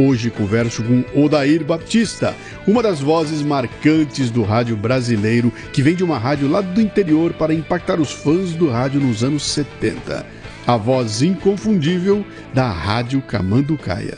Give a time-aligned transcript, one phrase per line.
[0.00, 2.32] Hoje converso com Odair Batista,
[2.68, 7.32] uma das vozes marcantes do rádio brasileiro, que vem de uma rádio lá do interior
[7.32, 10.24] para impactar os fãs do rádio nos anos 70.
[10.64, 12.24] A voz inconfundível
[12.54, 14.16] da Rádio Camanducaia.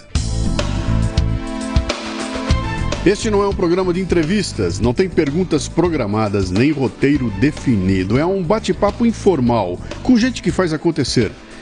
[3.07, 8.19] Este não é um programa de entrevistas, não tem perguntas programadas nem roteiro definido.
[8.19, 11.33] É um bate-papo informal com gente que faz acontecer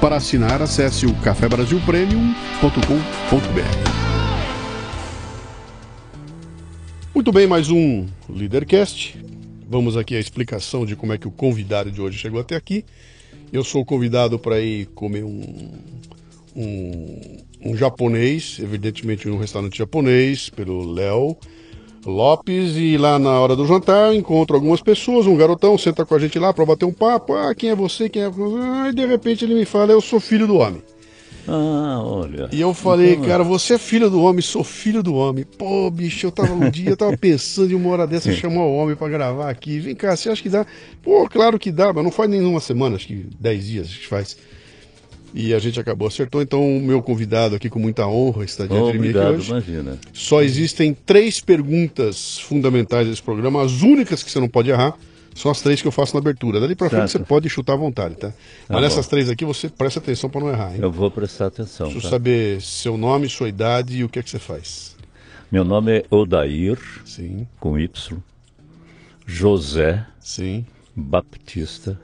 [0.00, 3.90] Para assinar, acesse o cafebrasilpremium.com.br.
[7.14, 9.22] Muito bem, mais um Leadercast.
[9.68, 12.82] Vamos aqui à explicação de como é que o convidado de hoje chegou até aqui.
[13.52, 15.70] Eu sou convidado para ir comer um,
[16.56, 21.36] um, um japonês, evidentemente um restaurante japonês, pelo Léo.
[22.04, 26.18] Lopes e lá na hora do jantar encontro algumas pessoas, um garotão senta com a
[26.18, 27.34] gente lá para bater um papo.
[27.34, 28.08] Ah, quem é você?
[28.08, 28.26] Quem é?
[28.26, 30.82] Ah, e de repente ele me fala, eu sou filho do homem.
[31.48, 32.48] Ah, olha.
[32.52, 35.44] E eu falei, então, cara, você é filho do homem, sou filho do homem.
[35.58, 38.74] Pô, bicho, eu tava um dia, eu tava pensando em uma hora dessa chamar o
[38.74, 39.78] homem para gravar aqui.
[39.78, 40.66] Vem cá, você acha que dá?
[41.02, 44.06] Pô, claro que dá, mas não faz nenhuma semana, acho que 10 dias a gente
[44.06, 44.36] faz.
[45.32, 46.42] E a gente acabou acertou.
[46.42, 49.50] Então, o meu convidado aqui, com muita honra, está diante oh, de mim aqui hoje.
[49.50, 49.98] imagina.
[50.12, 54.96] Só existem três perguntas fundamentais desse programa, as únicas que você não pode errar.
[55.32, 56.58] São as três que eu faço na abertura.
[56.58, 58.32] Dali pra frente você pode chutar à vontade, tá?
[58.68, 58.80] Mas bom.
[58.80, 60.80] nessas três aqui você presta atenção para não errar, hein?
[60.82, 61.86] Eu vou prestar atenção.
[61.86, 62.10] Preciso tá?
[62.10, 64.96] saber seu nome, sua idade e o que é que você faz.
[65.50, 68.18] Meu nome é Odair, Sim, com Y,
[69.26, 70.66] José sim.
[70.94, 71.98] Baptista,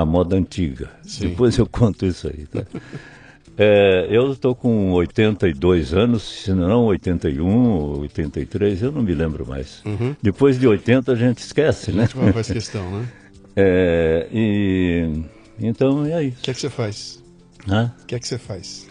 [0.00, 0.90] a moda antiga.
[1.02, 1.28] Sim.
[1.30, 2.64] Depois eu conto isso aí, tá?
[3.58, 9.46] É, eu estou com 82 anos, se não 81 ou 83, eu não me lembro
[9.46, 9.82] mais.
[9.86, 10.14] Uhum.
[10.20, 12.06] Depois de 80 a gente esquece, né?
[12.12, 13.08] Qual faz questão, né?
[13.58, 15.22] É, e
[15.58, 16.42] então é O isso.
[16.42, 17.24] que é que você faz?
[17.66, 17.90] né?
[18.02, 18.86] O que é que você faz?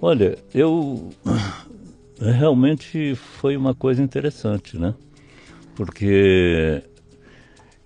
[0.00, 1.10] Olha, eu
[2.20, 4.94] realmente foi uma coisa interessante, né?
[5.74, 6.84] Porque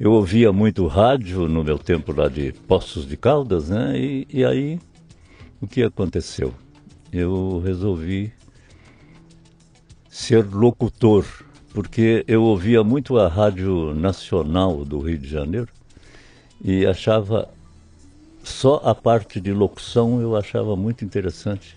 [0.02, 3.96] eu ouvia muito rádio no meu tempo lá de Poços de Caldas, né?
[3.96, 4.80] E, e aí
[5.60, 6.52] o que aconteceu?
[7.12, 8.32] Eu resolvi
[10.08, 11.24] ser locutor,
[11.72, 15.68] porque eu ouvia muito a Rádio Nacional do Rio de Janeiro
[16.60, 17.48] e achava
[18.42, 21.76] só a parte de locução eu achava muito interessante,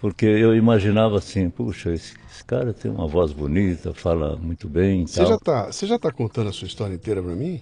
[0.00, 2.14] porque eu imaginava assim, puxa, esse,
[2.48, 5.28] cara tem uma voz bonita, fala muito bem Você tal.
[5.28, 7.60] já, tá, você já tá contando a sua história inteira para mim?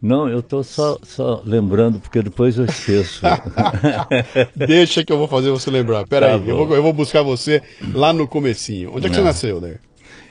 [0.00, 3.20] Não, eu estou só, só lembrando, porque depois eu esqueço.
[4.56, 6.06] Deixa que eu vou fazer você lembrar.
[6.08, 7.62] Pera Tá aí, eu vou, eu vou buscar você
[7.94, 8.90] lá no comecinho.
[8.92, 9.28] Onde é que você Não.
[9.28, 9.76] nasceu, né?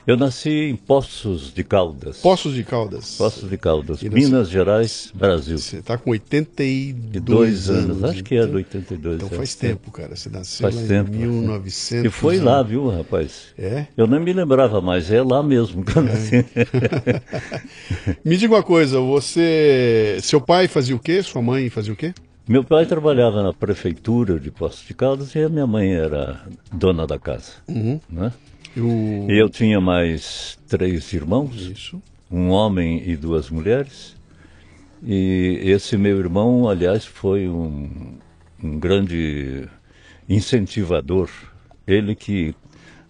[0.06, 2.18] Eu nasci em Poços de Caldas.
[2.18, 3.14] Poços de Caldas.
[3.16, 5.58] Poços de Caldas, E você- Minas Gerais, Brasil.
[5.58, 8.04] Você tá com 82 De dois anos, anos.
[8.10, 9.16] acho que é do 82.
[9.16, 9.36] Então é.
[9.36, 10.16] faz tempo, cara.
[10.16, 11.14] Você nasceu Faz lá tempo.
[11.14, 12.04] em 1900.
[12.06, 13.46] E foi lá, viu, rapaz?
[13.56, 13.86] É?
[13.96, 16.44] Eu nem me lembrava mais, é lá mesmo que eu nasci.
[18.24, 20.18] Me diga uma coisa, você...
[20.22, 21.22] Seu pai fazia o quê?
[21.22, 22.12] Sua mãe fazia o quê?
[22.48, 26.40] Meu pai trabalhava na prefeitura de Poços de Caldas e a minha mãe era
[26.72, 27.52] dona da casa.
[27.68, 28.00] Uhum.
[28.10, 28.32] Né?
[28.76, 29.26] O...
[29.30, 32.00] E eu tinha mais três irmãos, Isso.
[32.30, 34.16] um homem e duas mulheres.
[35.04, 38.14] E esse meu irmão, aliás, foi um,
[38.62, 39.68] um grande
[40.28, 41.28] incentivador.
[41.86, 42.54] Ele que,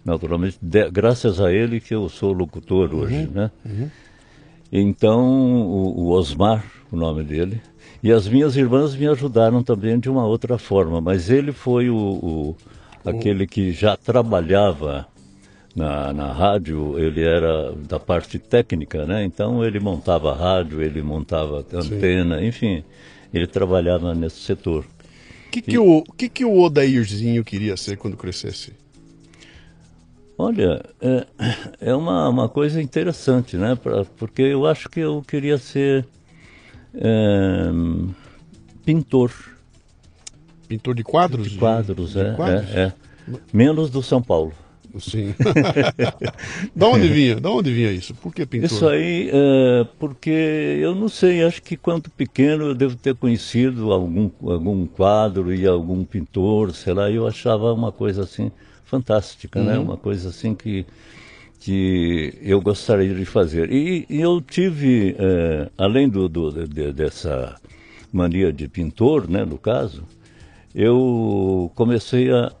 [0.03, 3.51] naturalmente, de- graças a ele que eu sou locutor hoje, né?
[4.71, 5.21] Então,
[5.61, 7.61] o, o Osmar, o nome dele,
[8.01, 11.95] e as minhas irmãs me ajudaram também de uma outra forma, mas ele foi o,
[11.95, 12.55] o-
[13.05, 15.07] aquele que já trabalhava
[15.75, 19.23] na, na rádio, ele era da parte técnica, né?
[19.23, 22.83] Então ele montava rádio, ele montava antena, enfim,
[23.33, 24.85] ele trabalhava nesse setor.
[25.47, 28.73] O que, que, o, o que, que o Odairzinho queria ser quando crescesse?
[30.37, 31.27] Olha, é,
[31.79, 33.75] é uma, uma coisa interessante, né?
[33.75, 36.05] Pra, porque eu acho que eu queria ser
[36.95, 37.69] é,
[38.83, 39.31] pintor.
[40.67, 41.51] Pintor de quadros?
[41.51, 42.75] De quadros, de, é, de quadros?
[42.75, 42.93] é, é.
[43.53, 44.53] Menos do São Paulo.
[44.99, 45.33] Sim.
[46.75, 47.39] da onde vinha?
[47.39, 48.13] Da onde vinha isso?
[48.13, 48.65] Por que pintor?
[48.65, 53.91] Isso aí, é, porque eu não sei, acho que quando pequeno eu devo ter conhecido
[53.91, 58.51] algum, algum quadro e algum pintor, sei lá, e eu achava uma coisa assim
[58.85, 59.77] fantástica, né?
[59.77, 59.85] Uhum.
[59.85, 60.85] Uma coisa assim que,
[61.59, 63.71] que eu gostaria de fazer.
[63.71, 67.55] E, e eu tive, é, além do, do de, dessa
[68.11, 70.03] mania de pintor, né, no caso,
[70.75, 72.51] eu comecei a,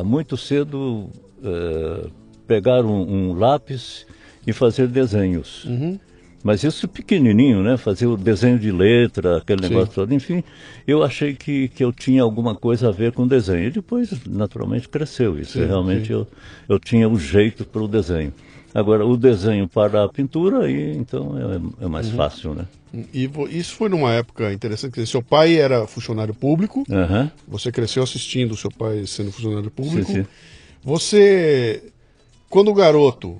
[0.00, 1.10] a muito cedo
[1.42, 2.08] é,
[2.46, 4.06] pegar um, um, lápis
[4.46, 5.64] e fazer desenhos.
[5.64, 5.98] Uhum.
[6.42, 7.76] Mas isso pequenininho, né?
[7.76, 9.68] Fazer o desenho de letra, aquele Sim.
[9.68, 10.14] negócio todo.
[10.14, 10.44] Enfim,
[10.86, 13.64] eu achei que, que eu tinha alguma coisa a ver com desenho.
[13.66, 15.54] E depois, naturalmente, cresceu isso.
[15.54, 16.12] Sim, Realmente sim.
[16.12, 16.28] Eu,
[16.68, 18.32] eu tinha o jeito para o desenho.
[18.72, 21.90] Agora, o desenho para a pintura, aí, então é, é Uhum.
[21.90, 22.66] mais fácil, né?
[23.12, 27.30] E isso foi numa época interessante, seu pai era funcionário público, Aham.
[27.46, 30.12] você cresceu assistindo o seu pai sendo funcionário público.
[30.12, 30.26] Sim, sim.
[30.86, 31.82] Você,
[32.48, 33.36] quando garoto,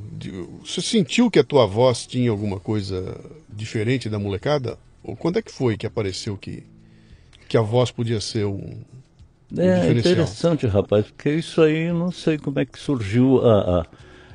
[0.64, 3.16] você sentiu que a tua voz tinha alguma coisa
[3.48, 4.76] diferente da molecada?
[5.00, 6.64] Ou quando é que foi que apareceu que,
[7.48, 8.58] que a voz podia ser um,
[9.52, 13.86] um É interessante, rapaz, porque isso aí, não sei como é que surgiu a, a-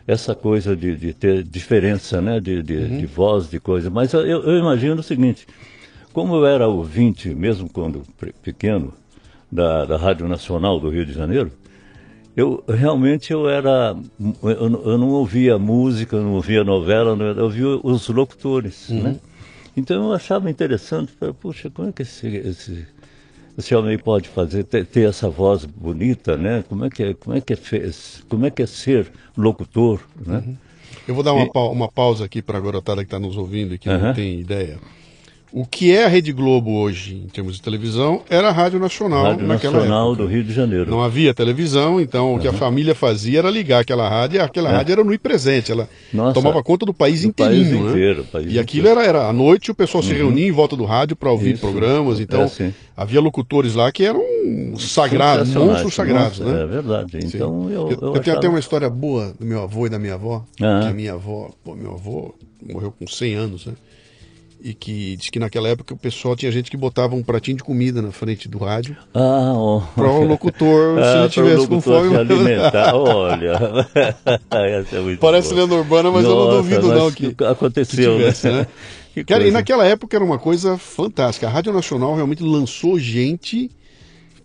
[0.07, 2.97] essa coisa de, de ter diferença, né, de, de, Uhum.
[2.99, 3.89] de voz, de coisa.
[3.89, 5.45] Mas eu, eu imagino o seguinte,
[6.13, 8.03] como eu era ouvinte, mesmo quando
[8.41, 8.93] pequeno,
[9.51, 11.51] da, da Rádio Nacional do Rio de Janeiro,
[12.41, 13.95] eu realmente eu era,
[14.43, 19.19] eu, não- eu não ouvia música, não ouvia novela, não- eu ouvia os locutores, né?
[19.77, 22.85] Então eu achava interessante, falei, puxa, como é que esse, esse,
[23.57, 26.63] esse homem pode fazer, ter, ter essa voz bonita, né?
[26.67, 27.89] Como é que é, como é que é, fe-
[28.27, 30.43] como é, que é ser locutor, né?
[31.07, 33.73] Eu vou dar uma, pau- uma pausa aqui para a garotada que está nos ouvindo
[33.73, 34.13] e que não Aham.
[34.13, 34.77] tem ideia.
[35.53, 39.23] O que é a Rede Globo hoje, em termos de televisão, era a Rádio Nacional
[39.23, 40.23] Rádio naquela Nacional época.
[40.23, 40.89] do Rio de Janeiro.
[40.89, 44.71] Não havia televisão, então o que a família fazia era ligar aquela rádio, e aquela
[44.71, 45.83] rádio era no presente, ela
[46.13, 46.15] É.
[46.15, 47.89] Nossa, tomava conta do país do inteirinho, país né?
[47.91, 48.99] inteiro, país e aquilo inteiro.
[49.01, 49.05] Uhum.
[49.09, 51.61] era, era à noite o pessoal se reunia em volta do rádio para ouvir Isso.
[51.61, 52.73] programas, então É, sim.
[52.95, 54.23] havia locutores lá que eram
[54.77, 56.63] sagrados, monstros sagrados, Nossa, né?
[56.63, 57.11] É verdade.
[57.11, 57.27] Sim.
[57.35, 59.99] Então eu, eu, eu, tenho achava- até uma história boa do meu avô e da
[59.99, 60.45] minha avó.
[60.61, 60.79] Ah.
[60.83, 62.33] Que a minha avó, pô, meu avô
[62.71, 63.73] morreu com 100 anos, né?
[64.63, 67.63] E que diz que naquela época o pessoal tinha gente que botava um pratinho de
[67.63, 69.79] comida na frente do rádio Ah, ó.
[69.95, 72.09] para o locutor, se Ah, ele tivesse com fome.
[72.09, 72.93] se alimentar.
[72.95, 73.59] Olha,
[74.51, 75.61] é Parece boa.
[75.63, 78.67] lenda urbana, mas eu não Nossa, duvido não que, aconteceu, que tivesse, né?
[79.15, 79.23] né?
[79.25, 81.47] Cara, e naquela época era uma coisa fantástica.
[81.47, 83.69] A Rádio Nacional realmente lançou gente,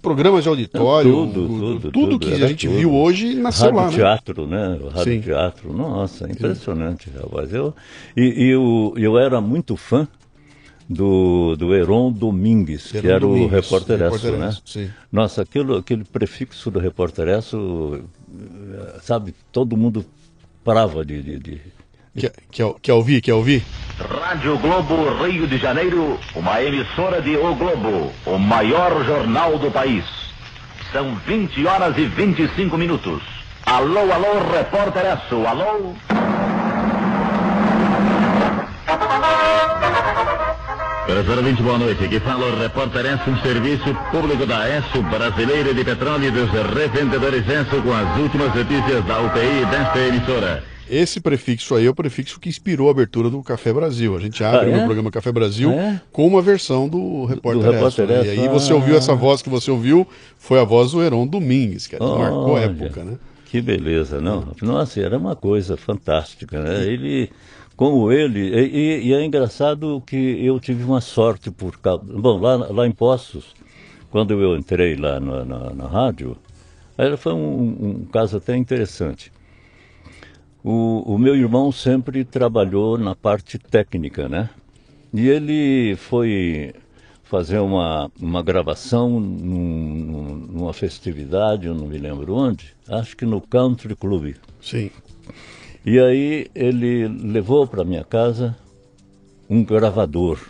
[0.06, 2.78] programas de auditório, Tudo, tudo, tudo tudo, que a gente tudo.
[2.78, 3.96] viu hoje nasceu Rádio lá, né?
[3.96, 4.78] teatro, né?
[4.80, 5.20] O Rádio Sim.
[5.20, 7.52] teatro, nossa, impressionante, rapaz.
[7.52, 7.74] Eu,
[8.16, 10.06] e eu, eu era muito fã
[10.88, 13.98] do, do Heron Domingues, que Heron era Domingues, o repórter
[14.38, 14.56] né?
[14.64, 14.90] sim.
[15.10, 17.26] Nossa, aquilo, aquele prefixo do repórter
[17.98, 20.06] eh, sabe, todo mundo
[20.62, 21.20] parava de...
[21.20, 21.75] de, de-
[22.16, 23.20] Quer, quer, quer ouvir?
[23.20, 23.62] Quer ouvir?
[23.98, 30.04] Rádio Globo Rio de Janeiro, uma emissora de O Globo, o maior jornal do país.
[30.92, 33.22] São 20 horas e 25 minutos.
[33.66, 35.94] Alô, alô, repórter Esso, alô?
[41.04, 42.04] Professor 20, boa noite.
[42.04, 46.50] Aqui fala o repórter Esso, um serviço público da Esso, brasileira de petróleo e dos
[46.50, 50.75] revendedores Esso, com as últimas notícias da UPI desta emissora.
[50.88, 54.16] Esse prefixo aí é o prefixo que inspirou a abertura do Café Brasil.
[54.16, 54.80] A gente abre Ah, é?
[54.80, 56.00] no programa Café Brasil É?
[56.12, 58.24] com uma versão do Repórter, do Repórter né?
[58.24, 58.76] E aí você ah.
[58.76, 60.06] ouviu essa voz que você ouviu,
[60.38, 62.04] foi a voz do Heron Domingues, cara.
[62.04, 63.18] que marcou a Olha, época, né?
[63.46, 64.48] Que beleza, não?
[64.62, 66.84] Nossa, era uma coisa fantástica, né?
[66.84, 67.30] Ele,
[67.76, 72.04] como ele, e, e- é engraçado que eu tive uma sorte por causa.
[72.06, 73.54] Bom, lá, lá em Poços,
[74.10, 76.36] quando eu entrei lá na, na, na rádio,
[76.98, 79.32] aí foi um, um caso até interessante.
[80.68, 84.50] O, o meu irmão sempre trabalhou na parte técnica, né?
[85.14, 86.74] E ele foi
[87.22, 93.24] fazer uma, uma gravação num- num- numa festividade, eu não me lembro onde, acho que
[93.24, 94.34] no Country Club.
[94.60, 94.90] Sim.
[95.84, 98.56] E aí ele levou para minha casa
[99.48, 100.40] um gravador.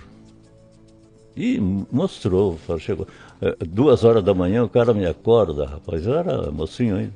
[1.36, 1.60] E
[1.92, 3.06] mostrou, chegou.
[3.42, 7.12] eh, Duas horas da manhã o cara me acorda, rapaz, eu era mocinho ainda.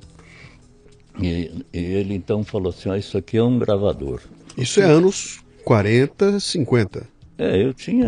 [1.20, 4.20] E, e ele então falou assim, isso aqui é um gravador.
[4.56, 7.06] Isso é anos 40, 50.
[7.38, 8.06] É, eu tinha.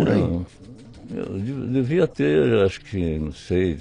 [1.14, 3.78] Eu de- devia ter, acho que, não sei,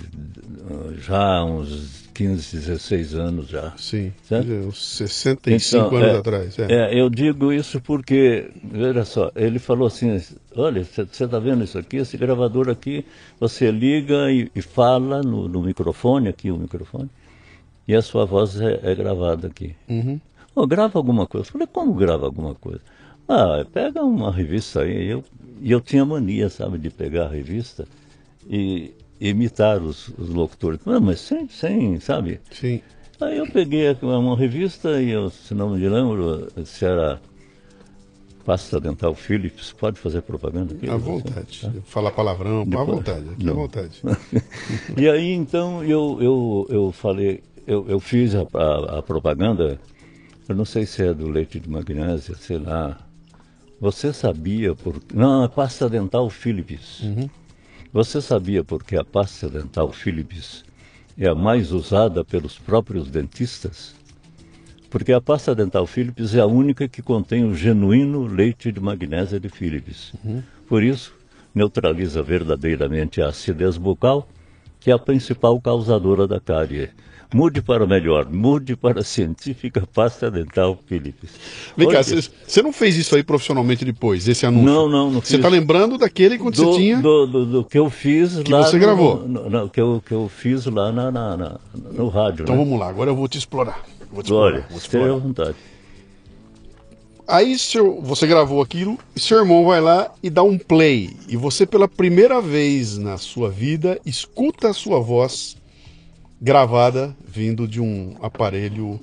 [0.98, 3.74] já uns 15, 16 anos já.
[3.78, 4.44] Sim, Certo?
[4.46, 6.60] dizer, uns 65 Então, anos é, atrás.
[6.60, 6.66] É.
[6.94, 10.22] É, eu digo isso porque, veja só, ele falou assim,
[10.56, 13.06] olha, você está vendo isso aqui, esse gravador aqui,
[13.40, 17.10] você liga e, e fala no, no microfone, aqui o microfone,
[17.92, 19.76] e a sua voz é, é gravada aqui.
[19.90, 20.20] Uhum.
[20.56, 21.48] "Ô, grava alguma coisa.
[21.48, 22.82] Eu falei, como grava alguma coisa?
[23.28, 25.08] Ah, pega uma revista aí.
[25.08, 25.24] Eu,
[25.62, 27.88] e eu tinha mania, sabe, de pegar a revista
[28.50, 30.80] e imitar os, os locutores.
[30.86, 32.40] Não, mas sem, sem, sabe?
[32.52, 32.82] Sim.
[33.20, 37.22] Aí eu peguei uma, revista e eu, se não me lembro, se era
[38.44, 40.90] Pasta Dental Philips, pode fazer propaganda aqui?
[40.90, 41.72] À vontade.
[41.86, 43.30] Falar palavrão, à Depois- vontade.
[43.30, 44.02] Aqui à vontade.
[44.98, 49.80] E aí então eu, eu, eu falei, eu, eu fiz a, a, a propaganda,
[50.48, 52.98] eu não sei se é do leite de magnésia, sei lá.
[53.80, 55.02] Você sabia por.
[55.14, 57.02] Não, é pasta dental Philips.
[57.92, 60.64] Você sabia porque a pasta dental Philips
[61.18, 63.96] é a mais usada pelos próprios dentistas?
[64.90, 69.40] Porque a pasta dental Philips é a única que contém o genuíno leite de magnésia
[69.40, 70.14] de Philips.
[70.68, 71.14] Por isso,
[71.56, 74.28] neutraliza verdadeiramente a acidez bucal,
[74.82, 76.90] que é a principal causadora da cárie.
[77.34, 81.30] Mude para melhor, mude para a científica pasta dental Philips.
[81.78, 84.66] Vem cá, Olha, você você não fez isso aí profissionalmente depois, esse anúncio?
[84.70, 85.42] Não, não, não Você fiz.
[85.42, 86.98] tá lembrando daquele quando do, você tinha.
[87.00, 88.64] do, do, do que eu fiz Que lá.
[88.66, 89.26] você no- gravou.
[89.26, 92.44] no- no- que, eu, que eu fiz lá na, na- na- no rádio.
[92.44, 92.66] Então né?
[92.66, 93.82] vamos lá, agora eu vou te explorar.
[94.12, 94.68] Vou te explorar.
[94.70, 95.14] Vou te esteja à explorar.
[95.26, 95.56] vontade.
[97.28, 101.12] Aí seu, você gravou aquilo e seu irmão vai lá e dá um play.
[101.30, 105.56] E você, pela primeira vez na sua vida, escuta a sua voz
[106.42, 109.00] gravada vindo de um aparelho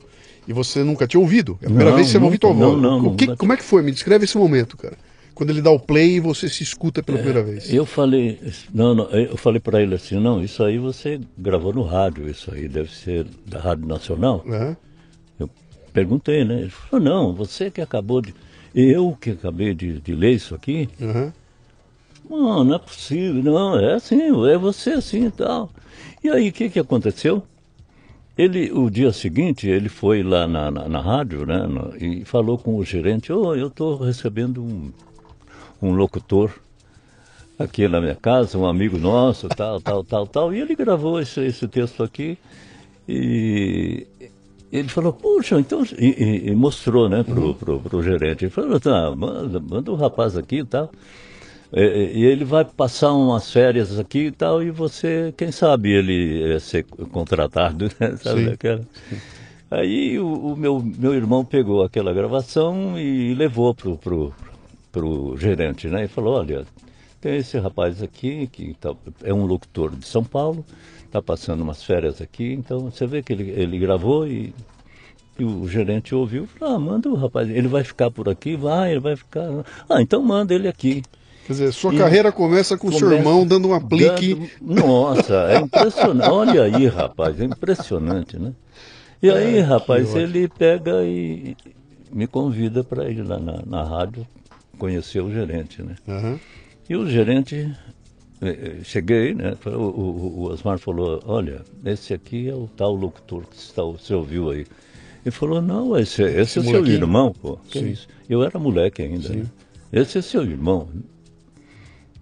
[0.47, 1.59] e você nunca tinha ouvido.
[1.63, 2.61] É a primeira Não, vez que você ouviu tua voz.
[2.83, 3.37] não, não, que- nunca.
[3.39, 3.83] como é que foi?
[3.83, 4.97] Me descreve esse momento, cara.
[5.35, 7.73] Quando ele dá o play e você se escuta pela primeira vez.
[7.73, 8.41] Eu falei,
[8.75, 12.53] não, não, eu falei para ele assim, não, isso aí você gravou no rádio, isso
[12.53, 14.43] aí deve ser da Rádio Nacional.
[14.45, 14.77] Né?
[15.99, 16.61] Perguntei, né?
[16.61, 18.33] Ele falou, não, você que acabou de.
[18.73, 21.33] Eu que acabei de, de ler isso aqui, Aham.
[22.31, 25.69] não, não é possível, não, é assim, é você assim e tal.
[26.23, 27.43] E aí, o que, que aconteceu?
[28.37, 32.57] Ele, o dia seguinte, ele foi lá na, na, na rádio, né, no- e falou
[32.57, 34.93] com o gerente, ô, eu estou recebendo um,
[35.83, 36.53] um locutor
[37.59, 41.41] aqui na minha casa, um amigo nosso, tal, tal, tal, tal, e ele gravou esse,
[41.41, 42.39] esse texto aqui,
[43.09, 44.07] e
[44.73, 49.15] ele falou, puxa, então, e, e- mostrou, né, pro, pro, pro gerente, ele falou, tá,
[49.17, 50.91] manda, manda o rapaz aqui e tal,
[51.73, 56.53] e, e ele vai passar umas férias aqui e tal, e você, quem sabe ele
[56.53, 58.17] é ser contratado, né?
[58.23, 58.51] Sabe Sim.
[58.53, 58.81] aquela?
[59.71, 64.35] Aí o, o meu, meu irmão pegou aquela gravação e levou pro, pro,
[64.91, 66.05] pro gerente, né?
[66.05, 66.65] E falou, olha,
[67.21, 70.65] tem esse rapaz aqui que tá- é um locutor de São Paulo,
[71.09, 74.55] está passando umas férias aqui, então você vê que ele, ele gravou e,
[75.39, 78.91] e o gerente ouviu, falou, ah, manda o rapaz, ele vai ficar por aqui, vai,
[78.93, 79.49] ele vai ficar.
[79.89, 81.03] Ah, então manda ele aqui.
[81.47, 84.35] Quer dizer, sua E- carreira começa com o seu irmão dando um aplique.
[84.61, 86.31] dando- Nossa, é impressionante.
[86.31, 88.53] Olha aí, rapaz, é impressionante, né?
[89.23, 90.21] E aí, rapaz, ótimo.
[90.23, 91.57] ele pega e
[92.13, 94.27] me convida para ir lá na, na rádio
[94.79, 95.97] conhecer o gerente, né?
[96.07, 96.39] Aham.
[96.89, 97.75] E o gerente,
[98.85, 99.57] cheguei, né?
[99.67, 104.15] O, o- o Osmar falou, olha, esse aqui é o tal locutor que está, você
[104.15, 104.67] ouviu aí.
[105.25, 107.59] Ele falou, não, esse, esse, é seu irmão, pô.
[107.69, 107.91] Que Sim.
[107.91, 108.09] isso?
[108.29, 109.29] Eu era moleque ainda.
[109.31, 109.47] né?
[109.93, 110.89] Esse é seu irmão.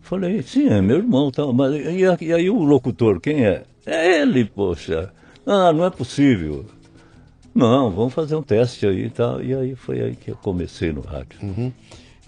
[0.00, 1.30] Falei, sim, é meu irmão.
[1.30, 3.64] Tá, mas, e, e aí o locutor, quem é?
[3.84, 5.12] É ele, poxa.
[5.44, 6.64] Ah, não é possível.
[7.54, 9.42] Não, vamos fazer um teste aí e tal.
[9.42, 11.72] E aí foi aí que eu comecei no rádio.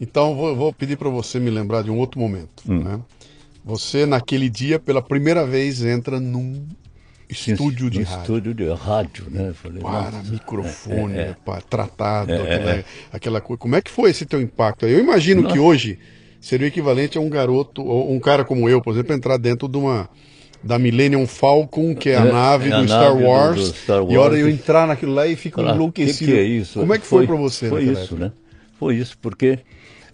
[0.01, 2.63] Então vou, vou pedir para você me lembrar de um outro momento.
[2.69, 2.79] Hum.
[2.83, 3.01] Né?
[3.65, 6.65] Você naquele dia pela primeira vez entra num
[7.29, 8.21] estúdio de rádio.
[8.23, 9.53] Estúdio de rádio, né?
[9.53, 11.37] Falei, Para, nossa, microfone, é, é.
[11.45, 13.59] pá, tratado, aquela, aquela coisa.
[13.61, 14.87] Como é que foi esse teu impacto?
[14.87, 15.99] Eu imagino que hoje
[16.41, 19.69] seria o equivalente a um garoto, ou um cara como eu, por exemplo, entrar dentro
[19.69, 20.09] de uma
[20.65, 23.57] da Millennium Falcon, que é a É, nave é a do Star nave do- Wars,
[23.71, 24.39] do Star e a hora Wars.
[24.41, 26.19] eu entrar naquilo lá e fico Falar, enlouquecido.
[26.33, 26.81] Que que é isso?
[26.81, 28.17] Como é que foi, para você Foi isso, época?
[28.25, 28.33] né?
[28.79, 29.59] Foi isso, porque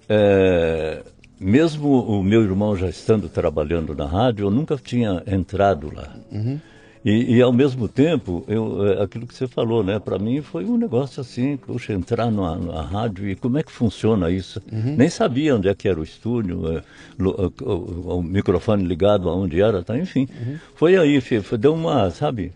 [0.08, 1.02] é,
[1.44, 6.14] mesmo o meu irmão já estando trabalhando na rádio, eu nunca tinha entrado lá.
[6.32, 6.58] Uhum.
[7.04, 9.98] E, e, ao mesmo tempo, eu, é, aquilo que você falou, né?
[9.98, 13.70] Para mim foi um negócio assim, puxa, entrar na, na rádio e como é que
[13.70, 14.62] funciona isso?
[14.72, 14.94] Uhum.
[14.96, 16.82] Nem sabia onde é que era o estúdio, é,
[17.18, 19.98] lo- o, o- o microfone ligado aonde era, tá?
[19.98, 20.26] enfim.
[20.46, 20.56] Uhum.
[20.76, 22.52] Foi aí, foi, deu uma, sabe?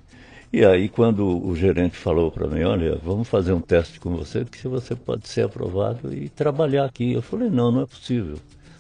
[0.51, 4.47] E aí quando o gerente falou para mim, olha, vamos fazer um teste com você,
[4.47, 7.13] que se você pode ser aprovado e trabalhar aqui.
[7.13, 8.37] Eu falei, não, não é possível.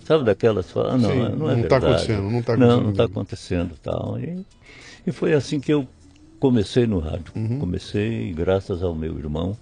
[0.08, 1.84] Sabe daquelas, fala, ah, não, Sim, é- não é não tá verdade.
[1.86, 3.12] acontecendo, não tá Não, acontecendo não está mesmo.
[3.20, 4.18] acontecendo, tal.
[4.18, 4.46] E,
[5.06, 5.86] e foi assim que eu
[6.40, 7.30] comecei no rádio.
[7.60, 9.54] Comecei graças ao meu irmão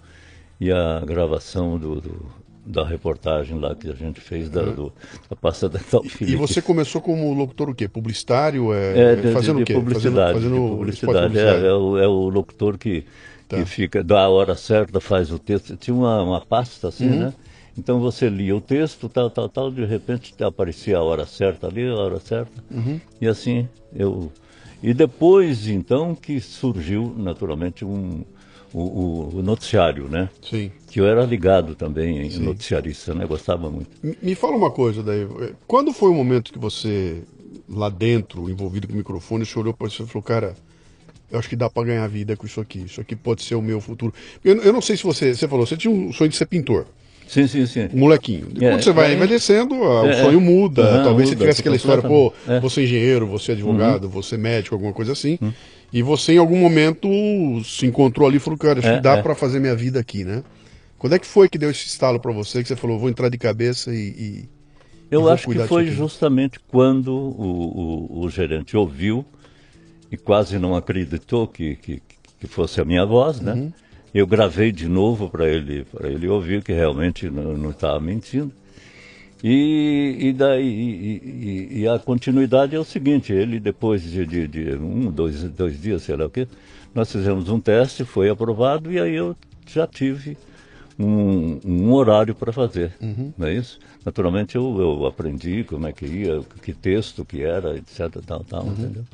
[0.60, 4.92] e a gravação do, do- da reportagem lá que a gente fez da, do-
[5.28, 6.36] da pasta dental E Felipe.
[6.36, 7.88] você começou como locutor o quê?
[7.88, 8.72] Publicitário?
[8.72, 9.74] É, É, de, fazendo de, o quê?
[9.74, 10.32] publicidade.
[10.34, 11.38] fazendo, de fazendo publicidade.
[11.38, 13.04] É, é o, é o locutor que,
[13.48, 13.56] Tá.
[13.58, 15.76] que fica, dá a hora certa, faz o texto.
[15.76, 17.18] Tinha uma, uma pasta assim, Uhum.
[17.18, 17.34] né?
[17.78, 21.86] Então você lia o texto, tal, tal, tal, de repente aparecia a hora certa ali,
[21.86, 22.52] a hora certa.
[22.70, 23.00] Uhum.
[23.20, 24.32] E assim eu.
[24.82, 28.24] E depois, então, que surgiu, naturalmente, um,
[28.72, 30.28] o, o- noticiário, né?
[30.42, 30.70] Sim.
[30.90, 33.26] Que eu era ligado também em noticiarista, né?
[33.26, 33.90] Gostava muito.
[34.02, 35.26] Me- Me fala uma coisa daí.
[35.66, 37.22] Quando foi o momento que você,
[37.68, 40.54] lá dentro, envolvido com o microfone, você olhou para você e falou, cara,
[41.30, 42.80] eu acho que dá para ganhar vida com isso aqui.
[42.80, 44.12] Isso aqui pode ser o meu futuro.
[44.44, 45.34] Eu, eu não sei se você.
[45.34, 46.86] Você falou, você tinha um sonho de ser pintor.
[47.26, 47.88] Sim, sim, sim.
[47.92, 48.48] Um molequinho.
[48.60, 49.14] É, Quando você vai é.
[49.14, 50.42] envelhecendo, o É, sonho é.
[50.42, 50.82] muda.
[50.82, 52.32] Aham, Talvez você muda, tivesse aquela história, pô.
[52.46, 52.54] É.
[52.54, 52.60] Uhum.
[52.60, 55.38] você é engenheiro, você é advogado, você é médico, alguma coisa assim.
[55.92, 57.08] E você, em algum momento,
[57.64, 60.24] se encontrou ali e falou, cara, acho É, que dá para fazer minha vida aqui,
[60.24, 60.42] né?
[60.98, 63.28] Quando é que foi que deu esse estalo para você, que você falou, vou entrar
[63.28, 63.98] de cabeça e.
[63.98, 64.48] e-
[65.10, 69.24] Eu acho que foi justamente quando o, o- o gerente ouviu
[70.10, 72.02] e quase não acreditou que, que,
[72.40, 73.70] que fosse a minha voz, né?
[74.14, 74.20] Uhum.
[74.20, 78.52] Eu gravei de novo para ele, para ele ouvir que realmente não estava mentindo.
[79.44, 84.48] E, e daí e, e- e a continuidade é o seguinte, ele depois de, de-
[84.48, 86.48] de um, dois, dois dias, sei lá o quê,
[86.94, 89.36] nós fizemos um teste, foi aprovado e aí eu
[89.66, 90.38] já tive
[90.98, 92.92] um, um horário para fazer,
[93.36, 93.78] não é isso?
[94.04, 98.64] Naturalmente eu, eu aprendi como é que ia, que texto que era, etc, tal, tal,
[98.66, 99.04] entendeu?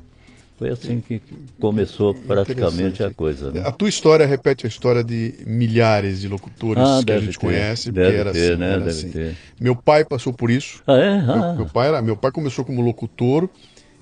[0.63, 1.21] Foi assim que
[1.61, 3.63] começou praticamente a coisa, né?
[3.65, 7.45] A tua história repete a história de milhares de locutores Ah, que a gente ter,
[7.47, 8.61] conhece, porque deve era ter, assim.
[8.61, 8.67] né?
[8.71, 9.11] era Deve assim.
[9.11, 9.37] ter.
[9.61, 10.81] Meu pai passou por isso.
[10.87, 11.21] Ah, é?
[11.21, 13.49] Meu, Ah, meu pai era, meu pai começou como locutor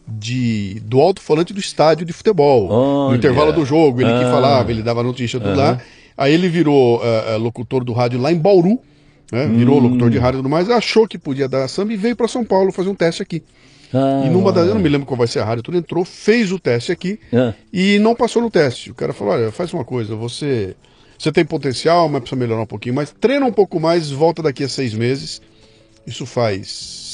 [0.06, 3.08] de do alto-falante do estádio de futebol.
[3.10, 4.30] No intervalo do jogo, ele que Ah.
[4.30, 5.80] falava, ele dava notícia tudo lá.
[6.16, 8.78] Aí ele virou eh, locutor do rádio lá em Bauru,
[9.32, 9.46] né?
[9.46, 9.84] Virou Hum.
[9.84, 12.44] locutor de rádio e tudo mais, achou que podia dar samba e veio para São
[12.44, 13.42] Paulo fazer um teste aqui.
[13.94, 16.04] Ah, E numa das, eu não me lembro qual vai ser a rádio, tudo entrou,
[16.04, 17.52] fez o teste aqui É.
[17.72, 18.90] e não passou no teste.
[18.90, 20.74] O cara falou: olha, faz uma coisa, você,
[21.18, 24.64] você tem potencial, mas precisa melhorar um pouquinho mais, treina um pouco mais, volta daqui
[24.64, 25.40] a seis meses.
[26.06, 26.66] Isso faz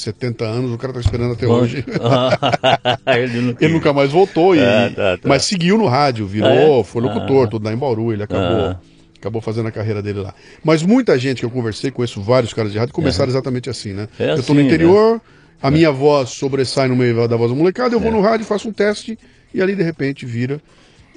[0.03, 1.83] 70 anos, o cara tá esperando até hoje.
[3.05, 5.27] ele não Ele nunca mais voltou, e, Ah, tá, tá.
[5.27, 6.83] mas seguiu no rádio, virou, Ah, é?
[6.83, 8.79] foi locutor, tudo lá em Bauru, ele acabou, Ah.
[9.19, 10.33] acabou fazendo a carreira dele lá.
[10.63, 14.07] Mas muita gente que eu conversei, conheço vários caras de rádio, começaram exatamente assim, né?
[14.19, 15.21] É eu tô assim, no interior,
[15.61, 18.11] a minha voz sobressai no meio da voz da molecada, eu vou É.
[18.13, 19.17] no rádio, faço um teste,
[19.53, 20.61] e ali de repente vira,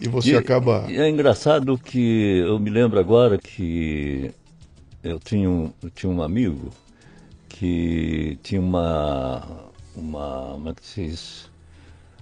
[0.01, 0.87] e você E- acaba...
[0.89, 4.31] e é engraçado que eu me lembro agora que
[5.05, 6.71] eu tinha um, eu tinha um amigo
[7.49, 9.47] que tinha uma.
[9.97, 11.51] uma como é que se diz?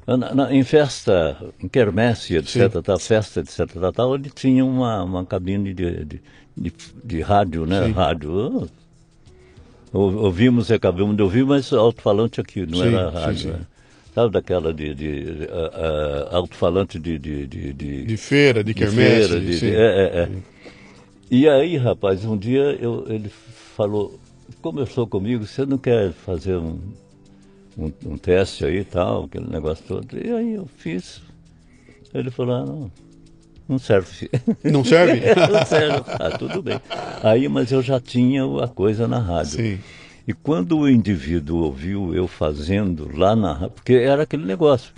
[0.06, 5.24] Na- na- em festa, em quermesse, etc., tal, festa, etc., tal, ele tinha uma, uma
[5.26, 6.22] cabine de, de,
[6.56, 6.72] de,
[7.04, 7.84] de rádio, né?
[7.86, 7.92] Sim.
[7.92, 8.68] Rádio.
[9.92, 13.38] Ou- Ouvimos e acabamos de ouvir, mas alto-falante aqui, não Sim, era sim, rádio.
[13.40, 13.48] sim.
[13.48, 13.66] né?
[14.14, 18.78] Sabe daquela de, de ah, ah, alto-falante de, de, de, de, De feira, de de
[18.80, 19.66] quermesse, feira, de- sim.
[19.66, 20.28] de- é, é, é.
[21.30, 24.18] E aí, rapaz, um dia eu- ele falou,
[24.62, 26.80] conversou comigo, você não quer fazer um,
[27.78, 30.06] um, um teste aí e tal, aquele negócio todo.
[30.16, 31.20] E aí eu fiz.
[32.14, 32.90] Ele falou, ah, não,
[33.68, 34.30] não serve.
[34.64, 35.20] Não serve?
[35.52, 36.02] não serve.
[36.18, 36.80] Ah, tudo bem.
[37.22, 39.52] Aí, mas eu já tinha a coisa na rádio.
[39.58, 39.78] Sim.
[40.26, 44.92] E quando o indivíduo ouviu eu fazendo lá na rádio, porque era aquele negócio,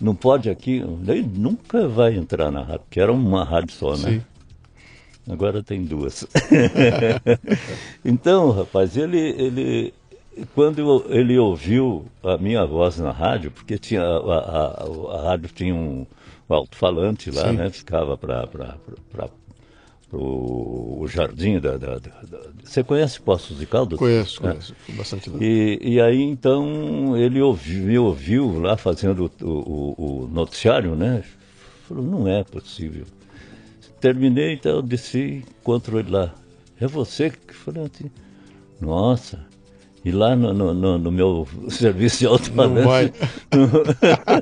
[0.00, 4.10] não pode aqui, ele nunca vai entrar na rádio, porque era uma rádio só, né?
[4.10, 4.22] Sim.
[5.32, 6.26] Agora tem duas.
[8.04, 9.94] então, rapaz, ele, ele
[10.54, 15.50] quando ele ouviu a minha voz na rádio, porque tinha a, a- a- a rádio
[15.54, 16.06] tinha um
[16.54, 17.56] alto-falante lá, Sim.
[17.56, 17.70] né?
[17.70, 18.48] Ficava para
[20.12, 22.10] o jardim da, da- da-
[22.62, 23.98] Você conhece Poços de Caldas?
[23.98, 24.50] Conheço, É.
[24.50, 24.74] conheço.
[24.84, 25.38] Fui bastante lá.
[25.40, 31.24] E, e aí então ele ouviu, me ouviu lá fazendo o, o- o noticiário, né?
[31.88, 33.04] Falou, não é possível.
[34.00, 36.34] Terminei, então desci, encontro ele lá.
[36.80, 38.10] É você que falou assim,
[38.80, 39.46] nossa.
[40.04, 43.12] E lá no, no- no- no meu serviço de alto-falante.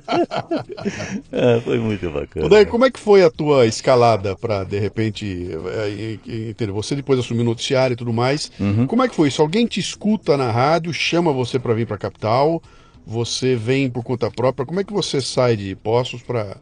[1.32, 2.48] é, foi muito bacana.
[2.48, 5.48] Daí, como é que foi a tua escalada para de repente,
[6.58, 8.50] é, você depois assumiu o noticiário e tudo mais?
[8.58, 8.86] Uhum.
[8.86, 9.42] Como é que foi isso?
[9.42, 12.62] Alguém te escuta na rádio, chama você para vir para a capital,
[13.06, 14.66] você vem por conta própria?
[14.66, 16.56] Como é que você sai de Poços para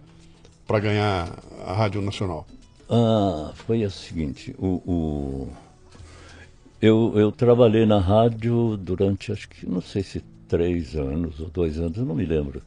[0.66, 1.30] para ganhar
[1.66, 2.46] a rádio nacional?
[2.90, 5.48] Ah, foi o seguinte, o, o-
[6.80, 11.78] eu, eu trabalhei na rádio durante, acho que, não sei se três anos ou dois
[11.78, 12.62] anos, eu não me lembro.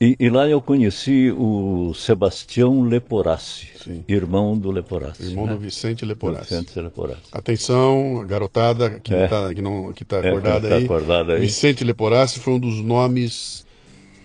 [0.00, 4.04] E, e lá eu conheci o Sebastião Leporassi, Sim.
[4.08, 5.22] irmão do Leporassi.
[5.22, 5.52] Irmão né?
[5.52, 6.52] do Vicente Leporassi.
[6.54, 7.22] Vicente Leporassi.
[7.30, 9.24] Atenção, garotada que É.
[9.24, 10.84] está que não, que tá É, acordada, tá aí.
[10.84, 11.40] acordada aí.
[11.40, 13.64] Vicente Leporassi foi um dos nomes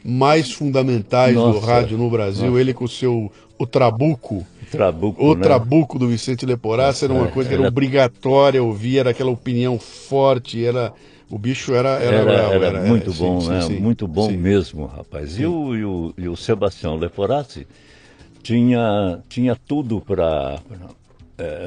[0.04, 1.65] mais fundamentais do Nossa.
[1.65, 2.58] rádio no Brasil.
[2.60, 4.46] Ele com o seu o Trabuco.
[4.72, 5.44] Trabuco, O né?
[5.44, 9.32] trabuco do Vicente Leporassi era uma É, coisa que era era- obrigatória ouvir, era aquela
[9.32, 10.94] opinião forte, era
[11.30, 13.62] o bicho era era, Era, bravo, era era- muito é, bom, sim, né?
[13.62, 13.80] sim.
[13.80, 14.38] muito bom Sim.
[14.38, 15.38] mesmo, rapaz.
[15.40, 17.68] E o, e, o, e o Sebastião Leporassi
[18.42, 20.60] tinha, tinha tudo para.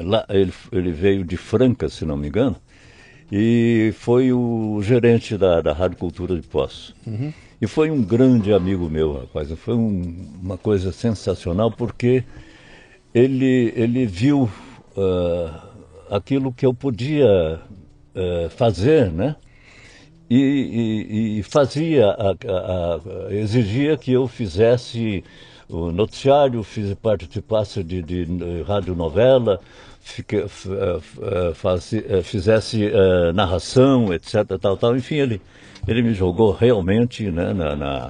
[0.03, 2.55] lá ele, ele veio de Franca, se não me engano,
[3.31, 6.93] e foi o gerente da, da Rádio Cultura de Poços.
[7.07, 7.31] Uhum.
[7.61, 9.49] E foi um grande amigo meu, rapaz.
[9.51, 12.23] Foi um- uma coisa sensacional, porque
[13.13, 14.49] ele, ele viu
[14.97, 15.61] ah,
[16.09, 17.59] aquilo que eu podia
[18.15, 19.35] ah, fazer, né?
[20.29, 22.99] E, e- e fazia, a- a-
[23.29, 25.23] a- exigia que eu fizesse
[25.69, 28.25] o noticiário, fiz, participasse de, de,
[28.65, 29.59] radionovela,
[30.01, 34.57] fique- f- eh, f- eh, eh, fizesse eh, narração, etc.
[34.59, 34.95] Tal, tal.
[34.95, 35.41] Enfim, ele,
[35.87, 38.09] ele me jogou realmente né, na, na,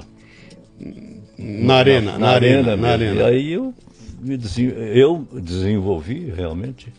[1.37, 2.87] Na arena, na, arena, na mesmo.
[2.87, 3.15] arena.
[3.21, 3.73] E aí eu,
[4.95, 6.91] eu desenvolvi realmente.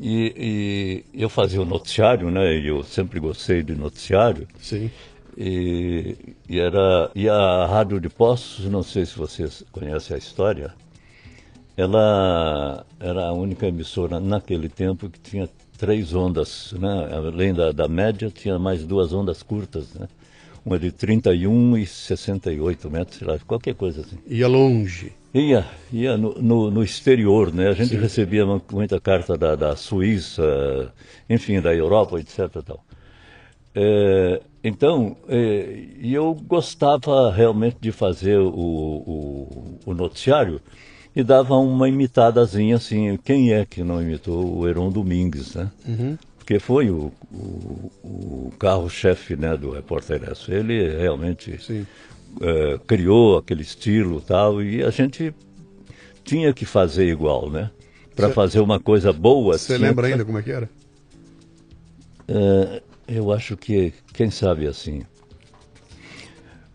[0.00, 2.56] E, e eu fazia o noticiário, né?
[2.56, 4.46] E eu sempre gostei de noticiário.
[4.60, 4.90] Sim.
[5.36, 6.16] E,
[6.48, 10.74] e era e a Rádio de Poços, não sei se vocês conhecem a história,
[11.76, 17.08] ela era a única emissora naquele tempo que tinha três ondas, né?
[17.12, 20.08] Além da, da média, tinha mais duas ondas curtas, né?
[20.66, 24.18] Uma de 31 e 68 metros, sei lá, qualquer coisa assim.
[24.26, 25.12] Ia longe.
[25.34, 27.68] Ia, ia no, no, no exterior, né?
[27.68, 30.92] A gente recebia mu- muita carta da, da Suíça,
[31.28, 32.62] enfim, da Europa, etc.
[32.64, 32.82] Tal.
[33.74, 40.60] É, então, é, eu gostava realmente de fazer o, o, o noticiário
[41.14, 43.18] e dava uma imitadazinha assim.
[43.22, 45.70] Quem é que não imitou o Heron Domingues, né?
[46.38, 50.22] Porque foi o, o, carro-chefe né, do Repórter.
[50.48, 51.86] Ele realmente Sim.
[52.40, 55.34] Eh, criou aquele estilo tal e a gente
[56.24, 57.70] tinha que fazer igual, né?
[58.14, 59.56] Para fazer uma coisa boa.
[59.56, 60.68] Você tinha lembra que- ainda como é que era?
[62.26, 65.02] Eh, eu acho que, quem sabe assim.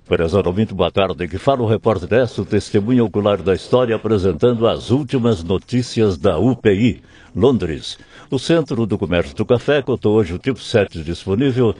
[0.06, 1.28] Prezado ouvinte, boa tarde.
[1.28, 6.38] Que fala o repórter dessa, o testemunho ocular da história, apresentando as últimas notícias da
[6.38, 7.02] UPI,
[7.36, 7.98] Londres.
[8.30, 11.74] O Centro do Comércio do Café cotou hoje o tipo 7 disponível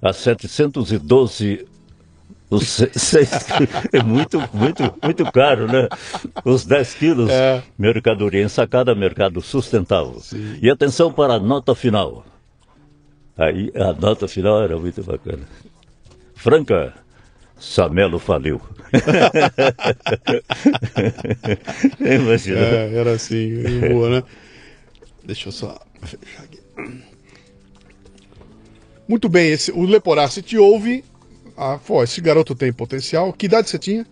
[0.00, 1.66] a 712
[2.50, 3.30] os se- seis,
[3.92, 5.88] é muito, muito, muito caro, né?
[6.44, 7.62] Os 10 quilos, É.
[7.78, 10.20] mercadoria ensacada, mercado sustentável.
[10.62, 12.24] E atenção para a nota final.
[13.36, 15.42] Aí a nota final era muito bacana.
[16.34, 16.94] Franca,
[17.58, 18.60] Samelo faliu.
[22.00, 22.58] Imagina.
[22.60, 24.22] É, era assim, boa, né?
[25.24, 26.60] Deixa eu só fechar aqui.
[29.08, 31.04] Muito bem, esse, o Leporassi te ouve.
[31.56, 33.32] Ah, pô, esse garoto tem potencial.
[33.32, 34.06] Que idade você tinha?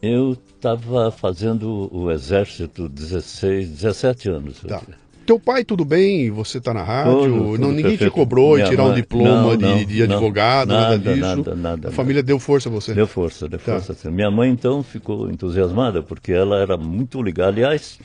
[0.00, 4.60] Eu estava fazendo o exército 16, 17 anos.
[4.60, 4.82] Tá.
[5.26, 6.30] Teu pai, tudo bem?
[6.30, 7.12] Você tá na rádio?
[7.14, 8.12] Tudo, não, tudo ninguém te perfeito.
[8.12, 10.14] cobrou Minha tirar um mãe- diploma não, de, não, de não.
[10.16, 11.20] advogado, nada, Nada, disso.
[11.26, 12.92] nada, nada, A família deu força a você.
[12.92, 13.72] Deu força, deu Tá.
[13.80, 13.94] força.
[13.94, 14.10] sim.
[14.10, 17.48] Minha mãe, então, ficou entusiasmada, porque ela era muito ligada.
[17.48, 17.98] Aliás,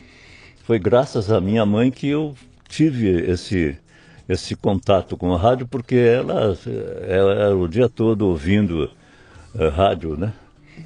[0.64, 2.34] foi graças à minha mãe que eu
[2.70, 3.76] tive esse,
[4.30, 6.56] esse contato com a rádio, porque ela,
[7.08, 8.90] ela era o dia todo ouvindo
[9.56, 10.32] eh, rádio, né?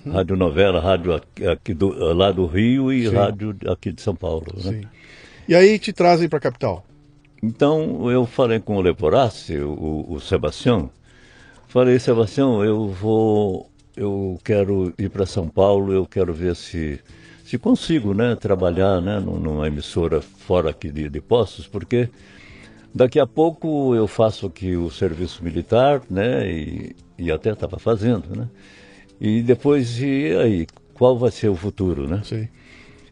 [0.09, 3.15] Rádio novela, rádio aqui, aqui do, lá do Rio e Sim.
[3.15, 4.47] rádio aqui de São Paulo.
[4.55, 4.71] Né?
[4.71, 4.81] Sim.
[5.47, 6.85] E aí te trazem pra capital.
[7.41, 10.89] Então eu falei com o Leporassi, o, o Sebastião,
[11.67, 16.99] falei, Sebastião, eu vou, eu quero ir para São Paulo, eu quero ver se,
[17.43, 22.07] se consigo, né, trabalhar, né, num- numa emissora fora aqui de, de Poços, porque
[22.93, 28.35] daqui a pouco eu faço aqui o serviço militar, né, e, e até estava fazendo,
[28.35, 28.47] né,
[29.19, 32.21] e depois, e aí, qual vai ser o futuro, né?
[32.23, 32.47] Sim.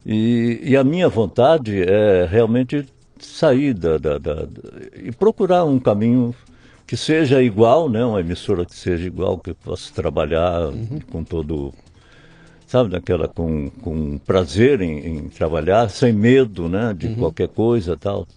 [0.06, 2.86] E, e a minha vontade é realmente
[3.20, 6.34] sair da, da- da- da- e procurar um caminho
[6.88, 8.04] que seja igual, né?
[8.04, 10.72] Uma emissora que seja igual, que eu possa trabalhar
[11.12, 11.72] com todo,
[12.68, 16.94] sabe, daquela com, com prazer em, em trabalhar, sem medo, né?
[16.98, 18.28] De qualquer coisa, tal.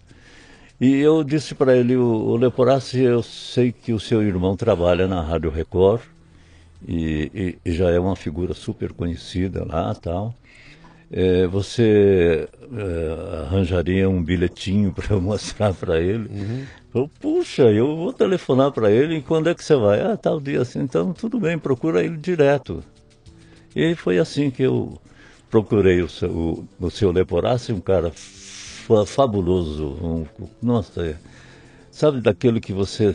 [0.80, 5.22] E eu disse para ele, o, Leporassi, eu sei que o seu irmão trabalha na
[5.22, 6.00] Rádio Record
[6.86, 10.34] e, e- e já é uma figura super conhecida lá, tal.
[11.12, 16.28] É, você é, arranjaria um bilhetinho para eu mostrar para ele?
[16.92, 20.00] Eu, puxa, eu vou telefonar para ele e quando é que você vai?
[20.00, 22.82] Ah, tal dia assim, então tudo bem, procura ele direto.
[23.76, 25.00] E foi assim que eu
[25.50, 28.10] procurei o seu, o, o seu Leporassi, um cara
[29.06, 29.96] fabuloso.
[30.02, 30.26] Um,
[30.62, 31.16] nossa, é,
[31.90, 33.14] sabe daquele que você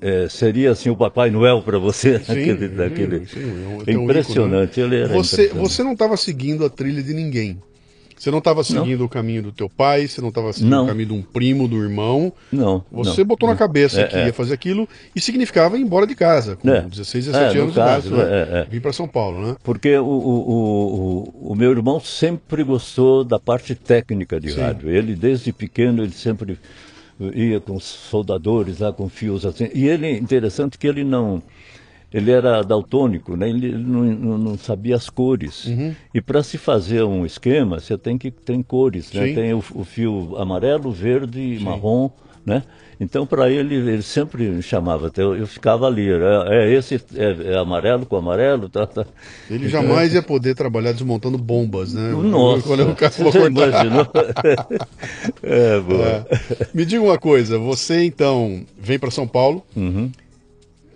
[0.00, 2.18] é, seria assim o Papai Noel para você?
[2.20, 3.26] Sim, daquele, sim, daquele...
[3.26, 4.96] sim, é um impressionante, ícone, né?
[4.96, 5.70] ele era Você, impressionante.
[5.70, 7.58] você não estava seguindo a trilha de ninguém.
[8.24, 10.84] Você não estava seguindo o caminho do teu pai, você não estava seguindo Não.
[10.84, 12.32] o caminho de um primo, do irmão.
[12.50, 12.82] Não.
[12.90, 13.58] Você não, botou na não.
[13.58, 14.26] cabeça É, que é.
[14.28, 16.80] ia fazer aquilo e significava ir embora de casa, com É.
[16.80, 18.36] 16, É, 17 no anos caso, de idade, né?
[18.38, 18.64] é, é.
[18.64, 19.56] Vim para São Paulo, né?
[19.62, 24.60] Porque o, o, o, o- o meu irmão sempre gostou da parte técnica de Sim.
[24.60, 24.88] rádio.
[24.88, 26.58] Ele, desde pequeno, ele sempre
[27.34, 29.68] ia com soldadores lá, com fios assim.
[29.74, 31.42] E ele, interessante que ele não...
[32.14, 33.50] Ele era daltônico, né?
[33.50, 35.64] ele, não, não- sabia as cores.
[35.64, 35.92] Uhum.
[36.14, 39.26] E para se fazer um esquema, você tem que tem cores, né?
[39.26, 39.34] Sim.
[39.34, 42.08] Tem o, o fio amarelo, verde e marrom,
[42.46, 42.62] né?
[43.00, 47.54] Então, para ele, ele sempre me chamava, eu, eu ficava ali, é, é esse, é,
[47.54, 49.04] é amarelo com amarelo, tá, tá.
[49.50, 52.10] Ele jamais ia poder trabalhar desmontando bombas, né?
[52.14, 54.06] Nossa, Quando o cara você imaginou?
[55.42, 56.26] é, boa.
[56.30, 56.66] É.
[56.72, 59.64] Me diga uma coisa, você então vem para São Paulo.
[59.74, 60.12] Uhum.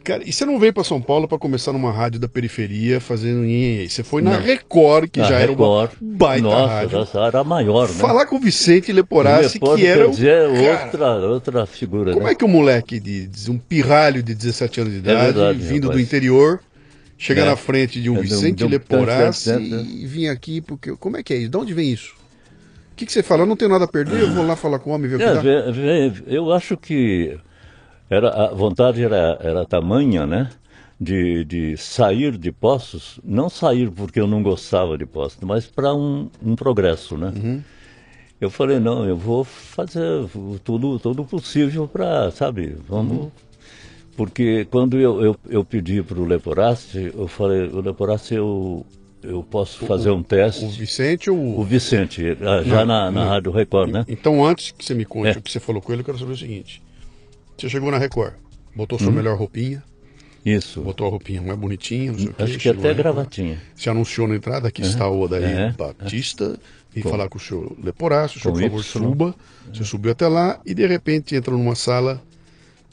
[0.08, 3.40] Cara, e você não veio para São Paulo para começar numa rádio da periferia fazendo
[3.40, 3.86] nhenhenhê.
[3.88, 4.40] Você foi na Não.
[4.42, 5.98] Record, que Na já era uma Record.
[6.00, 6.98] baita Nossa, rádio.
[7.02, 7.94] essa era a maior, né?
[7.94, 12.32] Falar com o Vicente Leporassi, que era o dizer, outra, outra figura, Como né?
[12.32, 15.88] é que um moleque de um pirralho de 17 anos de idade, verdade, vindo do
[15.88, 16.02] rapaz.
[16.06, 16.60] interior,
[17.18, 17.44] chega É.
[17.44, 20.96] na frente de um É, um- Vicente um- Leporassi tanto, tanto, e vir aqui porque
[20.96, 21.50] como é que é isso?
[21.50, 22.14] De onde vem isso?
[22.92, 23.42] O que, que você fala?
[23.42, 25.18] Eu não tenho nada a perder, eu vou lá falar com o homem ver o
[25.18, 25.42] que É, dá.
[26.26, 27.36] eu acho que
[28.10, 30.50] era, a vontade era, era tamanha, né?
[31.00, 35.94] De, de sair de Poços, não sair porque eu não gostava de Poços, mas para
[35.94, 37.32] um, um progresso, né?
[37.36, 37.62] Uhum.
[38.40, 40.00] Eu falei, não, eu vou fazer
[40.34, 43.16] o- tudo, tudo possível para, sabe, vamos...
[43.18, 43.30] Uhum.
[44.16, 48.84] Porque quando eu, eu, eu pedi para o Leporassi, eu falei, o Leporassi, eu,
[49.22, 50.64] eu posso fazer um teste.
[50.64, 51.62] O Vicente ou O o...
[51.64, 54.04] Vicente, ah, já na, na Rádio Record, né?
[54.08, 55.38] Então, antes que você me conte É.
[55.38, 56.82] o que você falou com ele, eu quero saber o seguinte.
[57.58, 58.34] Você chegou na Record,
[58.74, 59.82] botou sua melhor roupinha,
[60.44, 60.80] Isso.
[60.80, 62.42] botou a roupinha mais bonitinha, não sei o quê.
[62.44, 63.58] Acho que até gravatinha.
[63.74, 65.72] Se anunciou na entrada, aqui está o Odair É.
[65.72, 66.58] Batista,
[66.94, 69.10] e falar com o senhor Leporácio, o senhor, Com por favor, Y.
[69.10, 69.34] suba.
[69.72, 72.20] Você subiu até lá e de repente entra numa sala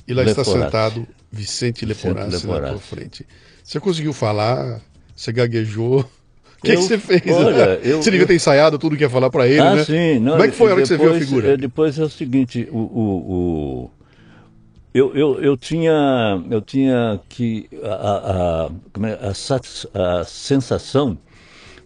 [0.08, 0.64] e lá está Leporassi.
[0.66, 2.84] sentado Vicente Leporassi na tua Leporassi.
[2.84, 3.26] frente.
[3.64, 4.82] Você conseguiu falar,
[5.16, 6.02] você gaguejou.
[6.02, 6.06] O
[6.62, 7.22] que, que você fez?
[7.28, 9.84] olha, eu- você devia eu- ter ensaiado tudo que ia falar para ele, ah, né?
[9.86, 10.20] sim.
[10.20, 11.54] Não, Como é que foi a hora que você viu a figura?
[11.54, 12.78] é, Depois é o seguinte, o...
[12.78, 12.82] o,
[13.86, 13.92] o-
[14.98, 18.70] eu, eu, eu, tinha, eu tinha que a, a, a-
[19.08, 19.20] é,
[20.04, 21.18] a, a sensação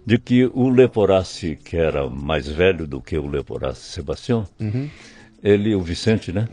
[0.06, 4.88] de que o Leporassi, que era mais velho do que o Leporassi Sebastião, Uhum.
[5.43, 6.48] ele, o Vicente, né?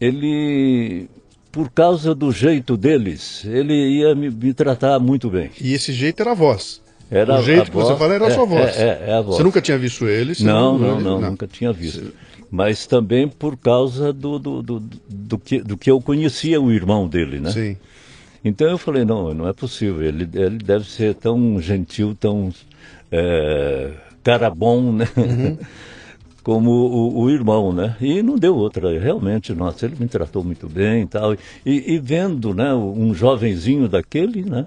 [0.00, 1.08] Ele,
[1.52, 5.50] por causa do jeito deles, ele ia me, me tratar muito bem.
[5.60, 6.80] E esse jeito era a voz.
[7.10, 8.76] Era o jeito a que você voz- fala era a é, sua voz.
[8.76, 9.36] é, é, é a voz.
[9.36, 10.34] Você nunca tinha visto ele?
[10.34, 12.12] você Não, não, não, nunca tinha visto.
[12.50, 17.06] Mas também por causa do, do, do, do, que, do que eu conhecia o irmão
[17.06, 17.50] dele, né?
[17.50, 17.76] Sim.
[18.44, 20.02] Então eu falei, não, não é possível.
[20.02, 22.52] Ele, ele deve ser tão gentil, tão
[23.12, 23.92] é,
[24.24, 25.08] cara bom, né?
[25.16, 25.58] Uhum.
[26.42, 27.96] Como o, o irmão, né?
[28.00, 28.98] E não deu outra.
[28.98, 31.34] Realmente, nossa, ele me tratou muito bem e tal.
[31.34, 34.66] E, e vendo, né, um jovenzinho daquele, né?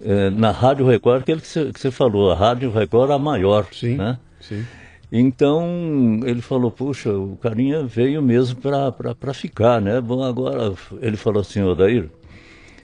[0.00, 3.96] é, na Rádio Record, aquele que você, falou, a Rádio Record a maior, Sim.
[3.96, 4.18] né?
[4.40, 4.64] Sim.
[5.10, 10.00] Então ele falou, puxa, o carinha veio mesmo para ficar, né?
[10.00, 12.10] Bom, agora ele falou assim, Odair,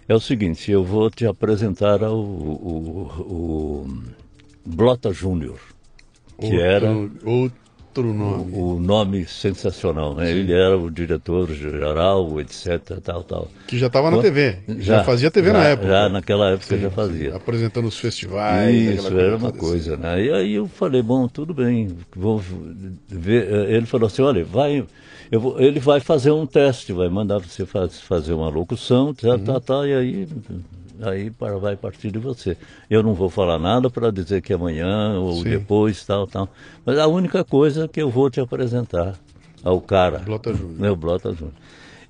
[0.08, 3.88] é o seguinte, eu vou te apresentar ao o, o
[4.64, 5.58] Blota Júnior,
[6.38, 6.92] que outro, era
[7.24, 7.62] Outro
[8.00, 8.52] nome.
[8.55, 10.31] o nome sensacional, né?
[10.31, 13.48] Ele era o diretor-geral, etc, tal, tal.
[13.66, 14.59] Que já estava na TV.
[14.78, 15.88] Já, fazia TV já- na época.
[15.88, 17.31] Já naquela época Sim, já fazia.
[17.31, 17.37] sim.
[17.37, 18.74] Apresentando os festivais.
[18.98, 20.24] Isso, era uma toda coisa, né?
[20.24, 22.40] E aí eu falei, bom, tudo bem, vou
[23.09, 23.68] ver.
[23.70, 24.85] Ele falou assim, olha, vai,
[25.31, 29.61] vou- ele vai fazer um teste, vai mandar você faz- fazer uma locução, tá, tá,
[29.61, 30.28] tá, e aí,
[31.03, 32.57] aí para- vai partir de você.
[32.88, 35.51] Eu não vou falar nada para dizer que amanhã ou Sim.
[35.51, 36.49] depois, tal, tal.
[36.85, 39.19] Mas a única coisa que eu vou te apresentar
[39.65, 40.19] ao cara.
[40.21, 40.85] Blota Júnior.
[40.87, 41.55] É, o Blota Júnior.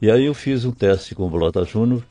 [0.00, 2.02] E aí eu fiz um teste com o Blota Júnior.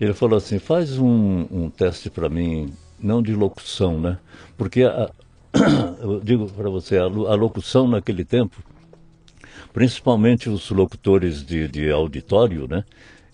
[0.00, 4.18] Ele falou assim, faz um, um teste para mim, não de locução, né?
[4.56, 5.10] Porque, a-
[6.02, 8.56] eu digo para você, a, a locução naquele tempo,
[9.72, 12.84] principalmente os locutores de, de auditório, né?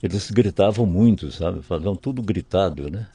[0.02, 1.60] Eles gritavam muito, sabe?
[1.62, 3.06] Faziam tudo gritado, né?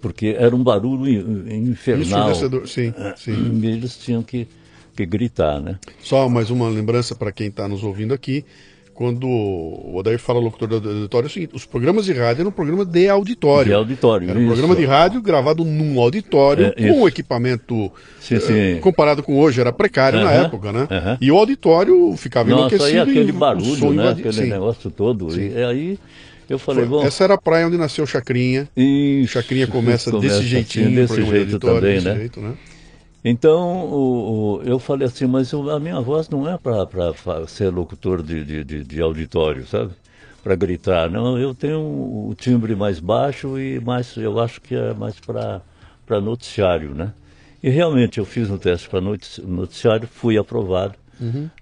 [0.00, 2.34] Porque era um barulho in- infernal.
[2.66, 3.60] Sim, sim.
[3.62, 4.48] E eles tinham que,
[4.96, 5.78] que gritar, né?
[6.02, 8.44] Só mais uma lembrança para quem está nos ouvindo aqui.
[8.94, 12.50] quando o Odair fala locutor do auditório, é o seguinte: os programas de rádio eram
[12.50, 13.68] um programa de auditório.
[13.70, 14.52] De auditório, Era um isso.
[14.52, 18.80] programa de rádio gravado num auditório, É, com um equipamento Sim, eh, sim.
[18.80, 20.88] comparado com hoje, era precário na Aham, época, né?
[20.90, 21.18] aham.
[21.20, 23.02] E o auditório ficava Nossa, enlouquecido.
[23.02, 24.10] aí aquele barulho, né?
[24.10, 24.50] Aquele Sim.
[24.50, 25.40] negócio todo.
[25.40, 25.98] E aí
[26.48, 27.04] eu falei, Foi- bom.
[27.06, 28.68] Essa era a praia onde nasceu Chacrinha.
[28.76, 32.14] Isso, Chacrinha começa, desse assim, jeitinho, desse programa de jeito auditório, também, desse né?
[32.16, 32.54] jeito, né?
[33.24, 36.86] Então o- o- eu falei assim, mas eu- a minha voz não é para
[37.46, 39.92] ser locutor de, de, de- de auditório, sabe?
[40.42, 41.08] Para gritar.
[41.08, 46.20] Não, eu tenho o timbre mais baixo e mais, eu acho que é mais para
[46.20, 47.12] noticiário, né?
[47.62, 50.94] E realmente eu fiz um teste para noticiário, fui aprovado,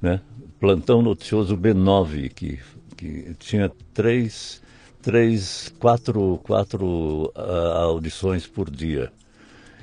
[0.01, 0.21] né?
[0.59, 2.59] Plantão noticioso B9, que,
[2.97, 4.63] que tinha três,
[5.03, 9.11] três quatro, quatro ah, audições por dia.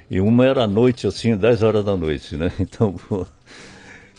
[0.10, 2.52] E uma era à noite, assim, 10 horas da noite, né?
[2.60, 2.96] Então.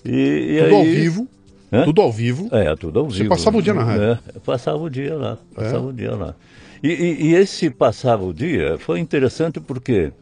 [0.04, 1.28] E, e Tudo aí, ao vivo.
[1.72, 1.84] Hã?
[1.84, 2.48] Tudo ao vivo.
[2.52, 3.28] É, tudo ao Você vivo.
[3.30, 4.02] passava o dia na rádio?
[4.02, 6.34] É, passava o dia lá, passava o dia lá.
[6.82, 10.12] E, e- e esse passava o dia foi interessante porque,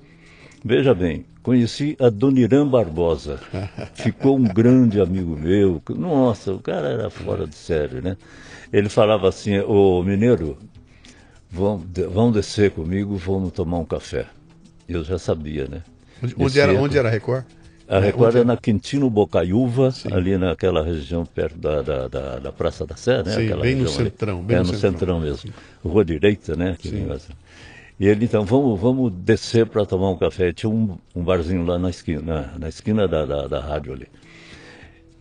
[0.65, 3.39] veja bem, conheci a Dona Irã Barbosa.
[3.95, 5.81] Ficou um grande amigo meu.
[5.91, 8.17] Nossa, o cara era fora de série, né?
[8.73, 10.59] Ele falava assim, ô mineiro,
[11.49, 11.81] vão,
[12.11, 14.27] vão descer comigo, vamos tomar um café.
[14.89, 15.83] Eu já sabia, né?
[16.21, 17.45] Onde, onde era, onde era a Record?
[17.89, 20.13] a Record é na Quintino Bocaiúva, Sim.
[20.13, 23.33] ali naquela região perto da, da, da, da Praça da Sé, né?
[23.33, 24.91] Sim, Aquela bem no centrão, bem é, no centrão.
[24.91, 25.53] centrão mesmo.
[25.85, 26.73] Rua direita, né?
[26.73, 27.35] aquele Sim.
[27.99, 30.53] E ele, então, vamos, vamos descer para tomar um café.
[30.53, 34.07] Tinha um, um barzinho lá na esquina, na, na esquina da, da, da rádio ali.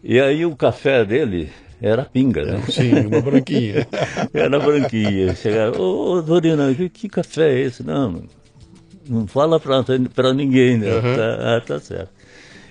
[0.04, 1.50] E aí o café dele
[1.82, 2.62] era pinga, né?
[2.70, 3.88] Sim, uma branquinha.
[4.34, 5.34] Era branquinha.
[5.36, 7.84] Chegava, ô, ô Dorina, que, que café é esse?
[7.84, 8.24] Não,
[9.08, 10.90] não fala pra ninguém, né?
[10.90, 12.12] Tá, ah, tá certo.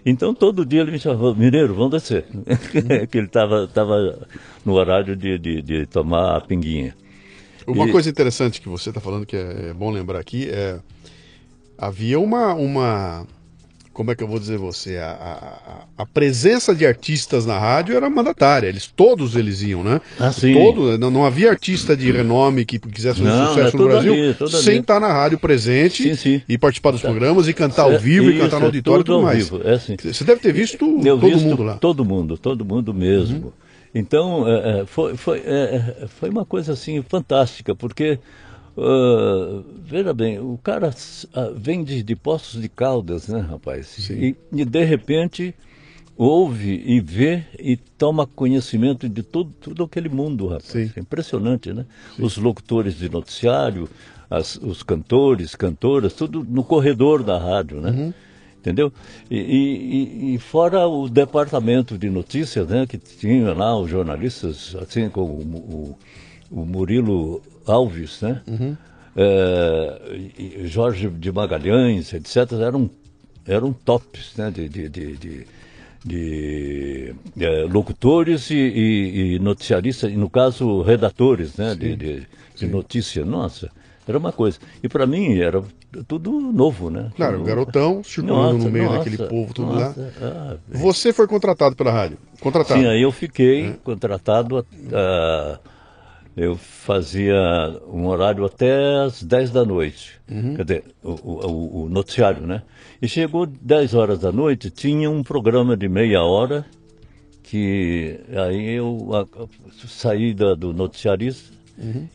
[0.06, 2.26] Então todo dia ele me chamava, Mineiro, vamos descer.
[3.10, 4.26] que ele estava tava
[4.64, 6.94] no horário de, de, de tomar a pinguinha.
[7.66, 10.78] Uma E- coisa interessante que você está falando, que é, é bom lembrar aqui, é.
[11.76, 12.54] Havia uma.
[12.54, 13.26] uma
[13.92, 14.96] como é que eu vou dizer você?
[14.96, 15.06] A,
[15.98, 18.66] a, a- presença de artistas na rádio era mandatária.
[18.66, 20.00] Eles, todos eles iam, né?
[20.18, 20.52] Ah, sim.
[20.52, 23.84] Todo, não, não havia artista de renome que quisesse fazer Não, sucesso é no tudo
[23.84, 24.80] Brasil ali, tudo sem ali.
[24.80, 26.42] estar na rádio presente Sim, sim.
[26.48, 29.00] e participar dos programas e cantar ao É, vivo e isso, cantar no é auditório
[29.00, 29.48] e tudo tudo ao mais.
[29.48, 29.96] vivo, é assim.
[30.02, 31.72] Você deve ter visto Eu todo visto mundo lá.
[31.74, 31.78] Uhum.
[31.78, 33.52] Todo mundo, todo mundo mesmo.
[33.94, 38.18] Então, é, foi, foi, é, foi uma coisa assim fantástica, porque,
[38.76, 40.92] ah, veja bem, o cara
[41.32, 43.86] ah, vem de, de Poços de Caldas, né, rapaz?
[44.10, 45.54] E, e, de repente
[46.16, 50.64] ouve e vê e toma conhecimento de tudo, tudo aquele mundo, rapaz.
[50.66, 50.90] Sim.
[50.96, 51.86] É impressionante, né?
[52.18, 53.88] Os locutores de noticiário,
[54.30, 58.12] as- os cantores, cantoras, tudo no corredor da rádio, né?
[58.64, 58.90] Entendeu?
[59.30, 62.86] E, e- e- fora o departamento de notícias, né?
[62.86, 65.96] Que tinha lá os jornalistas, assim como o,
[66.50, 68.40] o- o Murilo Alves, né?
[69.14, 70.00] É,
[70.38, 72.88] e- e Jorge de Magalhães, etc., eram,
[73.46, 74.50] eram tops né?
[74.50, 75.46] de, de, de, de-
[76.06, 82.66] de, eh, locutores e, e, e noticiaristas, e no caso redatores né, de, de, de
[82.66, 83.24] notícia.
[83.24, 83.70] Nossa,
[84.08, 84.58] era uma coisa.
[84.82, 85.62] E para mim era
[86.02, 87.10] tudo novo, né?
[87.16, 89.88] Claro, Tudo- garotão, circulando no meio nossa, daquele povo, tudo lá.
[89.88, 92.18] nossa, ah, Você foi contratado pela rádio?
[92.40, 92.80] Contratado.
[92.80, 94.66] Sim, aí eu fiquei contratado.
[94.92, 95.58] ah,
[96.36, 97.36] eu fazia
[97.92, 100.20] um horário até às 10 da noite.
[100.26, 102.62] Quer dizer, o, o- o- noticiário, né?
[103.00, 106.64] E chegou 10 horas da noite, tinha um programa de meia hora,
[107.42, 109.28] que aí eu
[109.86, 111.52] saí da- do noticiarista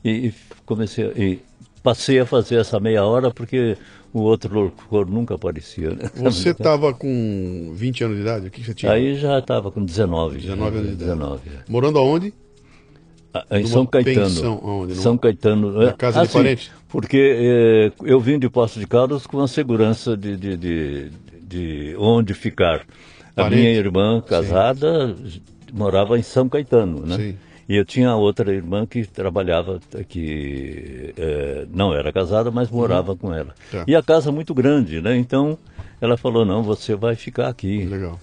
[0.04, 0.34] e, e
[0.66, 1.06] comecei.
[1.16, 1.40] E
[1.84, 3.78] passei a fazer essa meia hora porque
[4.14, 5.92] o outro locutor nunca aparecia.
[5.92, 6.10] Né?
[6.16, 8.48] Você estava com 20 anos de idade?
[8.48, 8.92] O que você tinha?
[8.92, 10.40] Aí já estava com 19.
[10.40, 11.12] 19 anos de idade.
[11.12, 11.72] 19, é.
[11.72, 12.34] Morando aonde?
[13.34, 14.26] Ah, Em São Caetano.
[14.26, 15.72] pensão, São Caetano.
[15.72, 16.72] Na é, casa de sim, parente?
[16.88, 21.12] Porque eh, eu vim de Poços de Caldas com a segurança de, de, de,
[21.42, 22.82] de onde ficar.
[23.36, 23.62] A Parente?
[23.62, 25.16] minha irmã casada
[25.72, 27.16] morava em São Caetano, né?
[27.16, 27.38] Sim.
[27.70, 33.32] E eu tinha outra irmã que trabalhava, que eh, não era casada, mas morava com
[33.32, 33.54] ela.
[33.72, 33.84] Tá.
[33.88, 35.16] E a casa muito grande, né?
[35.16, 35.56] Então
[36.02, 37.86] ela falou, não, você vai ficar aqui.
[37.86, 38.20] Legal.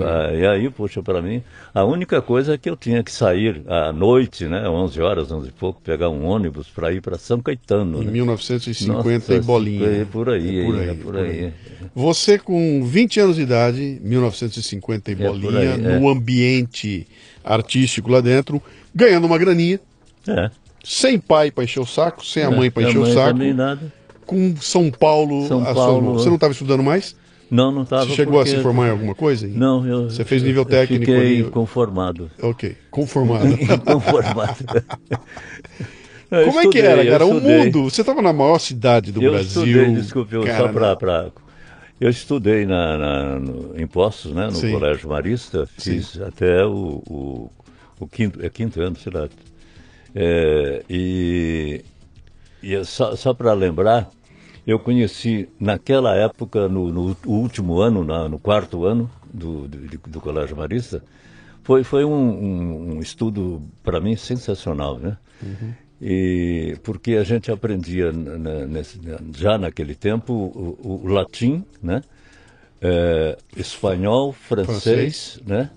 [0.00, 1.42] Ah, E aí, poxa, para mim,
[1.72, 5.48] a única coisa é que eu tinha que sair à noite, né, 11 horas, 11
[5.48, 8.02] e pouco, pegar um ônibus para ir para São Caetano.
[8.02, 8.12] Em Né?
[8.12, 9.86] 1950 Nossa, e bolinha.
[9.86, 11.30] é por aí, É por é aí, por por aí.
[11.46, 11.52] aí.
[11.94, 16.12] Você com 20 anos de idade, 1950 e É por bolinha, aí, no é.
[16.12, 17.06] ambiente
[17.42, 18.62] artístico lá dentro,
[18.94, 19.80] ganhando uma graninha,
[20.26, 20.50] É.
[20.84, 23.92] sem pai para encher o saco, sem a mãe para É, encher o saco, nada.
[24.26, 25.46] com São Paulo.
[25.48, 26.02] São a sua Paulo.
[26.02, 26.14] mão.
[26.14, 27.14] Você não estava estudando mais?
[27.50, 28.06] Não, não estava.
[28.06, 28.50] Você chegou porque...
[28.50, 29.46] a se formar em alguma coisa?
[29.46, 30.04] Não, eu.
[30.04, 31.04] Você fez nível técnico?
[31.04, 31.50] Fiquei nível...
[31.50, 32.30] conformado.
[32.40, 33.58] Ok, conformado.
[33.84, 34.64] conformado.
[36.46, 37.26] Como é que era, cara?
[37.26, 37.84] O mundo.
[37.84, 39.66] Você estava na maior cidade do eu Brasil.
[39.66, 40.96] Estudei, desculpe, eu, só para.
[40.96, 41.26] Pra...
[42.00, 44.72] Eu estudei na, na no, em Postos, né, no Sim.
[44.72, 46.22] Colégio Marista, fiz Sim.
[46.22, 47.50] até o, o,
[48.02, 49.28] o, quinto, é quinto ano, sei lá.
[50.14, 51.84] É, e,
[52.62, 54.10] e só, só para lembrar,
[54.66, 60.20] eu conheci naquela época, no, no último ano, na, no quarto ano do, do, do,
[60.20, 61.02] Colégio Marista,
[61.62, 65.16] foi, foi um, um, um estudo para mim sensacional, né?
[65.42, 65.72] Uhum.
[66.00, 69.00] E porque a gente aprendia nesse,
[69.36, 72.02] já naquele tempo o, o latim, né?
[72.80, 75.70] É, espanhol, francês, francês, né?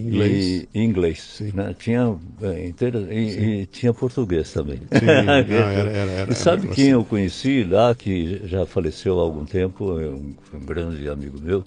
[0.00, 0.68] Inglês.
[0.74, 1.42] E inglês.
[1.54, 1.74] Né?
[1.78, 4.78] Tinha, é, inteira, e, e, tinha português também.
[4.78, 6.92] Sim, não, era, era, era, e sabe quem assim.
[6.92, 11.64] eu conheci lá, que já faleceu há algum tempo, é um, um grande amigo meu,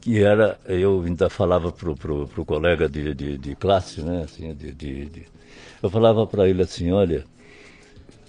[0.00, 4.22] que era, eu ainda falava para o colega de, de, de, classe, né?
[4.24, 5.26] Assim, de, de
[5.82, 7.24] eu falava para ele assim, olha,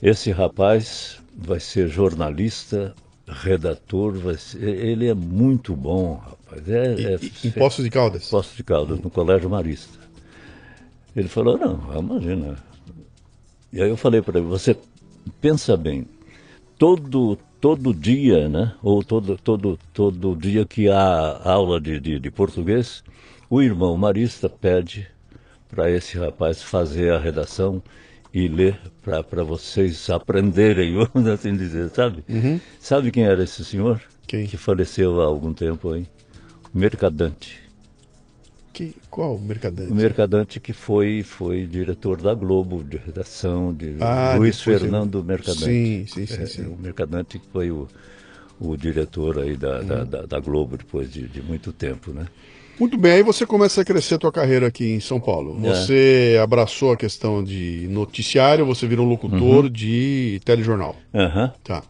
[0.01, 2.93] esse rapaz vai ser jornalista,
[3.28, 6.36] redator, vai ser, ele é muito bom, rapaz.
[6.67, 8.29] É, e, é, em Poços de Caldas?
[8.29, 9.99] Poços de Caldas, no Colégio Marista.
[11.15, 12.57] Ele falou, não, imagina.
[13.73, 14.77] E aí eu falei para ele, você
[15.41, 16.05] pensa bem,
[16.77, 22.31] todo, todo dia, né, ou todo, todo, todo dia que há aula de, de, de
[22.31, 23.03] português,
[23.49, 25.07] o irmão Marista pede
[25.69, 27.81] para esse rapaz fazer a redação
[28.33, 32.23] e ler para vocês aprenderem, vamos assim dizer, sabe?
[32.29, 32.59] Uhum.
[32.79, 34.01] Sabe quem era esse senhor?
[34.25, 34.45] Quem?
[34.45, 36.05] Que faleceu há algum tempo aí?
[36.78, 37.59] Mercadante.
[38.71, 39.91] Que, qual Mercadante?
[39.91, 45.23] O Mercadante que foi, foi diretor da Globo, de redação, de ah, Luiz Fernando eu...
[45.23, 45.63] Mercadante.
[45.63, 46.65] Sim, sim, sim, é, sim.
[46.67, 47.88] O Mercadante que foi o,
[48.59, 49.86] o diretor aí da, uhum.
[49.88, 52.28] da, da, da, Globo depois de, de muito tempo, né?
[52.80, 55.59] Muito bem, aí você começa a crescer a tua carreira aqui em São Paulo.
[55.63, 55.69] É.
[55.69, 56.39] Você é.
[56.39, 59.69] abraçou a questão de noticiário, você virou locutor uhum.
[59.69, 60.95] de telejornal.
[61.11, 61.49] Uhum.
[61.63, 61.82] Tá.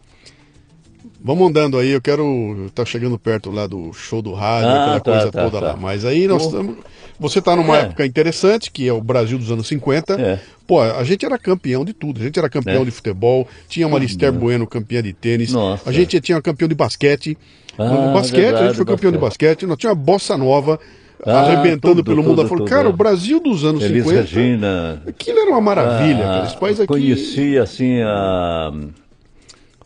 [1.20, 2.70] Vamos andando aí, eu quero.
[2.74, 5.66] Tá chegando perto lá do show do rádio, ah, aquela tá, coisa tá, toda tá.
[5.72, 5.76] lá.
[5.76, 6.76] Mas aí nós estamos.
[7.18, 7.80] Você está numa é.
[7.80, 10.20] época interessante, que é o Brasil dos anos 50.
[10.20, 10.38] É.
[10.66, 12.20] Pô, a gente era campeão de tudo.
[12.20, 12.84] A gente era campeão é.
[12.84, 15.52] de futebol, tinha uma Lister Bueno campeã de tênis.
[15.52, 15.88] Nossa.
[15.88, 17.36] A gente tinha campeão de basquete.
[17.76, 19.12] Ah, no basquete, verdade, a gente foi campeão basquete.
[19.12, 19.66] de basquete.
[19.66, 20.78] Nós tinha bossa nova.
[21.26, 22.46] Ah, arrebentando tudo, pelo mundo.
[22.46, 24.20] Falou, cara, o Brasil dos anos Elis 50.
[24.20, 25.02] Regina.
[25.04, 26.46] Aquilo era uma maravilha, ah, cara.
[26.46, 26.86] Esse país aqui.
[26.86, 28.72] Conheci assim a.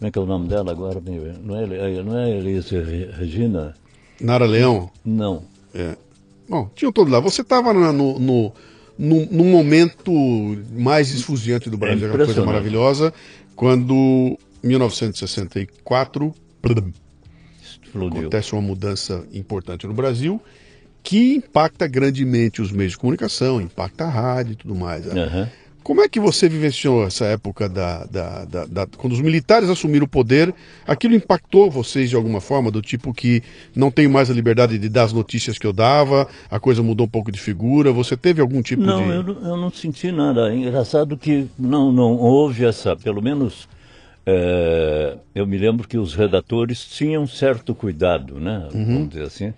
[0.03, 1.01] Como é que é o nome dela agora?
[1.01, 3.73] Não é, não é Elis Regina?
[4.21, 4.91] Nara Leão?
[5.05, 5.45] Não.
[5.73, 5.97] É.
[6.49, 7.21] Bom, tinham todos lá.
[7.21, 8.53] Você estava no, no,
[8.99, 10.13] no, no, momento
[10.73, 13.15] mais esfuziante do Brasil, é uma coisa maravilhosa,
[13.55, 16.35] quando 1964
[17.63, 18.23] Explodiu.
[18.23, 20.43] acontece uma mudança importante no Brasil
[21.01, 25.07] que impacta grandemente os meios de comunicação, impacta a rádio e tudo mais.
[25.07, 25.47] Uhum.
[25.83, 30.05] Como é que você vivenciou essa época da, da, da, da, quando os militares assumiram
[30.05, 30.55] o poder?
[30.87, 33.43] Aquilo impactou vocês de alguma forma, do tipo que
[33.75, 37.07] não tenho mais a liberdade de dar as notícias que eu dava, a coisa mudou
[37.07, 37.93] um pouco de figura?
[37.93, 39.09] Você teve algum tipo não, de.
[39.09, 40.53] Não, eu, não senti nada.
[40.53, 43.69] É engraçado que não, não houve essa, pelo menos.
[44.25, 48.69] É, eu me lembro que os redatores tinham certo cuidado, né?
[48.73, 48.85] Uhum.
[48.85, 49.53] Vamos dizer assim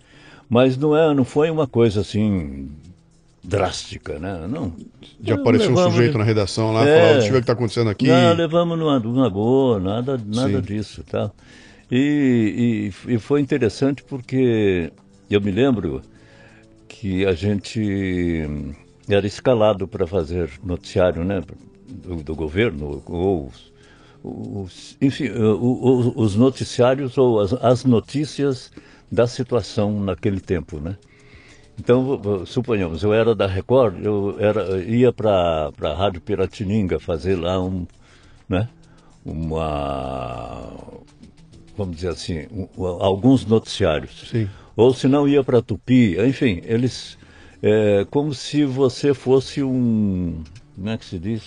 [0.49, 2.69] mas não, é, não foi uma coisa assim
[3.45, 4.47] drástica, né?
[4.49, 4.73] Não.
[5.21, 7.53] De aparecer um sujeito na redação lá, é, falar, deixa eu ver o que está
[7.53, 8.09] acontecendo aqui.
[8.09, 11.31] Não, levamos numa, numa boa, nada, nada disso, tá?
[11.91, 14.91] E, e, e, foi interessante porque
[15.31, 16.01] eu me lembro
[16.89, 18.49] que a gente
[19.09, 21.43] era escalado para fazer noticiário, né?
[21.87, 23.53] Do, do governo, ou
[24.23, 28.73] os, enfim, os, os noticiários ou as, as notícias
[29.13, 30.97] da situação naquele tempo, né?
[31.79, 37.61] Então, suponhamos, eu era da Record, eu era, ia para a Rádio Piratininga fazer lá
[37.61, 37.87] um,
[38.49, 38.69] né,
[39.25, 40.73] uma,
[41.77, 44.29] vamos dizer assim, um, alguns noticiários.
[44.31, 44.49] Sim.
[44.77, 47.19] Ou se não ia para Tupi, enfim, eles,
[47.63, 50.43] é, como se você fosse um,
[50.75, 51.43] como é que se diz?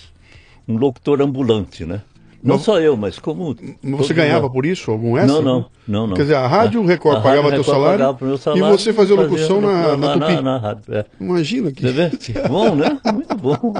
[0.66, 2.02] Um locutor ambulante, né?
[2.42, 3.56] Não só eu, mas como.
[3.82, 4.52] Você ganhava mundo.
[4.52, 4.90] por isso?
[4.90, 5.34] Algum extra?
[5.34, 6.16] Não, não, não, não.
[6.16, 9.96] Quer dizer, a Rádio Record a pagava teu salário, salário, e você fazia locução na,
[9.96, 10.34] na, na, Tupi.
[10.34, 11.04] Na, na rádio, é.
[11.20, 11.84] Imagina que.
[12.48, 12.98] bom, né?
[13.12, 13.74] Muito bom.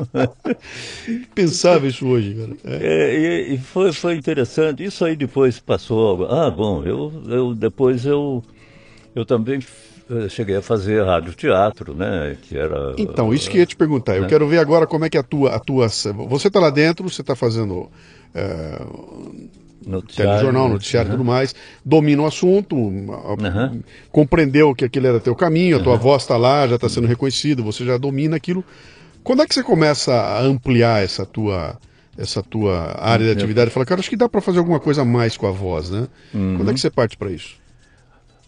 [1.34, 2.56] Pensava isso hoje, cara.
[2.64, 2.88] É.
[2.88, 4.82] É, e, foi, foi interessante.
[4.82, 6.26] Isso aí depois passou.
[6.26, 8.42] Ah, bom, eu, eu depois eu,
[9.14, 9.60] eu também
[10.28, 12.36] cheguei a fazer rádio teatro, né?
[12.42, 12.94] Que era.
[12.96, 14.16] Então, isso que eu ia te perguntar.
[14.16, 14.28] Eu né?
[14.28, 15.54] quero ver agora como é que a tua.
[15.54, 17.90] A tua você está lá dentro, você está fazendo
[18.34, 18.80] é,
[19.86, 21.54] Noticiário, telejornal, noticiário e tudo mais,
[21.84, 22.76] domina o assunto,
[23.10, 23.72] a-
[24.10, 27.64] compreendeu que aquele era teu caminho, a tua voz está lá, já está sendo reconhecido,
[27.64, 28.62] você já domina aquilo.
[29.24, 31.78] Quando é que você começa a ampliar essa tua
[32.16, 33.70] essa tua área de atividade?
[33.70, 36.08] Fala, cara, acho que dá para fazer alguma coisa a mais com a voz, né?
[36.32, 37.56] Quando é que você parte para isso?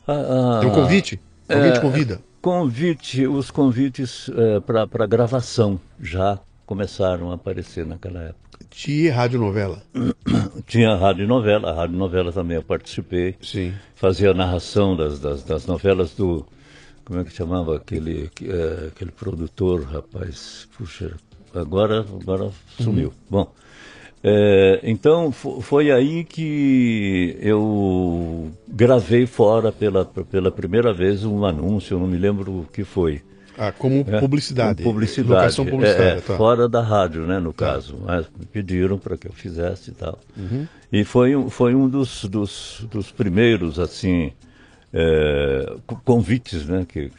[0.06, 1.20] Ah, Tem um ah, convite?
[1.50, 2.20] Alguém te é, convida?
[2.40, 4.30] Convite, os convites
[4.66, 8.50] para gravação já começaram a aparecer naquela época.
[8.70, 9.82] De radionovela.
[10.66, 13.34] Tinha a rádio novela, a rádio novela também eu participei.
[13.42, 13.74] Sim.
[13.94, 16.46] Fazia a narração das, das, das novelas do.
[17.04, 20.68] Como é que chamava aquele, que, eh, aquele produtor, rapaz?
[20.76, 21.16] Puxa,
[21.52, 23.12] agora, agora sumiu.
[23.28, 23.52] Bom,
[24.22, 31.98] eh, então fo- foi aí que eu gravei fora pela, pela primeira vez um anúncio,
[31.98, 33.22] não me lembro o que foi.
[33.58, 34.82] Ah, como É, publicidade.
[34.82, 35.34] com publicidade.
[35.34, 36.36] Locação publicitária, É, é, tá.
[36.36, 37.98] Fora da rádio, né, no caso.
[38.06, 40.18] Mas pediram para que eu fizesse e tal.
[40.36, 40.66] Uhum.
[40.90, 44.32] E foi, um- foi um dos, dos, dos primeiros, assim,
[44.92, 46.84] é, co- convites, né?
[46.88, 47.10] Que,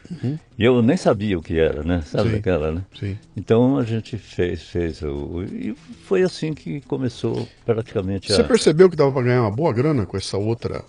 [0.58, 2.02] E eu nem sabia o que era, né?
[2.06, 2.34] Sabe Uhum.
[2.34, 2.40] Sim.
[2.40, 2.82] aquela, né?
[3.00, 3.18] Sim.
[3.36, 8.44] Então a gente fez, fez o, e foi assim que começou praticamente Você a...
[8.44, 10.84] percebeu que dava para ganhar uma boa grana com essa outra,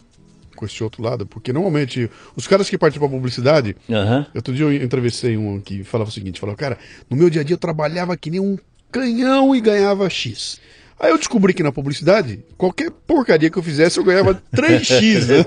[0.57, 1.25] com esse outro lado?
[1.25, 4.27] Porque normalmente os caras que participam da publicidade, Aham.
[4.35, 6.79] outro dia eu entrevistei um que falava o seguinte, falava, cara,
[7.09, 8.59] no meu dia a dia eu trabalhava que nem um
[8.91, 10.61] canhão e ganhava X.
[11.03, 15.27] Aí eu descobri que na publicidade, qualquer porcaria que eu fizesse, eu ganhava 3x.
[15.27, 15.45] né?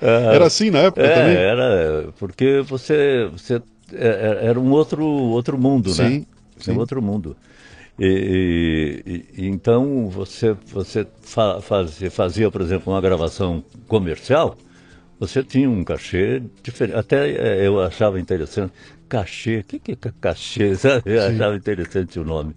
[0.32, 1.36] Era assim na época É, também?
[1.36, 3.60] era porque você, você
[3.92, 6.24] é, é, era um outro outro mundo, Sim, né?
[6.60, 6.72] sim.
[6.72, 7.36] Um outro mundo.
[7.98, 9.02] E,
[9.36, 14.56] e- então você você fa- fazia, fazia, por exemplo, uma gravação comercial,
[15.18, 16.96] você tinha um cachê diferente.
[16.98, 18.72] Até eu achava interessante
[19.08, 19.58] cachê.
[19.58, 20.72] O que, que é ca- cachê?
[21.06, 22.54] Eu achava interessante o nome.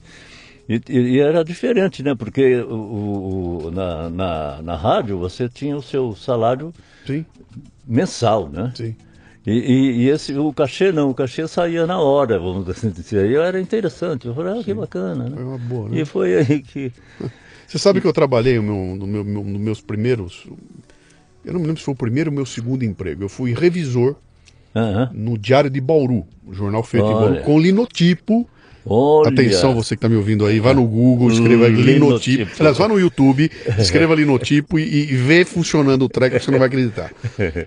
[0.69, 2.13] E, e- era diferente, né?
[2.15, 6.73] Porque o, o- o- na, na, na rádio você tinha o seu salário
[7.05, 7.25] Sim,
[7.87, 8.71] mensal, né?
[8.75, 8.95] sim.
[9.45, 13.31] E, e- e esse, o cachê não, o cachê saía na hora, vamos assim dizer.
[13.31, 14.27] E era interessante.
[14.27, 15.35] Eu falei, ah, que bacana, né?
[15.35, 16.01] Foi uma boa, né?
[16.01, 16.91] E foi aí que.
[17.65, 20.45] Você sabe que eu trabalhei no meu, no meu, meus primeiros.
[21.45, 23.23] Eu não me lembro se foi o primeiro ou o meu segundo emprego.
[23.23, 24.15] Eu fui revisor
[24.75, 25.09] Aham.
[25.13, 27.29] no Diário de Bauru, um jornal feito em Olha.
[27.29, 28.49] Bauru, com linotipo.
[28.89, 29.29] Olha.
[29.29, 32.05] Atenção, você que está me ouvindo aí, vá no Google, escreva Linotipo.
[32.05, 32.51] linotipo.
[32.59, 36.67] Aliás, vá no YouTube, escreva linotipo e, e vê funcionando o treco, você não vai
[36.67, 37.11] acreditar.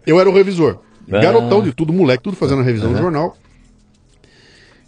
[0.07, 0.79] Eu era o revisor.
[1.09, 3.37] Garotão de tudo, moleque, tudo fazendo a revisão do jornal.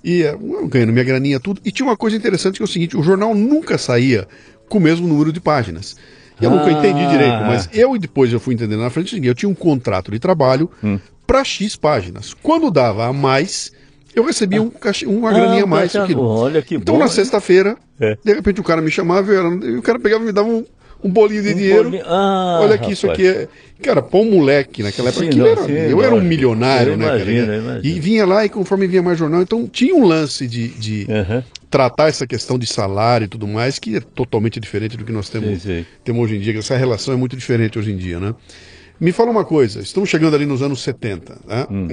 [0.05, 1.61] E eh, eu ganhando minha graninha, tudo.
[1.64, 4.26] E tinha uma coisa interessante que é o seguinte: o jornal nunca saía
[4.68, 5.97] com o mesmo número de páginas.
[6.41, 6.72] Eu nunca Ah.
[6.72, 10.11] entendi direito, mas eu e depois eu fui entendendo na frente, eu tinha um contrato
[10.11, 10.99] de trabalho Hum.
[11.26, 12.35] para X páginas.
[12.35, 13.70] Quando dava a mais,
[14.14, 14.70] eu recebia um
[15.06, 15.94] uma Ah, graninha a mais.
[15.94, 18.16] olha que então bom, na sexta-feira, É.
[18.24, 20.64] de repente o cara me chamava era- e o cara pegava e me dava um,
[21.04, 21.84] um bolinho de Um dinheiro.
[21.84, 23.26] bolinho- Ah, Olha aqui, isso rapaz.
[23.26, 23.48] aqui é.
[23.82, 25.24] Cara, um moleque naquela época.
[25.32, 27.16] Sim, não, era- sim, eu era um milionário, né, cara?
[27.22, 27.96] imagino, eu imagino.
[27.96, 31.42] E vinha lá e conforme vinha mais jornal, então tinha um lance de, de Aham.
[31.68, 35.28] tratar essa questão de salário e tudo mais, que é totalmente diferente do que nós
[35.28, 38.34] temos, Sim, temos hoje em dia, essa relação é muito diferente hoje em dia, né?
[39.00, 41.66] Me fala uma coisa, estamos chegando ali nos anos 70, né?
[41.68, 41.88] Hum.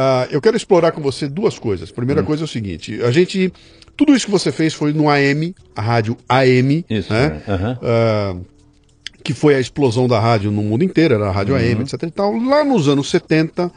[0.00, 1.90] Ah, eu quero explorar com você duas coisas.
[1.90, 3.52] Primeira coisa é o seguinte, a gente,
[3.96, 7.42] tudo isso que você fez foi no AM, a rádio AM, Isso, né?
[7.48, 7.78] aham.
[7.82, 8.36] Ah,
[9.24, 11.60] que foi a explosão da rádio no mundo inteiro, era a rádio Uhum.
[11.60, 12.36] AM, etc e tal.
[12.38, 13.70] Lá nos anos 70,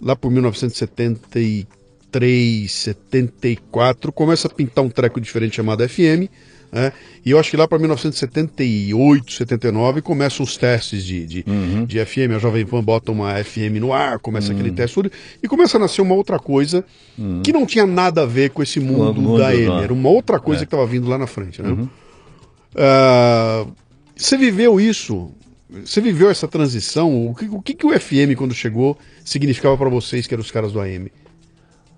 [0.00, 6.26] lá por 1973, 74, começa a pintar um treco diferente chamado FM,
[6.72, 6.90] né?
[7.24, 11.84] E eu acho que lá para 1978, 79, começam os testes de, de, Uhum.
[11.84, 15.12] de FM, a Jovem Pan bota uma FM no ar, começa aquele teste tudo,
[15.42, 16.84] e começa a nascer uma outra coisa
[17.44, 20.40] que não tinha nada a ver com esse mundo, mundo da AM, era uma outra
[20.40, 20.64] coisa É.
[20.64, 21.76] que estava vindo lá na frente, né?
[22.74, 23.66] Ah,
[24.16, 25.30] você viveu isso?
[25.84, 27.26] Você viveu essa transição?
[27.28, 30.50] O que o, que que o FM, quando chegou, significava para vocês, que eram os
[30.50, 31.10] caras do AM?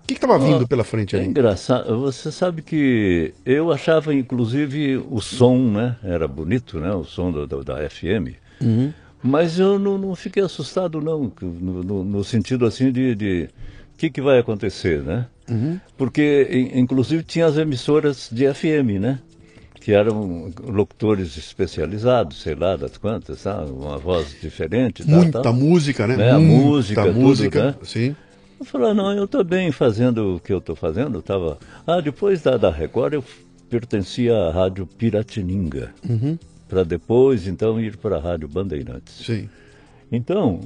[0.05, 1.27] O que estava vindo pela frente É ali?
[1.27, 5.95] engraçado, você sabe que eu achava inclusive o som, né?
[6.03, 6.93] Era bonito, né?
[6.93, 8.35] O som do, do- da FM.
[8.61, 8.93] Uhum.
[9.23, 13.15] Mas eu não, não fiquei assustado, não, no, no- no sentido assim de.
[13.15, 13.49] de
[13.93, 15.25] o que, que vai acontecer, né?
[15.49, 15.79] Uhum.
[15.97, 19.17] Porque, in- inclusive, tinha as emissoras de FM, né?
[19.81, 23.71] Que eram locutores especializados, sei lá das quantas, sabe?
[23.71, 25.07] Uma voz diferente.
[25.07, 25.53] Muita tal.
[25.53, 26.17] música, né?
[26.17, 27.75] Né, a Muita música, tudo, música, né?
[27.83, 28.15] sim.
[28.59, 31.21] Eu falei, não, eu estou bem fazendo o que eu estou fazendo.
[31.21, 31.57] Tava...
[31.85, 33.23] Ah, depois da, da Record eu
[33.69, 35.93] pertencia à Rádio Piratininga.
[36.67, 39.25] Para depois, então, ir para a Rádio Bandeirantes.
[39.25, 39.49] Sim.
[40.11, 40.61] Então,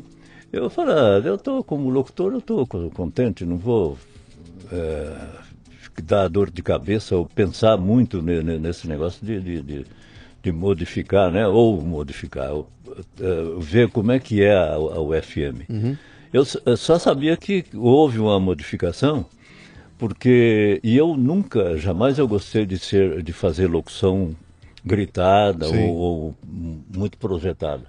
[0.52, 3.98] eu falei, ah, eu estou como locutor, eu estou contente, não vou
[4.72, 5.16] eh,
[6.04, 9.86] dar dor de cabeça ou pensar muito ne- ne- nesse negócio de, de, de,
[10.44, 11.48] de modificar, né?
[11.48, 12.70] Ou modificar, ou,
[13.20, 15.64] uh, ver como é que é a, a UFM.
[15.70, 15.98] Uhum.
[16.32, 19.26] Eu, eu só sabia que houve uma modificação,
[19.98, 24.36] porque e eu nunca, jamais eu gostei de ser, de fazer locução
[24.86, 26.36] gritada ou, ou,
[26.96, 27.86] muito projetada.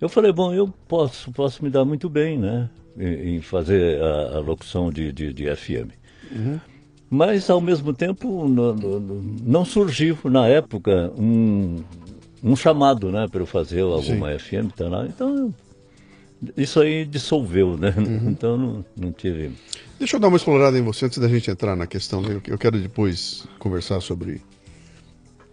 [0.00, 4.36] Eu falei, bom, eu posso, posso me dar muito bem, né, em, em fazer a,
[4.36, 5.90] a, locução de, de, de FM.
[6.30, 6.60] Uhum.
[7.08, 11.82] Mas, ao mesmo tempo, não, não surgiu, na época, um,
[12.42, 14.38] um chamado né, para eu fazer alguma Sim.
[14.38, 14.72] FM.
[14.74, 15.06] Tá lá.
[15.06, 15.54] Então,
[16.56, 17.94] isso aí dissolveu, né?
[17.96, 18.30] Uhum.
[18.34, 19.52] Então, não, não tive...
[19.98, 22.20] Deixa eu dar uma explorada em você antes da gente entrar na questão.
[22.20, 22.40] Né?
[22.46, 24.42] Eu quero depois conversar sobre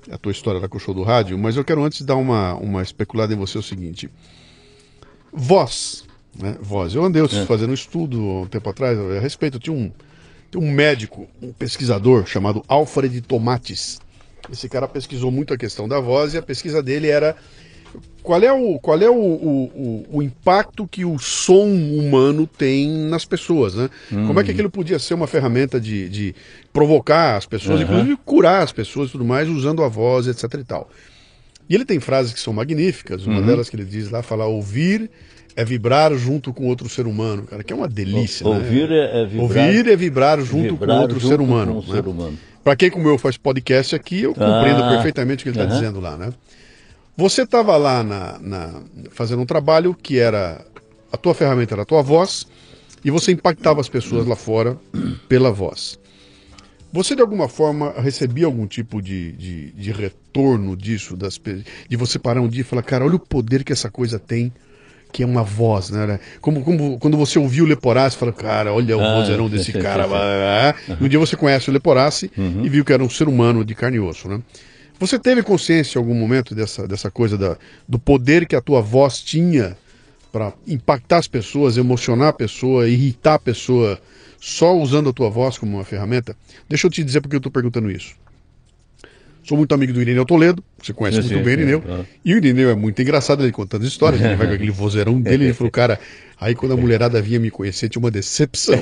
[0.10, 2.56] a tua história lá com o show do rádio, mas eu quero antes dar uma,
[2.56, 4.10] uma especulada em você o seguinte.
[5.32, 6.04] Voz,
[6.38, 6.58] né?
[6.60, 6.96] Voz.
[6.96, 7.46] Eu andei é.
[7.46, 9.60] fazendo um estudo um tempo atrás a respeito.
[9.60, 9.92] Tinha um,
[10.50, 14.00] tinha um médico, um pesquisador chamado Alfred Tomates.
[14.52, 17.36] Esse cara pesquisou muito a questão da voz e a pesquisa dele era
[18.22, 23.26] qual é o, qual é o, o, o, impacto que o som humano tem nas
[23.26, 23.90] pessoas, né?
[24.12, 24.28] Hum.
[24.28, 26.36] Como é que aquilo podia ser uma ferramenta de, de
[26.72, 27.86] provocar as pessoas, uhum.
[27.86, 30.90] inclusive curar as pessoas e tudo mais, usando a voz, etc e tal.
[31.70, 33.46] E ele tem frases que são magníficas, uma uhum.
[33.46, 35.10] delas que ele diz lá, fala ouvir
[35.56, 38.58] é vibrar junto com outro ser humano, cara, que é uma delícia, o, né?
[38.58, 39.44] Ouvir é, é, vibrar.
[39.44, 41.84] Ouvir é vibrar junto vibrar com outro junto ser humano.
[41.86, 42.02] Um né?
[42.02, 42.38] humano.
[42.64, 44.90] Para quem como eu faz podcast aqui, eu compreendo ah.
[44.90, 45.80] perfeitamente o que ele está uhum.
[45.80, 46.32] dizendo lá, né?
[47.16, 48.82] Você estava lá na, na,
[49.12, 50.66] fazendo um trabalho que era
[51.12, 52.48] a tua ferramenta era a tua voz
[53.04, 54.78] e você impactava as pessoas lá fora
[55.28, 56.00] pela voz.
[56.94, 61.40] Você de alguma forma recebia algum tipo de, de, de retorno disso, das,
[61.88, 64.52] de você parar um dia e falar, cara, olha o poder que essa coisa tem,
[65.12, 66.20] que é uma voz, né?
[66.42, 70.06] Como, como quando você ouviu o Leporace, fala, cara, olha o ah, vozeirão desse cara.
[70.88, 71.06] Uhum.
[71.06, 72.66] Um dia você conhece o Leporace uhum.
[72.66, 74.42] e viu que era um ser humano de carne e osso, né?
[75.02, 77.58] Você teve consciência em algum momento dessa, dessa coisa da,
[77.90, 79.76] do poder que a tua voz tinha
[80.32, 84.00] para impactar as pessoas, emocionar a pessoa, irritar a pessoa,
[84.40, 86.38] só usando a tua voz como uma ferramenta?
[86.70, 88.14] Deixa eu te dizer porque eu estou perguntando isso.
[89.44, 91.84] Sou muito amigo do Irineu Toledo, você conhece muito bem o Irineu.
[91.86, 95.20] Sim, E o Irineu é muito engraçado ele contando histórias, ele vai com aquele vozeirão
[95.20, 96.00] dele, ele falou, cara,
[96.40, 98.76] aí quando a mulherada vinha me conhecer, tinha uma decepção.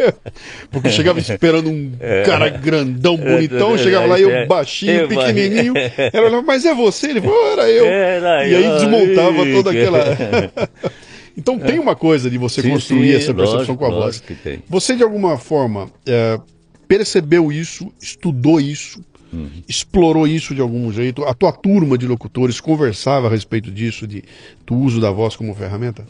[0.72, 2.22] Porque chegava esperando um é.
[2.22, 5.74] cara grandão, bonitão, chegava lá eu baixinho, pequenininho.
[6.12, 7.10] Ela olhava, mas é você?
[7.10, 7.84] Ele falou, era eu.
[7.86, 10.50] e aí desmontava toda aquela.
[11.34, 14.22] Então tem uma coisa de você sim, construir sim, essa percepção lógico, com a voz.
[14.68, 16.38] Você de alguma forma é,
[16.86, 19.02] percebeu isso, estudou isso,
[19.32, 19.62] uhum.
[19.68, 21.24] explorou isso de algum jeito?
[21.24, 24.24] A tua turma de locutores conversava a respeito disso, de,
[24.66, 26.06] do uso da voz como ferramenta?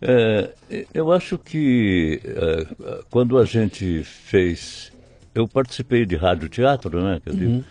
[0.00, 0.50] É,
[0.92, 2.66] eu acho que é,
[3.10, 4.92] quando a gente fez.
[5.34, 7.20] Eu participei de rádio teatro, né?
[7.26, 7.62] Uhum.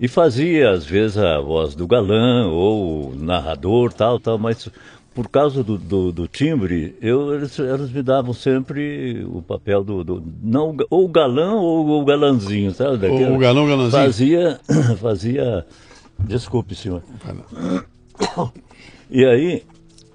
[0.00, 4.70] e fazia, às vezes, a voz do galã ou narrador, tal, tal, mas
[5.14, 10.04] por causa do, do, do, timbre, eu, eles, eles, me davam sempre o papel do,
[10.04, 12.98] do não ou o galã ou o galanzinho, sabe?
[12.98, 13.90] Daquela, o galão, o galanzinho.
[13.90, 14.60] Fazia,
[15.00, 15.66] fazia,
[16.20, 17.02] desculpe, senhor.
[19.10, 19.64] E aí,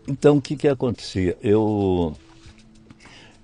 [0.07, 1.35] então o que que acontecia?
[1.41, 2.15] Eu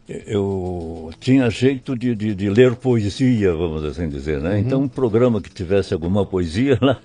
[0.08, 4.52] eu tinha jeito de, de, de, ler poesia, vamos assim dizer, né?
[4.52, 4.58] Uhum.
[4.58, 7.00] Então um programa que tivesse alguma poesia lá,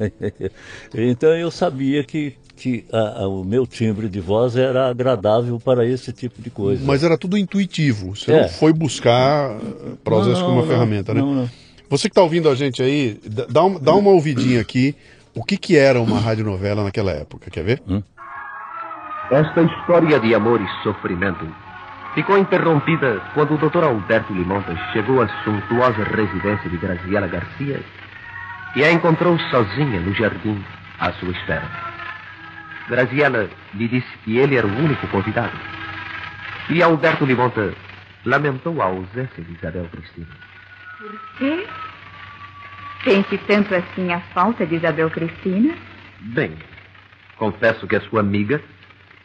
[0.95, 5.85] então eu sabia que que a, a, o meu timbre de voz era agradável para
[5.85, 6.85] esse tipo de coisa.
[6.85, 8.15] Mas era tudo intuitivo.
[8.15, 8.43] Você é.
[8.43, 9.57] não foi buscar
[10.03, 11.21] prosas como uma não, ferramenta, né?
[11.21, 11.49] Não,
[11.91, 14.95] Você que está ouvindo a gente aí, dá, uma, dá uma ouvidinha aqui.
[15.35, 17.51] O que, que era uma radionovela naquela época?
[17.51, 17.83] Quer ver?
[17.89, 18.03] Hum?
[19.31, 21.47] Esta história de amor e sofrimento
[22.15, 23.83] ficou interrompida quando o Dr.
[23.83, 27.83] Alberto Limontas chegou à suntuosa residência de Graziela Garcia
[28.77, 30.63] e a encontrou sozinha no jardim
[31.01, 31.93] à sua espera.
[32.89, 35.57] Graziella lhe disse que ele era o único convidado.
[36.68, 37.74] E Alberto Limonta
[38.24, 40.26] lamentou a ausência de Isabel Cristina.
[40.99, 41.66] Por quê?
[43.03, 45.74] Sente tanto assim a falta de Isabel Cristina?
[46.20, 46.57] Bem,
[47.37, 48.62] confesso que a sua amiga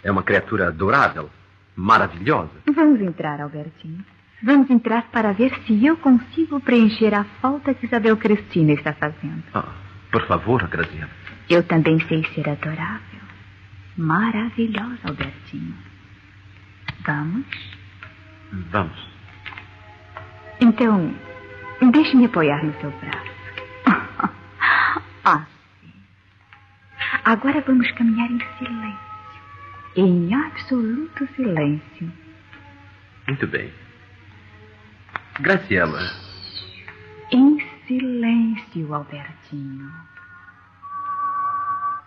[0.03, 1.30] é uma criatura adorável,
[1.76, 2.51] maravilhosa.
[2.74, 4.03] Vamos entrar, Albertinho.
[4.41, 9.43] Vamos entrar para ver se eu consigo preencher a falta que Isabel Cristina está fazendo.
[9.53, 9.66] Ah,
[10.12, 11.10] por favor, Graziella.
[11.49, 13.09] Eu também sei ser adorável
[14.00, 15.76] maravilhosa, Albertinho.
[17.06, 17.45] Vamos?
[18.72, 19.10] Vamos.
[20.62, 21.14] Então,
[21.91, 23.30] deixe-me apoiar no seu braço.
[25.24, 25.93] assim.
[27.26, 29.10] Agora vamos caminhar em silêncio.
[29.95, 32.12] Em absoluto silêncio.
[33.28, 33.72] Muito bem.
[35.39, 36.02] Graciela.
[37.32, 39.91] Em silêncio, Albertinho.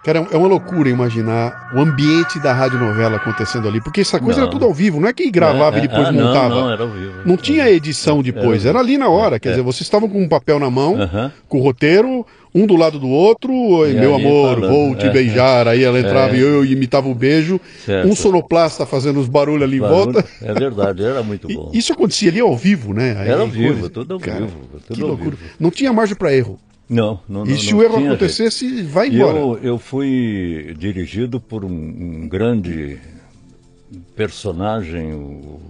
[0.04, 4.46] Cara, é uma loucura imaginar o ambiente da radionovela acontecendo ali, porque essa coisa Não.
[4.48, 6.48] era tudo ao vivo, não é que gravava É, e depois é, não, montava.
[6.48, 7.12] Não, era ao vivo.
[7.24, 9.38] Não tinha edição depois, era ali na hora.
[9.38, 9.52] Quer É.
[9.52, 11.30] dizer, vocês estavam com um papel na mão, Aham.
[11.48, 15.06] com o roteiro, um do lado do outro, oi, E meu amor, falando, vou te
[15.06, 15.10] é.
[15.10, 15.68] beijar.
[15.68, 16.38] Aí ela entrava É.
[16.38, 17.60] e eu imitava o beijo.
[17.86, 18.08] Certo.
[18.08, 20.12] Um sonoplasta fazendo os barulhos ali em Barulho.
[20.14, 20.24] volta.
[20.42, 21.70] É verdade, era muito E bom.
[21.72, 23.16] Isso acontecia ali ao vivo, né?
[23.20, 24.52] Aí, Era ao vivo, coisa- tudo ao Cara, vivo,
[24.84, 25.30] tudo que loucura.
[25.36, 25.50] vivo.
[25.60, 26.58] Não tinha margem para erro.
[26.92, 27.56] Não, não, E não.
[27.58, 28.14] se não o erro tinha jeito.
[28.16, 29.38] acontecesse, vai E embora.
[29.38, 32.98] Eu, eu fui dirigido por um, um grande
[34.16, 35.60] personagem o-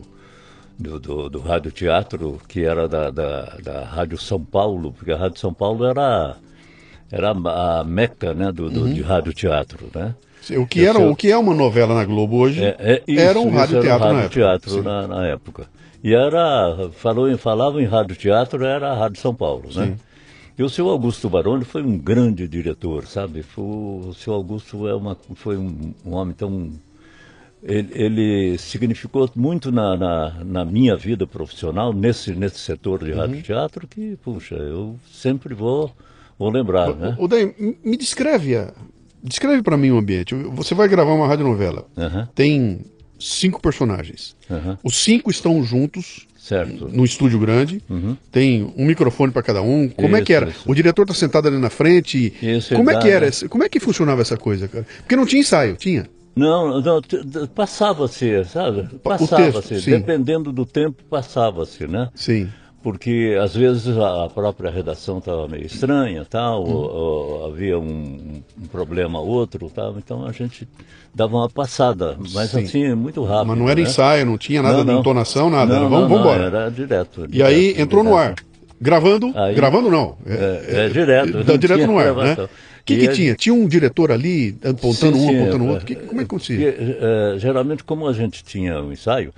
[0.78, 5.16] do, do, do Rádio Teatro, que era da, da, da Rádio São Paulo, porque a
[5.16, 6.36] Rádio São Paulo era,
[7.10, 8.92] era a meca né, do, do, Uhum.
[8.92, 10.14] de Rádio Teatro, né?
[10.58, 13.38] O que, era, o que é uma novela na Globo hoje É, é isso, era
[13.38, 14.22] um isso rádio-teatro era um na época.
[14.22, 14.82] rádio-teatro Sim.
[14.82, 15.66] na, na época.
[16.02, 19.94] E era, falou, em- falava em rádio-teatro, era a Rádio São Paulo, né?
[20.58, 23.44] E o seu Augusto Baroni foi um grande diretor, sabe?
[23.56, 26.70] O seu Augusto é uma, foi um, um homem tão...
[27.62, 33.06] Ele, ele significou muito na, na, na minha vida profissional, nesse, nesse setor Uhum.
[33.08, 35.90] de rádio-teatro, que, puxa, eu sempre vou,
[36.38, 37.16] vou lembrar, né?
[37.20, 38.74] O Daí, me descreve, a-
[39.22, 40.34] descreve para mim o ambiente.
[40.34, 41.86] Você vai gravar uma radionovela.
[41.96, 42.80] Aham, Tem
[43.18, 44.34] cinco personagens.
[44.50, 46.88] aham, Os cinco estão juntos certo.
[46.88, 47.82] no estúdio grande.
[48.30, 49.88] Tem um microfone para cada um.
[49.88, 50.48] Como é Isso, que era?
[50.48, 50.62] isso.
[50.66, 52.32] O diretor tá sentado ali na frente.
[52.42, 53.26] Isso, Como é que dá, era?
[53.26, 53.32] né?
[53.48, 54.86] Como é que funcionava essa coisa, cara?
[54.98, 56.08] Porque não tinha ensaio, tinha.
[56.34, 57.02] Não, não
[57.54, 58.88] passava-se, sabe?
[59.02, 59.90] Passava-se.
[59.90, 62.08] Dependendo do tempo, passava-se, né?
[62.14, 62.48] Sim.
[62.82, 66.72] Porque às vezes a própria redação estava meio estranha, tal, Hum.
[66.72, 70.66] ou, ou havia um, um problema outro, tal, então a gente
[71.14, 72.64] dava uma passada, mas Sim.
[72.64, 73.46] assim, muito rápido.
[73.48, 73.86] Mas não era né?
[73.86, 75.00] ensaio, não tinha nada Não, de não.
[75.00, 75.66] entonação, nada.
[75.66, 76.44] Não, era, não, vamos, vamos embora.
[76.44, 77.26] Era direto.
[77.32, 78.34] E aí direto, entrou no ar.
[78.34, 78.46] direto.
[78.80, 79.32] Gravando.
[79.36, 80.16] Aí- gravando não.
[80.26, 82.12] É, é direto, Tá não direto no ar, né?
[82.14, 82.44] gravação.
[82.46, 82.48] O
[82.84, 83.34] que, que tinha?
[83.36, 85.86] Tinha um diretor ali apontando Sim, um, sim, apontando o é, outro.
[85.86, 86.72] Que- como é que acontecia?
[86.72, 89.32] porque, eh, geralmente, como a gente tinha um ensaio,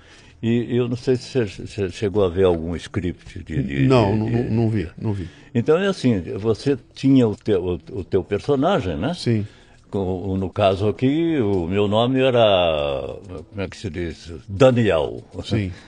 [0.47, 3.63] e eu não sei se você chegou a ver algum script de.
[3.63, 5.29] de- Não, de- não, não, vi, não vi.
[5.55, 9.15] Então é assim, você tinha o teu, o, o teu personagem, né?
[9.15, 9.47] Sim.
[9.91, 13.17] Com- no caso aqui, o meu nome era,
[13.51, 14.33] como é que se diz?
[14.49, 15.23] Daniel.
[15.45, 15.71] Sim.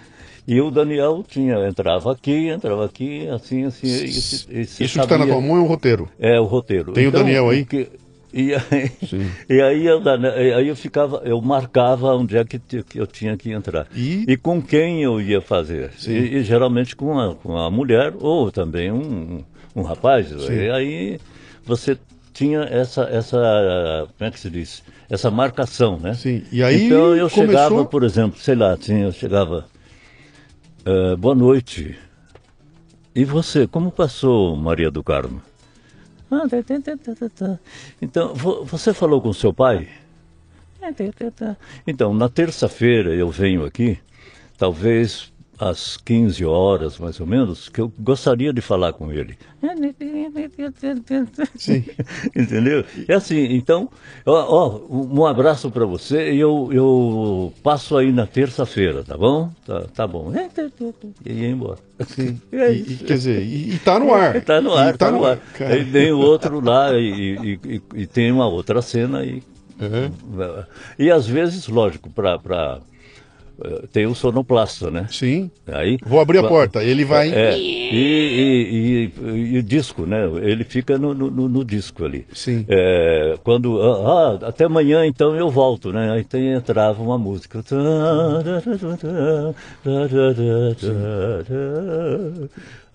[0.48, 3.88] E o Daniel tinha, entrava aqui, entrava aqui, assim, assim.
[3.88, 6.09] e- e- e você Isso que está na sabia- tua mão é um roteiro.
[6.20, 6.92] é o roteiro.
[6.92, 7.64] Tem o Daniel aí?
[7.64, 7.88] que-
[8.37, 8.91] e aí,
[9.49, 13.37] e aí, eu, e aí eu ficava, eu marcava onde é que, que eu tinha
[13.37, 13.87] que entrar.
[14.28, 15.91] E- com quem eu ia fazer.
[16.12, 19.43] E, e geralmente com a, com a mulher ou também um,
[19.74, 20.30] um rapaz.
[20.53, 21.20] E aí
[21.64, 21.97] você
[22.32, 24.82] tinha essa, essa, como é que se diz?
[25.09, 26.14] Essa marcação, né?
[26.14, 26.43] Sim.
[26.53, 29.64] E aí então eu começou- chegava, por exemplo, sei lá, assim, eu chegava,
[30.84, 31.97] "Eh, boa noite.
[33.14, 35.41] E você, como passou, Maria do Carmo?
[38.01, 39.89] Então, vo- você falou com seu pai?
[40.83, 41.57] Ah, tá, tá, tá.
[41.87, 43.99] Então, na terça-feira eu venho aqui,
[44.59, 49.36] talvez às 15 horas, mais ou menos, que eu gostaria de falar com ele.
[51.57, 51.84] Sim.
[52.36, 52.84] Entendeu?
[53.09, 53.88] É assim, então,
[54.24, 59.50] ó, ó, um abraço para você e eu, eu passo aí na terça-feira, tá bom?
[59.66, 60.30] Tá, tá bom.
[61.24, 61.78] E ia embora.
[62.07, 62.40] Sim.
[62.52, 64.40] É E, e, quer dizer, e, e tá no ar.
[64.44, 65.38] Tá no ar, E tá, no ar.
[65.54, 65.74] cara.
[65.74, 69.42] Aí vem o outro lá e, e- e- e tem uma outra cena e.
[69.80, 70.64] Uhum.
[70.98, 72.80] E às vezes, lógico, para.
[73.62, 75.07] Eh, tem o sonoplasta, né?
[75.11, 75.50] Sim.
[75.66, 76.84] Aí, Vou abrir a porta.
[76.84, 77.30] Ele vai.
[77.32, 80.24] É, e, e- e- e o disco, né?
[80.42, 82.26] Ele fica no, no- no- disco ali.
[82.32, 82.64] Sim.
[82.68, 86.12] É, quando, ah, ah, até amanhã então eu volto, né?
[86.12, 87.62] Aí tem, entrava uma música.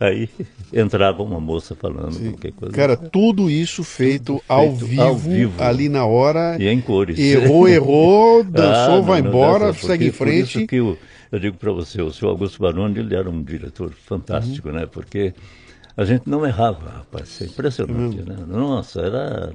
[0.02, 0.28] Aí
[0.74, 2.74] entrava uma moça falando qualquer coisa.
[2.76, 5.62] Cara, tudo isso feito, ao, vivo, ao vivo.
[5.64, 6.58] ali na hora.
[6.60, 7.20] E em cores.
[7.20, 10.68] Errou, errou, dançou, Ah, vai não, embora, segue em porque- por isso frente.
[10.68, 10.98] que eu,
[11.32, 14.74] eu digo para você, o senhor Augusto Baroni, ele era um diretor fantástico, Uhum.
[14.74, 14.88] né?
[14.92, 15.36] Porque
[15.96, 17.40] a gente não errava, rapaz.
[17.40, 18.38] É impressionante, né?
[18.48, 19.54] Nossa, era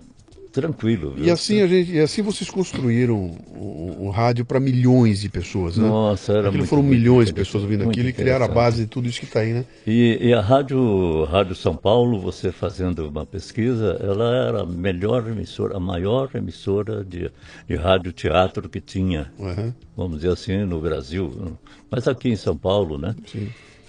[0.61, 1.15] tranquilo.
[1.19, 1.33] E viu?
[1.35, 5.87] assim, a gente, e assim vocês construíram um, um rádio para milhões de pessoas, né?
[5.87, 8.83] Nossa, era Aquilo muito, foram milhões de pessoas vindo muito aquilo e criaram a base
[8.85, 9.65] de tudo isso que está aí, né?
[9.87, 15.29] E, e a Rádio, Rádio São Paulo, você fazendo uma pesquisa, ela era a melhor
[15.29, 17.31] emissora, a maior emissora de,
[17.69, 19.73] de rádio teatro que tinha, Uhum.
[19.97, 21.57] vamos dizer assim, no Brasil.
[21.91, 23.15] Mas aqui em São Paulo, né?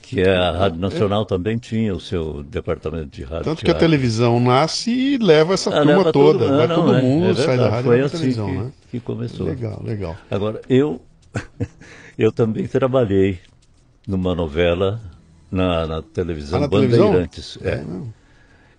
[0.09, 3.73] Que é a Rádio Nacional também tinha o seu departamento de rádio Tanto que a
[3.75, 6.39] televisão nasce e leva essa Ah, turma leva toda.
[6.39, 8.55] todo- vai ah, não, todo é- mundo, é sai da rádio Foi assim televisão, que,
[8.57, 8.71] né?
[8.91, 9.45] que começou.
[9.47, 10.15] Legal, legal.
[10.31, 11.01] Agora, eu,
[12.17, 13.39] eu também trabalhei
[14.07, 15.01] numa novela
[15.51, 17.07] na, na televisão Ah, na televisão?
[17.07, 17.57] Bandeirantes.
[17.61, 17.75] É.
[17.83, 18.13] não.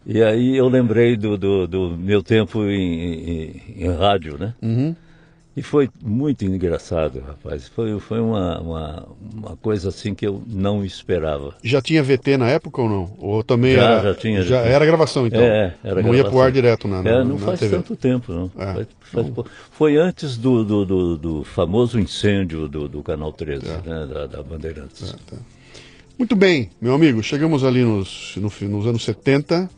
[0.06, 4.54] E aí eu lembrei do, do, do meu tempo em, em, em rádio, né?
[4.62, 4.96] Uhum.
[5.58, 7.66] E foi muito engraçado, rapaz.
[7.68, 11.54] Foi, foi uma, uma, uma coisa assim que eu não esperava.
[11.64, 13.12] Já tinha VT na época ou não?
[13.18, 15.40] Ou também Já, era, já tinha, já era gravação, então?
[15.42, 16.30] É, era Não ia gravação.
[16.30, 17.74] pro ar direto na, na, É, não na faz TV.
[17.76, 18.50] tanto tempo, não.
[18.56, 18.72] É.
[18.74, 19.26] Faz- faz
[19.72, 23.88] Foi antes do, do, do, do famoso incêndio do, do Canal 13, É.
[23.88, 25.12] né, da, da Bandeirantes.
[26.16, 29.70] Muito bem, meu amigo, chegamos ali nos, no nos anos 70,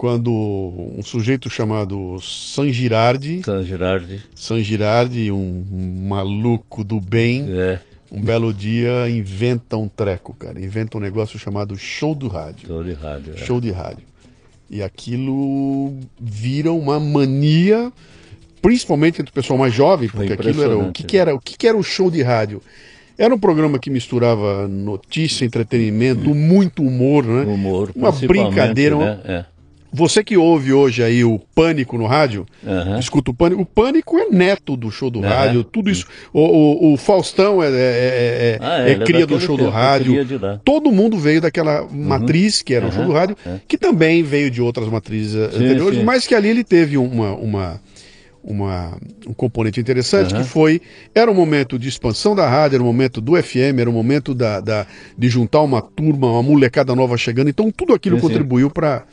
[0.00, 7.44] quando um sujeito chamado San Girardi, San Girardi, San Girardi, um, um maluco do bem,
[7.50, 7.78] é,
[8.10, 10.58] um belo dia inventa um treco, cara.
[10.58, 12.66] Inventa um negócio chamado show do rádio.
[12.66, 13.34] show de rádio.
[13.34, 13.36] é.
[13.44, 14.04] Show de rádio.
[14.70, 17.92] E aquilo vira uma mania,
[18.62, 21.38] principalmente entre o pessoal mais jovem, Foi porque aquilo era o que, que era o
[21.38, 22.62] que, que era o show de rádio.
[23.18, 27.42] Era um programa que misturava notícia, entretenimento, muito humor, né?
[27.42, 28.96] Humor, uma brincadeira.
[28.96, 29.20] Né?
[29.26, 29.44] É.
[29.92, 32.98] Você que ouve hoje aí o Pânico no rádio, Aham.
[32.98, 33.62] escuta o Pânico.
[33.62, 35.28] O Pânico é neto do show do Aham.
[35.28, 36.06] rádio, tudo isso.
[36.32, 39.64] O, o- o Faustão é, é- é- é- Ah, é é cria do show do
[39.64, 40.14] tempo, rádio.
[40.64, 43.56] Todo mundo veio daquela matriz que era o show do rádio, é.
[43.66, 46.04] que também veio de outras matrizes eh, Sim, anteriores, sim.
[46.04, 47.80] mas que ali ele teve uma, uma,
[48.44, 50.42] uma- um componente interessante Aham.
[50.44, 50.80] que foi
[51.14, 54.34] era um momento de expansão da rádio, era um momento do FM, era um momento
[54.34, 54.86] da, da-
[55.18, 57.50] de juntar uma turma, uma molecada nova chegando.
[57.50, 58.28] Então tudo aquilo Sim, sim.
[58.28, 59.04] contribuiu para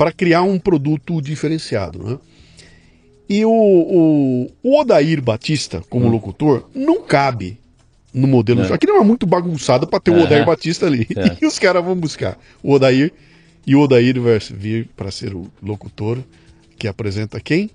[0.00, 2.18] para criar um produto diferenciado, né?
[3.28, 7.58] E o, o, o Odair Batista, como locutor, não cabe
[8.14, 8.62] no modelo.
[8.62, 8.64] Hum.
[8.64, 8.72] É.
[8.72, 10.24] Aquilo era muito bagunçado para ter o Aham.
[10.24, 11.06] Odair Batista ali.
[11.14, 11.36] É.
[11.44, 13.12] E os caras vão buscar o Odair.
[13.66, 16.16] E o Odair vai vir para ser o locutor
[16.78, 17.68] que apresenta quem?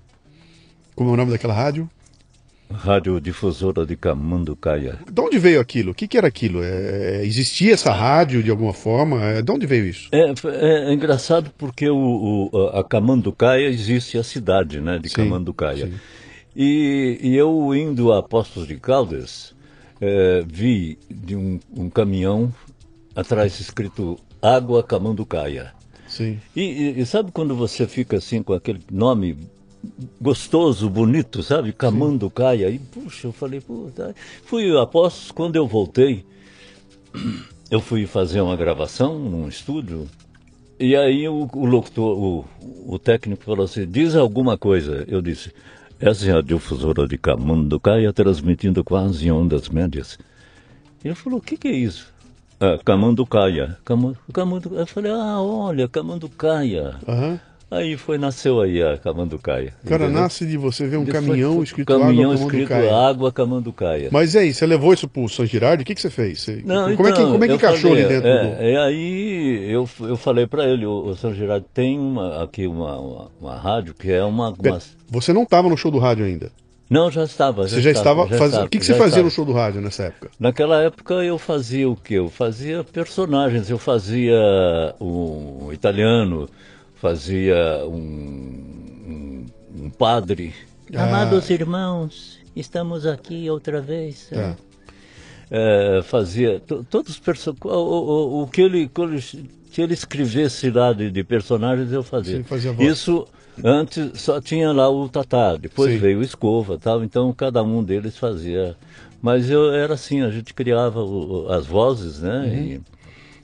[0.96, 1.88] Como é o nome daquela rádio?
[2.72, 4.98] Rádio Difusora de Camanducaia.
[5.10, 5.92] De onde veio aquilo?
[5.92, 6.62] O que, que era aquilo?
[6.62, 9.22] É, é, existia essa rádio de alguma forma?
[9.22, 10.08] É, de onde veio isso?
[10.12, 15.14] É, é- é engraçado porque o, o- a Camanducaia existe a cidade, né, de Sim,
[15.16, 15.86] Camanducaia.
[15.86, 15.94] sim.
[16.54, 19.54] E, e eu indo a Postos de Caldas,
[20.00, 22.52] eh, vi de um, um caminhão
[23.14, 25.72] atrás escrito Água Camanducaia.
[26.08, 26.38] Sim.
[26.54, 29.36] E, e- e sabe quando você fica assim com aquele nome
[30.20, 31.72] gostoso, bonito, sabe?
[31.72, 32.68] Camanducaia.
[32.70, 34.14] E puxa, eu falei, puta.
[34.44, 36.24] Fui a Postos, quando eu voltei,
[37.70, 40.06] eu fui fazer uma gravação num estúdio.
[40.78, 42.44] E aí o, o locutor, o,
[42.86, 45.04] o técnico falou assim, diz alguma coisa.
[45.08, 45.50] Eu disse,
[45.98, 50.18] essa é a difusora de Camanducaia transmitindo quase em ondas médias.
[51.04, 52.12] Ele falou, o que, que é isso?
[52.60, 53.78] Ah, Camanducaia.
[53.84, 54.74] Camu- Camandu...
[54.74, 56.96] Eu falei, ah, olha, Camanducaia.
[57.06, 57.40] Aham.
[57.68, 59.74] Aí foi, nasceu aí a Camanducaia.
[59.84, 60.22] O cara entendeu?
[60.22, 63.08] nasce de você ver um caminhão foi- escrito caminhão água escrito Camanducaia.
[63.08, 64.08] água Camanducaia.
[64.12, 65.82] Mas e aí, você levou isso pro San Girardi?
[65.82, 66.42] O que, que você fez?
[66.42, 68.44] Você- Não, como, é que, então, como é que eu encaixou falei, ali dentro é,
[68.56, 68.62] do.
[68.62, 72.96] E aí eu, eu falei para ele, o, o São Gerardo tem uma, aqui uma,
[73.00, 74.50] uma, uma rádio que é uma...
[74.50, 76.52] uma- Você não estava no show do rádio ainda.
[76.88, 77.66] Não, já estava.
[77.66, 78.66] Você já estava fazendo.
[78.66, 79.24] O que, que você já fazia estava.
[79.24, 80.30] no show do rádio nessa época?
[80.38, 82.14] Naquela época eu fazia o quê?
[82.14, 84.36] Eu fazia personagens, eu fazia
[85.00, 86.48] um italiano,
[86.96, 87.96] fazia um,
[89.06, 89.46] um,
[89.84, 90.52] um padre.
[90.94, 91.04] Ah.
[91.04, 94.28] Amados irmãos, estamos aqui outra vez.
[94.32, 94.56] Tá.
[95.50, 97.64] É, fazia to- todos os personagens.
[97.64, 102.02] O, o, o que ele, quando ele- se ele escrevesse lá de, de personagens, eu
[102.02, 102.38] fazia.
[102.38, 102.72] Sim, fazia.
[102.80, 103.26] Isso
[103.62, 105.98] antes só tinha lá o Tatá, depois Sim.
[105.98, 108.76] veio o Escova tal, então cada um deles fazia.
[109.22, 112.38] Mas eu era assim, a gente criava o- as vozes, né?
[112.46, 112.54] Uhum.
[112.54, 112.80] E,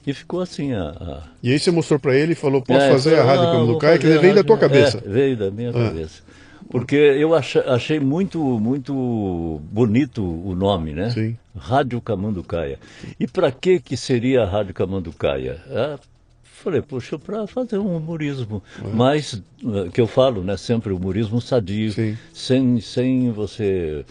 [0.05, 0.89] e ficou assim a.
[0.89, 3.51] a- E aí você mostrou pra ele e falou: Posso é, fazer a Rádio "Ah,
[3.51, 3.99] Caminho do Caio?
[3.99, 4.97] Que a veio da tua cabeça.
[5.05, 5.73] É, veio da minha Ah.
[5.73, 6.21] cabeça.
[6.69, 11.09] Porque eu achei muito, muito bonito o nome, né?
[11.11, 11.37] Sim.
[11.55, 12.79] Rádio Camanducaia.
[13.19, 15.59] E para que que seria a Rádio Camanducaia?
[15.69, 15.99] Ah,
[16.43, 18.63] falei, poxa, para fazer um humorismo.
[18.93, 20.57] Mas, eh, que eu falo, né?
[20.57, 22.17] Sempre humorismo sadio, Sim.
[22.33, 24.03] sem, sem você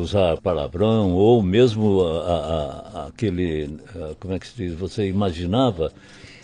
[0.00, 5.90] usar palavrão, ou mesmo a- a- aquele, ah, como é que se diz, você imaginava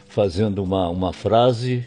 [0.09, 1.87] fazendo uma, uma frase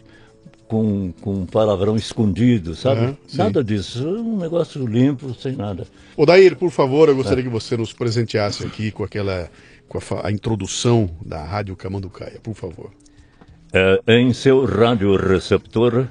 [0.68, 3.18] com, com um palavrão escondido, sabe?
[3.28, 3.38] Sim.
[3.40, 5.86] nada disso, um negócio limpo, sem nada.
[6.16, 7.18] Odair, por favor, eu É.
[7.18, 9.50] gostaria que você nos presenteasse aqui com aquela.
[9.90, 12.92] com a, a introdução da Rádio Camanducaia, por favor.
[13.74, 16.08] É, em seu radioreceptor,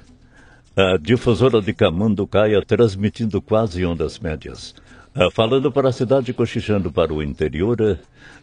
[0.77, 4.75] a difusora de Camanducaia transmitindo quase ondas médias.
[5.15, 7.99] É, falando para a cidade, cochichando para o interior,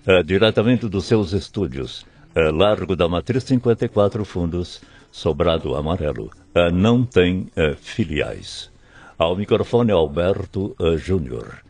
[0.05, 2.05] é, diretamente dos seus estúdios.
[2.36, 6.30] É, Largo da Matriz 54 Fundos, Sobrado Amarelo.
[6.74, 7.47] Não tem
[7.78, 8.72] filiais.
[9.18, 11.63] Ao microfone Alberto Júnior.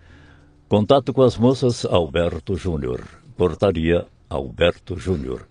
[0.68, 3.02] Contato com as moças Alberto Júnior.
[3.38, 5.46] Portaria Alberto Júnior.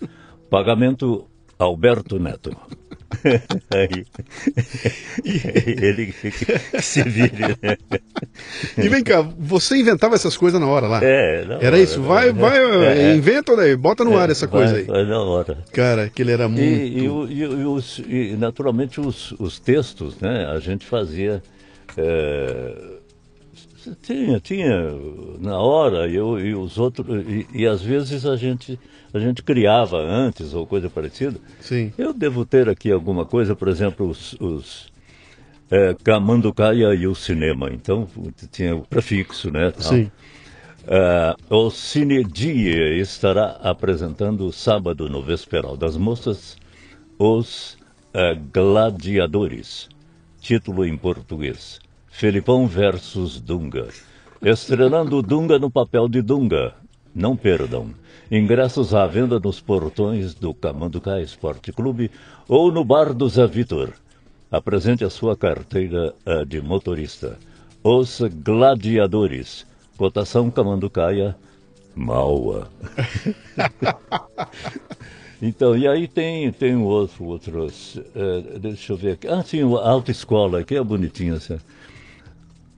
[0.51, 1.27] Pagamento
[1.59, 2.51] Alberto Neto.
[3.73, 4.05] Aí,
[5.25, 7.77] ele que, que se vire, né?
[8.79, 11.01] E vem cá, você inventava essas coisas na hora lá?
[11.03, 12.03] É, Era isso?
[12.03, 12.41] Vai, né?
[12.41, 13.15] vai, É, é.
[13.15, 14.85] inventa daí, bota no ar essa Vai- coisa aí.
[14.85, 15.59] vai na hora.
[15.73, 16.63] Cara, que ele era muito.
[16.63, 18.03] E, e e e os-
[18.39, 20.47] naturalmente os, os textos, né?
[20.47, 21.43] A gente fazia.
[21.97, 22.97] é,
[24.03, 24.91] tinha, tinha
[25.41, 27.07] na hora, eu, e os outros.
[27.55, 28.79] E às vezes a gente,
[29.17, 31.39] a gente criava antes ou coisa parecida.
[31.61, 31.93] Sim.
[31.97, 34.35] Eu devo ter aqui alguma coisa, por exemplo, os.
[34.35, 34.95] os
[35.69, 37.71] é, Camanducaia e o cinema.
[37.73, 38.07] Então
[38.53, 39.71] tinha o prefixo, né?
[39.73, 39.83] tal.
[39.83, 40.11] Sim.
[40.89, 46.57] Ah, o Cine Dia estará apresentando sábado no Vesperal das Moças
[47.19, 47.77] Os
[48.15, 49.89] ah, Gladiadores.
[50.41, 53.89] Título em português: Felipão versus Dunga.
[54.41, 56.75] Estrelando Dunga no papel de Dunga.
[57.13, 57.91] Não perdam.
[58.31, 62.11] Ingressos à venda nos portões do Camanducá Esporte Clube
[62.49, 63.93] ou no bar do Zé Vitor.
[64.51, 67.39] Apresente a sua carteira ah, de motorista.
[67.85, 69.65] Os Gladiadores.
[69.97, 71.37] Cotação Camanducaia,
[71.95, 72.69] Maua.
[75.41, 77.99] então, e aí tem, tem outro, outros.
[78.15, 79.29] eh, deixa eu ver aqui.
[79.29, 81.35] Ah, sim, a autoescola, que é bonitinha.
[81.35, 81.59] Assim.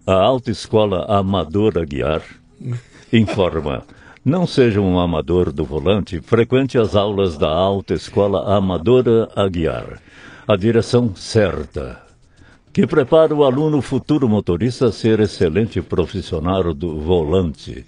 [0.07, 2.23] A autoescola Amadora Guiar
[3.13, 3.85] informa.
[4.25, 10.01] Não seja um amador do volante, frequente as aulas da autoescola Amadora Aguiar.
[10.47, 12.09] A direção certa
[12.73, 17.85] que prepara o aluno futuro motorista a ser excelente profissional do volante.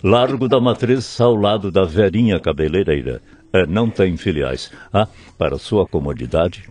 [0.00, 3.20] Largo da Matriz, ao lado da Verinha Cabeleireira.
[3.52, 4.70] É, não tem filiais.
[4.92, 6.68] Ah, para sua comodidade,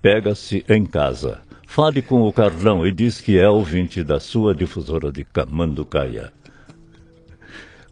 [0.00, 1.40] pega-se em casa.
[1.66, 6.32] Fale com o Carlão e diz que é ouvinte da sua difusora de Camanducaia.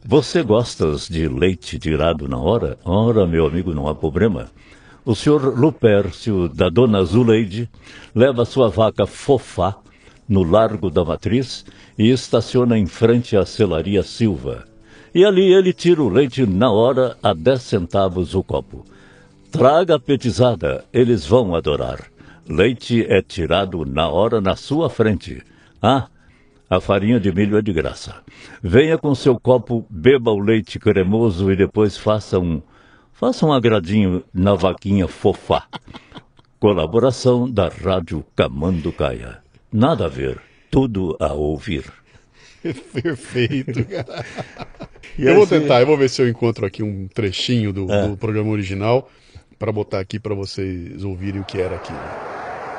[0.05, 2.79] Você gostas de leite tirado na hora?
[2.85, 4.49] Ora, meu amigo, não há problema.
[5.05, 7.69] O senhor Lupércio, da dona Zuleide,
[8.15, 9.77] leva sua vaca fofá
[10.27, 11.67] no Largo da Matriz
[11.99, 14.65] e estaciona em frente à Celaria Silva.
[15.15, 18.87] E ali ele tira o leite na hora a 10 centavos o copo.
[19.51, 22.07] Traga a petizada, eles vão adorar.
[22.49, 25.43] Leite é tirado na hora na sua frente.
[25.83, 26.09] Ah,
[26.71, 28.23] a farinha de milho é de graça.
[28.63, 32.63] Venha com seu copo, beba o leite cremoso e depois faça um
[33.13, 35.67] faça um agradinho na vaquinha fofá.
[36.59, 39.39] Colaboração da Rádio Camanducaia.
[39.73, 40.41] Nada a ver,
[40.71, 41.85] tudo a ouvir.
[42.93, 44.25] Perfeito, cara.
[45.19, 47.91] E eu vou assim- tentar, eu vou ver se eu encontro aqui um trechinho do,
[47.91, 48.07] É.
[48.09, 49.11] do programa original
[49.59, 51.99] para botar aqui para vocês ouvirem o que era aquilo.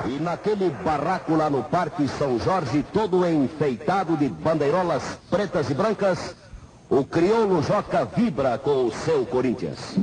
[0.05, 6.35] E naquele barraco lá no Parque São Jorge, todo enfeitado de bandeirolas pretas e brancas,
[6.89, 9.95] o crioulo Joca vibra com o seu Corinthians.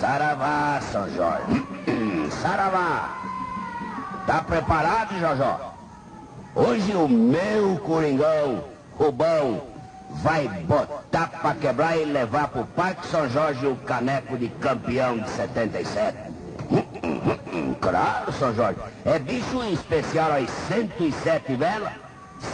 [0.00, 1.66] Saravá, São Jorge.
[2.42, 3.22] Saravá.
[4.26, 5.74] Tá preparado, Jojó?
[6.54, 8.64] Hoje o meu Coringão,
[8.96, 9.62] Rubão,
[10.22, 15.28] vai botar pra quebrar e levar pro Parque São Jorge o caneco de campeão de
[15.30, 16.16] 77.
[17.80, 18.78] Claro, São Jorge.
[19.04, 21.92] É bicho especial às 107 velas,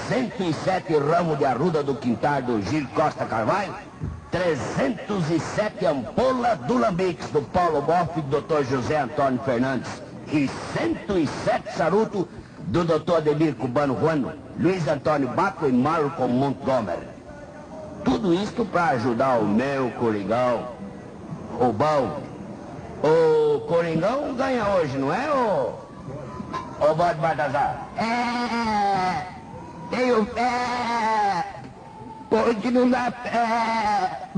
[0.09, 3.75] 107 ramos de arruda do quintal do Gil Costa Carvalho,
[4.31, 8.65] 307 ampolas do Lambix do Paulo Boff e do Dr.
[8.65, 9.91] José Antônio Fernandes
[10.33, 12.29] e 107 charuto
[12.59, 13.17] do Dr.
[13.17, 17.18] Ademir Cubano Juano, Luiz Antônio Baco e Malcolm Montgomery.
[18.09, 20.69] Tudo isso para ajudar o meu Coringão,
[21.59, 22.23] Rubão.
[23.03, 25.75] O Coringão ganha hoje, não é, ô?
[26.81, 27.87] Ô, Bode Baltazar?
[27.99, 29.27] É,
[29.95, 31.45] tem o pé,
[32.31, 34.31] pode não dá pé.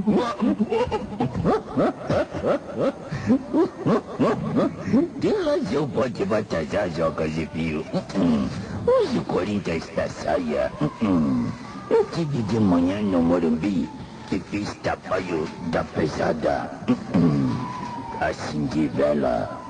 [5.20, 7.86] Tem razão, Bode Baltazar, joga de fio.
[8.84, 10.72] Hoje o Corinthians está saia.
[11.91, 13.91] Eu tive de manhã no Morumbi
[14.30, 16.70] e fiz trabalho da pesada.
[18.20, 19.61] Assim de vela,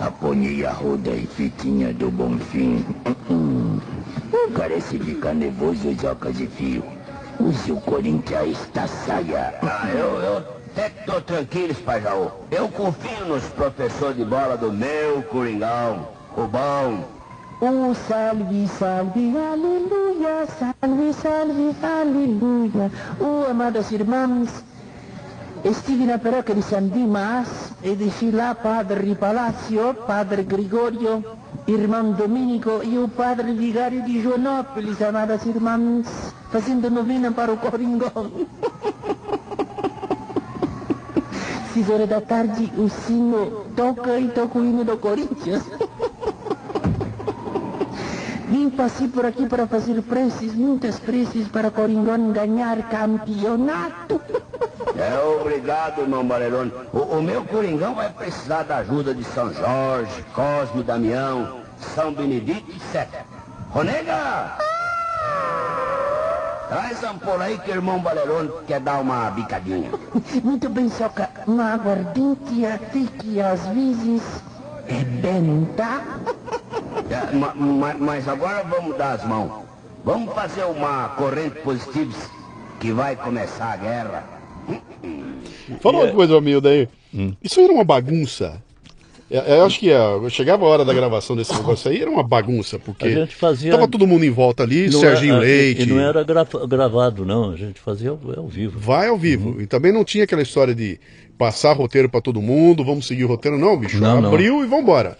[0.00, 2.82] aponhei a roda e fitinha do Bonfim.
[3.28, 6.82] Não parece ficar nervoso, joga de fio.
[7.38, 9.54] Hoje o Corinthians está saia.
[9.62, 12.30] Ah, eu, eu até que tô tranquilo, Espajaú.
[12.50, 17.15] Eu confio nos professores de bola do meu Coringão, Rubão.
[17.58, 22.92] Oh, salve, salve, aleluia, salve, salve, aleluia.
[23.18, 24.62] Oh, amadas irmãs,
[25.64, 31.24] estive na paróquia de San Dimas e deixei lá Padre Palacio, Padre Gregorio,
[31.66, 36.34] Irmão Domenico e o Padre Vigário de Joanópolis, amadas irmãs.
[36.52, 38.30] fazendo novena para o Coringão.
[41.72, 45.62] Seis horas da tarde, o sino toca e toca o hino do Corinthians.
[48.48, 54.20] Vim passei por aqui para fazer preces, muitas preces para Coringão ganhar campeonato.
[54.98, 56.72] É, obrigado, irmão Valerone.
[56.90, 61.60] O, o meu Coringão vai precisar da ajuda de São Jorge, Cosme, Damião,
[61.94, 63.18] São Benedito e Sete.
[63.70, 64.56] Ronega!
[66.68, 69.90] Traz a ampola aí que o irmão Valerone quer dar uma bicadinha.
[70.42, 71.28] Muito bem, Soca.
[71.46, 74.22] Uma aguardente até que às vezes
[74.88, 76.00] é benta.
[76.45, 76.45] É,
[77.34, 79.64] ma- mas agora vamos dar as mãos.
[80.04, 82.14] Vamos fazer uma corrente positiva
[82.80, 84.24] que vai começar a guerra.
[85.80, 86.88] Fala uma coisa, Amilda aí.
[87.42, 88.62] Isso aí era uma bagunça.
[89.28, 89.98] É, Eu acho que é,
[90.30, 93.72] chegava a hora da gravação desse negócio aí, era uma bagunça, porque A gente fazia-
[93.72, 95.82] tava todo mundo em volta ali, Não Serginho era- Leite.
[95.82, 97.50] E não era gra- gravado, não.
[97.50, 98.78] A gente fazia ao, ao vivo.
[98.78, 99.60] Vai ao vivo.
[99.60, 101.00] E também não tinha aquela história de
[101.36, 103.98] passar roteiro pra todo mundo, vamos seguir o roteiro, não, bicho.
[104.00, 104.28] Não, não.
[104.28, 105.18] Abriu e vambora.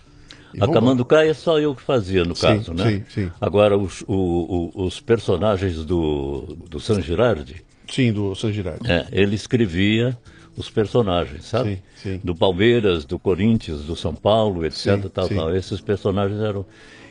[0.56, 0.68] E A.
[0.68, 2.90] Camanducaia é só eu que fazia, no Sim, caso, né?
[2.90, 3.30] sim, sim.
[3.40, 8.90] Agora, os, o- o- os personagens do, do San Girardi, Sim, do San Girardi.
[8.90, 10.16] é, ele escrevia
[10.56, 11.76] os personagens, sabe?
[12.02, 12.20] Sim, sim.
[12.24, 14.76] Do Palmeiras, do Corinthians, do São Paulo, etc.
[15.02, 15.54] Sim, tal, tal.
[15.54, 16.64] Esses personagens eram.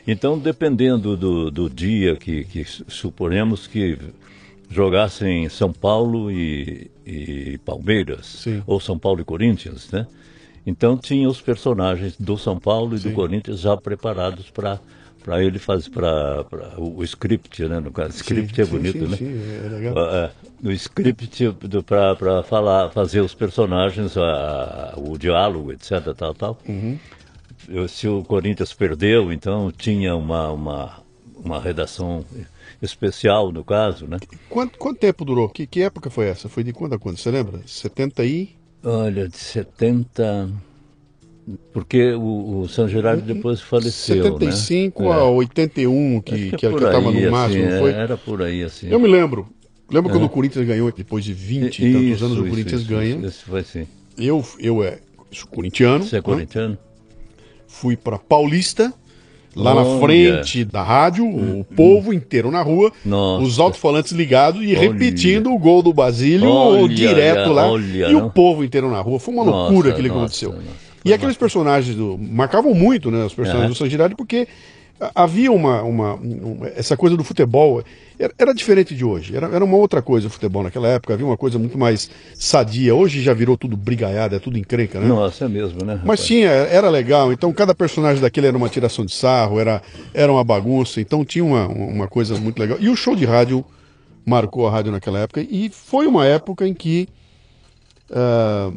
[0.08, 2.64] Então, dependendo do, do dia que, que
[3.72, 3.98] que
[4.70, 10.08] jogassem São Paulo e, e Palmeiras, ou São Paulo e Corinthians, né?
[10.66, 13.10] Então tinha os personagens do São Paulo e Sim.
[13.10, 14.80] do Corinthians já preparados para
[15.24, 16.46] para ele fazer para
[16.78, 17.80] o, script, né?
[17.80, 19.18] No caso, script é sim, bonito, sim, né?
[19.18, 19.98] sim, é legal.
[19.98, 20.32] É,
[20.64, 21.52] o script
[21.84, 26.60] para falar, fazer os personagens, a- o diálogo, etc, tal, tal.
[26.70, 27.00] Uhum.
[27.68, 31.00] Eu- Se o Corinthians perdeu, então tinha uma uma,
[31.44, 32.24] uma redação
[32.80, 34.20] especial no caso, né?
[34.48, 35.50] Quanto, quanto tempo durou?
[35.50, 36.48] Que, que época foi essa?
[36.48, 37.18] Foi de quando a quando?
[37.18, 37.62] Você lembra?
[37.66, 38.50] 70 e.
[38.86, 40.50] Olha, de 70
[41.72, 45.12] porque o, o São Gerardo depois faleceu, 75 né?
[45.12, 45.22] a É.
[45.22, 47.92] 81, que, que, que é era que eu tava aí, no máximo, assim, não foi?
[47.92, 48.88] é, Era por aí, assim.
[48.90, 49.48] Eu me lembro.
[49.92, 50.26] Lembro quando É.
[50.26, 53.16] o Corinthians ganhou, depois de 20 e tantos anos, o Corinthians isso, ganha.
[53.18, 53.88] Isso, isso foi sim.
[54.18, 55.00] Eu, eu é,
[55.32, 56.04] sou corintiano.
[56.04, 56.24] Você é né?
[56.24, 56.78] corintiano?
[57.68, 58.92] Fui para Paulista,
[59.56, 60.00] lá na Olha.
[60.02, 63.44] frente da rádio, o povo inteiro na rua, Nossa.
[63.44, 64.80] os alto-falantes ligados e Olha.
[64.80, 67.68] repetindo o gol do Basílio Olha, direto lá.
[67.70, 69.20] e o povo inteiro na rua.
[69.20, 70.50] Foi uma Nossa, loucura aquilo que nossa, aconteceu.
[70.52, 70.86] nossa.
[71.06, 72.18] E aqueles personagens do.
[72.20, 73.24] marcavam muito, né?
[73.26, 73.74] Os personagens Aham.
[73.74, 74.48] do San Girardi, porque
[75.14, 77.84] havia uma, uma, um- essa coisa do futebol
[78.18, 81.26] era, era diferente de hoje era, era uma outra coisa o futebol naquela época havia
[81.26, 85.46] uma coisa muito mais sadia hoje já virou tudo brigaiada é tudo encrenca né Nossa,
[85.46, 85.96] é mesmo, né?
[85.96, 86.26] mas rapaz?
[86.26, 87.34] tinha, era legal.
[87.34, 89.82] Então cada personagem daquele era uma tiração de sarro, era,
[90.14, 91.02] era uma bagunça.
[91.02, 92.78] Então tinha uma, uma coisa muito legal.
[92.80, 93.66] E o show de rádio
[94.26, 95.42] marcou a rádio naquela época.
[95.42, 97.08] E foi uma época em que
[98.12, 98.72] ah,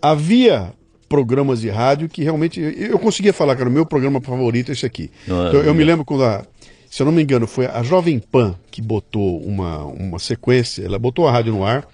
[0.00, 0.72] havia
[1.10, 2.60] programas de rádio que realmente.
[2.78, 5.10] Eu conseguia falar, cara, o meu programa favorito é esse aqui.
[5.28, 6.46] É, Então, eu me lembro quando a.
[6.88, 10.98] Se eu não me engano, foi a Jovem Pan que botou uma, uma sequência, ela
[10.98, 11.86] botou a rádio no ar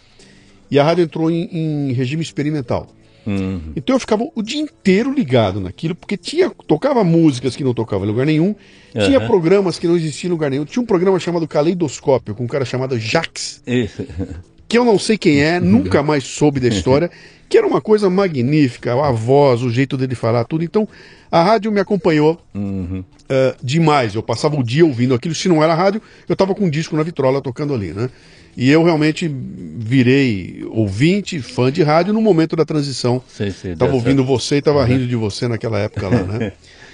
[0.70, 2.86] e a rádio entrou em- em regime experimental.
[3.26, 3.60] Uhum.
[3.76, 8.06] Então eu ficava o dia inteiro ligado naquilo, porque tinha tocava músicas que não tocavam
[8.06, 8.54] em lugar nenhum,
[8.92, 9.26] tinha Aham.
[9.26, 10.64] programas que não existiam em lugar nenhum.
[10.64, 14.02] Tinha um programa chamado Caleidoscópio, com um cara chamado Jax, Isso.
[14.68, 17.10] que eu não sei quem é, nunca mais soube da história,
[17.48, 20.64] que era uma coisa magnífica, a voz, o jeito dele falar, tudo.
[20.64, 20.88] Então
[21.30, 23.04] a rádio me acompanhou Uhum.
[23.28, 24.14] eh, demais.
[24.14, 25.34] Eu passava o dia ouvindo aquilo.
[25.34, 28.10] Se não era rádio, eu estava com um disco na vitrola tocando ali, né?
[28.56, 29.28] E eu realmente
[29.76, 33.22] virei ouvinte, fã de rádio no momento da transição.
[33.28, 36.52] Sim, sim, Tava dessa- ouvindo você e tava rindo de você naquela época lá, né?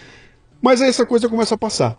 [0.61, 1.97] Mas aí essa coisa começa a passar.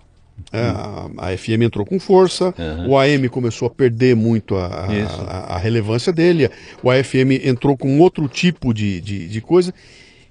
[0.52, 2.90] É, a, a FM entrou com força, Uhum.
[2.90, 6.50] o AM começou a perder muito a, a- a- relevância dele,
[6.82, 9.74] o AFM entrou com outro tipo de, de, de coisa,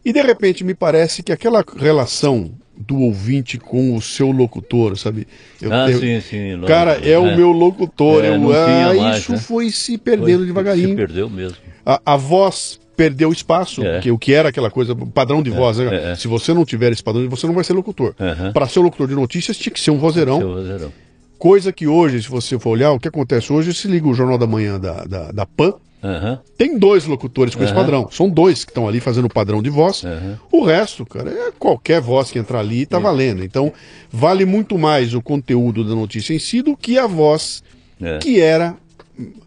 [0.04, 5.26] e de repente me parece que aquela relação do ouvinte com o seu locutor, sabe?
[5.60, 6.60] Eu- Ah, eu- sim, sim.
[6.66, 8.24] Cara, é, o meu locutor.
[8.24, 9.38] É, eu, ah, mais, isso né?
[9.38, 10.88] foi se perdendo Foi- devagarinho.
[10.88, 11.56] Se perdeu mesmo.
[11.86, 13.94] A, a voz perdeu espaço, É.
[13.94, 15.88] porque o que era aquela coisa, padrão de voz, né?
[15.92, 16.14] é, é.
[16.14, 18.14] Se você não tiver esse padrão, você não vai ser locutor.
[18.20, 18.52] Aham.
[18.52, 20.38] Para ser locutor de notícias, tinha que ser um vozeirão.
[20.38, 20.92] Seu vozeirão.
[21.38, 24.38] Coisa que hoje, se você for olhar, o que acontece hoje, se liga o Jornal
[24.38, 25.74] da Manhã da, da, da PAN,
[26.04, 26.38] Aham.
[26.56, 27.80] tem dois locutores com esse Aham.
[27.82, 28.08] padrão.
[28.12, 30.04] São dois que estão ali fazendo o padrão de voz.
[30.04, 30.38] Aham.
[30.52, 33.42] O resto, cara, é qualquer voz que entrar ali tá valendo.
[33.42, 33.72] Então,
[34.12, 37.62] vale muito mais o conteúdo da notícia em si do que a voz
[38.00, 38.18] É.
[38.18, 38.76] que era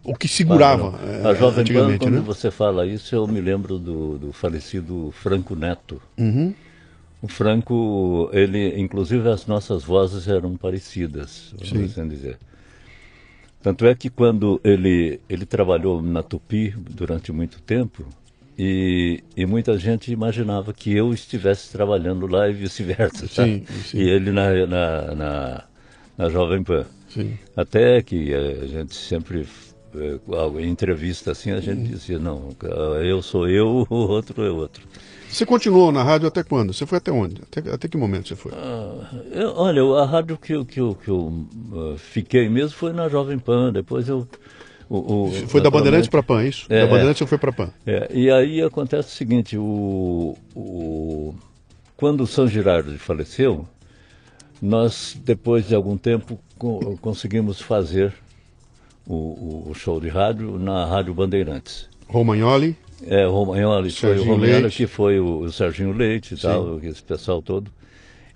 [0.04, 2.20] o que segurava A é, Jovem Pan, quando né?
[2.20, 6.00] você fala isso, eu me lembro do, do falecido Franco Neto.
[6.18, 6.54] Uhum.
[7.22, 11.74] O Franco, ele, inclusive as nossas vozes eram parecidas, Sim.
[11.74, 12.38] vamos assim dizer.
[13.62, 18.06] Tanto é que quando ele, ele trabalhou na Tupi durante muito tempo,
[18.58, 23.26] e, e muita gente imaginava que eu estivesse trabalhando lá e vice-versa.
[23.28, 23.98] Sim, sim.
[23.98, 25.64] E ele na, na, na,
[26.16, 26.86] na Jovem Pan.
[27.08, 27.38] Sim.
[27.54, 29.46] Até que a gente sempre,
[30.60, 32.50] em entrevista assim, a gente dizia, não,
[33.04, 34.86] eu sou eu, o outro é outro.
[35.28, 36.72] Você continuou na rádio até quando?
[36.72, 37.42] Você foi até onde?
[37.42, 38.52] Até, até que momento você foi?
[38.54, 42.92] Ah, eu- olha, a rádio que, eu- que, eu- que eu ah, fiquei mesmo foi
[42.92, 44.26] na Jovem Pan, depois eu...
[44.88, 46.66] o- o- foi da Bandeirantes para Pan, é isso?
[46.70, 46.88] É, da é.
[46.88, 47.70] Bandeirantes você foi para Pan.
[47.86, 51.34] É, e aí acontece o seguinte, o, o,
[51.96, 53.66] quando o São Girardi faleceu,
[54.62, 58.14] nós, depois de algum tempo, co- conseguimos fazer
[59.06, 61.88] o, o- show de rádio na Rádio Bandeirantes.
[62.08, 62.76] Romagnoli,
[63.06, 64.76] É, Romagnoli, foi o Romagnoli Leite.
[64.76, 67.70] que foi o, o Serginho Leite e tal, esse pessoal todo.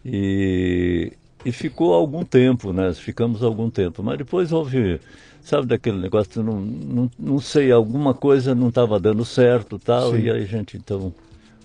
[0.05, 1.13] E,
[1.45, 2.93] e ficou algum tempo, né?
[2.95, 4.03] Ficamos algum tempo.
[4.03, 5.01] Mas depois houve,
[5.43, 10.13] sabe daquele negócio, não, não, não sei, alguma coisa não estava dando certo e tal,
[10.13, 10.21] Sim.
[10.23, 11.13] e aí a gente então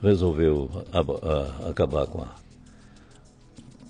[0.01, 0.99] resolveu a-
[1.67, 2.27] a- acabar com a,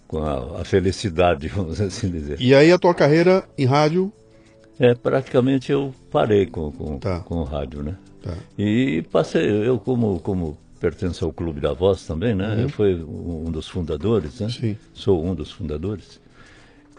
[0.08, 2.40] com a, a felicidade, vamos assim dizer.
[2.40, 4.12] e aí a tua carreira em rádio,
[4.80, 7.20] É, praticamente eu parei com, com, Tá.
[7.22, 7.96] com o rádio, né?
[8.22, 8.34] tá.
[8.58, 12.58] E passei, eu como, como pertenço ao Clube da Voz também, né?
[12.62, 14.48] Eu fui um dos fundadores, né?
[14.48, 14.52] Uhum.
[14.52, 14.78] Sim.
[14.94, 16.20] Sou um dos fundadores.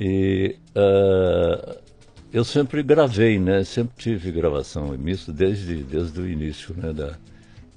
[0.01, 1.77] E ah,
[2.33, 3.63] eu sempre gravei, né?
[3.65, 6.93] Sempre tive gravação em misto desde, desde o início né?
[6.93, 7.13] da,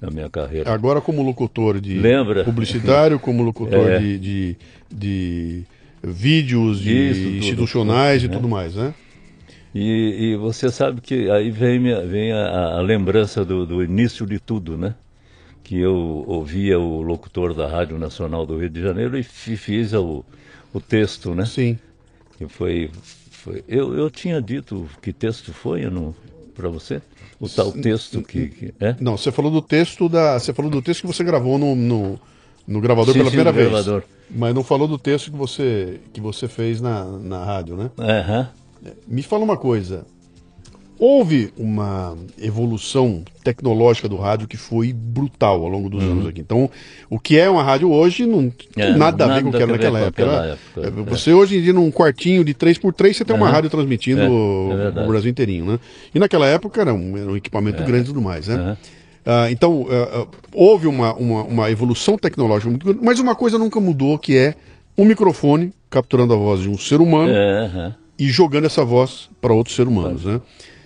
[0.00, 0.72] da minha carreira.
[0.72, 2.42] Agora como locutor de Lembra?
[2.44, 3.98] publicitário, como locutor É.
[3.98, 4.56] de, de,
[4.90, 5.62] de
[6.02, 7.36] vídeos de Isso, tudo.
[7.36, 8.34] institucionais e Né?
[8.34, 8.94] tudo mais, né?
[9.74, 14.26] E, e você sabe que aí vem, minha- vem a, a lembrança do, do início
[14.26, 14.94] de tudo, né?
[15.62, 15.94] Que eu
[16.26, 20.24] ouvia o locutor da Rádio Nacional do Rio de Janeiro e fi- fiz o,
[20.74, 21.46] o texto, né?
[21.46, 21.78] Sim.
[22.36, 22.90] Que foi,
[23.30, 25.82] foi eu, eu tinha dito que texto foi
[26.54, 27.00] para você?
[27.38, 28.96] O tal texto que, que é?
[29.00, 32.18] Não, você falou do texto da, você falou do texto que você gravou no, no,
[32.66, 33.68] no gravador Sim, pela sim, primeira vez.
[33.70, 34.02] gravador.
[34.28, 37.90] Mas não falou do texto que você que você fez na, na rádio, né?
[37.98, 38.48] Aham.
[39.06, 40.04] Me fala uma coisa.
[40.98, 46.42] Houve uma evolução tecnológica do rádio que foi brutal ao longo dos anos aqui.
[46.42, 46.68] Então,
[47.08, 48.94] o que é uma rádio hoje não tem Uhum.
[48.94, 50.26] É, nada a ver com o que era naquela época.
[50.26, 50.52] né?
[50.52, 50.90] época, É, é.
[50.90, 53.54] Você hoje em dia, num quartinho de 3x3, você tem uma Aham.
[53.54, 55.06] rádio transmitindo É, é o.
[55.06, 55.80] Brasil inteirinho, né?
[56.14, 58.56] E naquela época era um, era um equipamento grande e tudo mais, né?
[58.56, 58.76] Aham.
[59.24, 63.78] Ah, então, ah, houve uma, uma, uma evolução tecnológica muito grande, mas uma coisa nunca
[63.80, 64.54] mudou, que é
[64.98, 67.94] um microfone capturando a voz de um ser humano É, aham.
[68.20, 70.40] E jogando essa voz para outros seres humanos, né?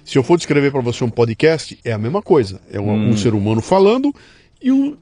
[0.05, 2.61] Se eu for descrever para você um podcast, é a mesma coisa.
[2.71, 4.15] É um, um ser humano falando
[4.63, 4.97] e, um,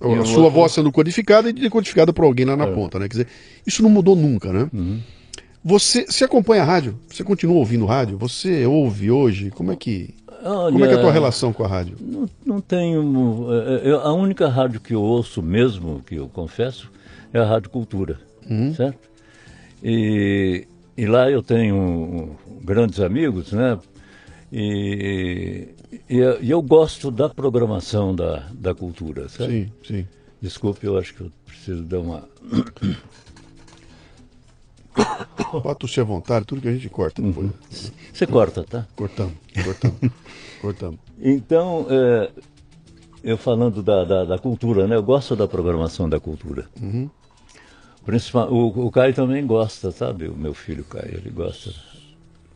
[0.00, 3.06] a o sua voz sendo codificada e decodificada por alguém lá na ponta, né?
[3.08, 3.26] Quer dizer,
[3.66, 4.70] isso não mudou nunca, né?
[5.64, 6.94] Você, você acompanha a rádio?
[7.08, 8.18] Você continua ouvindo rádio?
[8.18, 9.50] Você ouve hoje?
[9.50, 11.96] Como é que, como é, que é a tua Olha, relação com a rádio?
[12.00, 13.46] Não, não tenho.
[13.50, 16.90] é, é, eu- a única rádio que eu ouço mesmo, que eu confesso,
[17.32, 18.20] é a Rádio Cultura,
[18.76, 18.98] certo?
[19.82, 23.78] E, e lá eu tenho grandes amigos, né?
[24.52, 25.68] E,
[26.08, 29.50] e, eu- e eu gosto da programação da, da cultura, certo?
[29.50, 30.06] Sim, sim.
[30.40, 32.28] Desculpe, eu acho que eu preciso dar uma.
[35.62, 37.50] Pode tossir à vontade, tudo que a gente corta depois.
[38.12, 38.86] Você corta, tá?
[38.94, 39.34] Cortamos,
[39.64, 39.98] cortamos,
[40.60, 40.98] cortamos.
[41.20, 42.30] Então, é,
[43.22, 44.94] eu falando da, da, da cultura, né?
[44.96, 46.66] Eu gosto da programação da cultura.
[48.04, 50.28] Principal, o, o Caio também gosta, sabe?
[50.28, 51.72] O meu filho Caio, ele gosta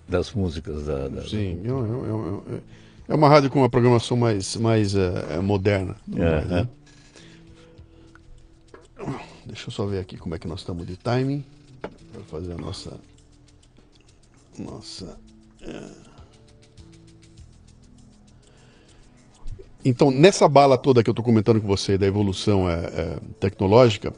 [0.09, 1.09] das músicas da.
[1.09, 2.63] da- Sim, é, é- é- é-
[3.09, 5.97] é uma rádio com uma programação mais, mais eh, eh, moderna.
[6.15, 6.69] É, né?
[9.47, 11.43] Deixa eu só ver aqui como é que nós estamos de timing
[12.13, 12.93] para fazer a nossa.
[14.59, 15.19] Nossa.
[15.63, 16.09] é.
[19.85, 24.13] Então, nessa bala toda que eu estou comentando com você da evolução é, é, tecnológica,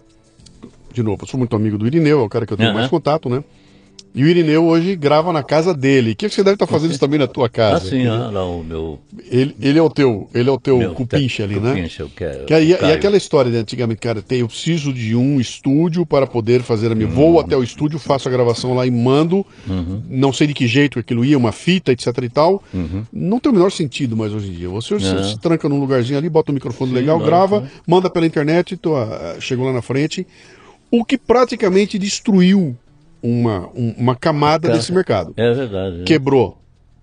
[0.92, 2.78] de novo, eu sou muito amigo do Irineu, é o cara que eu tenho Aham.
[2.78, 3.42] mais contato, né?
[4.12, 6.12] E o Irineu hoje grava na casa dele.
[6.12, 7.86] O que você deve estar fazendo isso também na tua casa?
[7.86, 8.98] Ah, sim, ah, lá o meu.
[9.30, 11.74] Ele, ele é o teu, ele é o teu meu cupincha ali, né?
[11.74, 12.44] Cupincha, eu quero.
[12.44, 12.94] Que e, Caio.
[12.94, 16.94] aquela história de antigamente, cara, tem, eu preciso de um estúdio para poder fazer a
[16.96, 17.08] minha.
[17.08, 19.46] Vou até o estúdio, faço a gravação lá e mando.
[20.08, 22.64] Não sei de que jeito aquilo ia, uma fita, etc e tal.
[23.12, 24.68] Não tem o menor sentido mais hoje em dia.
[24.68, 25.22] Você se, Não.
[25.22, 27.70] se tranca num lugarzinho ali, bota o microfone legal, lógico, grava, né?
[27.86, 30.26] manda pela internet, tô, ah, chegou lá na frente.
[30.90, 32.76] O que praticamente destruiu
[33.22, 35.32] uma, um- uma camada desse mercado.
[35.36, 35.98] É verdade.
[35.98, 36.04] né?
[36.04, 36.58] Quebrou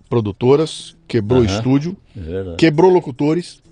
[0.08, 1.46] produtoras, quebrou Aham.
[1.56, 3.62] estúdio, É quebrou locutores,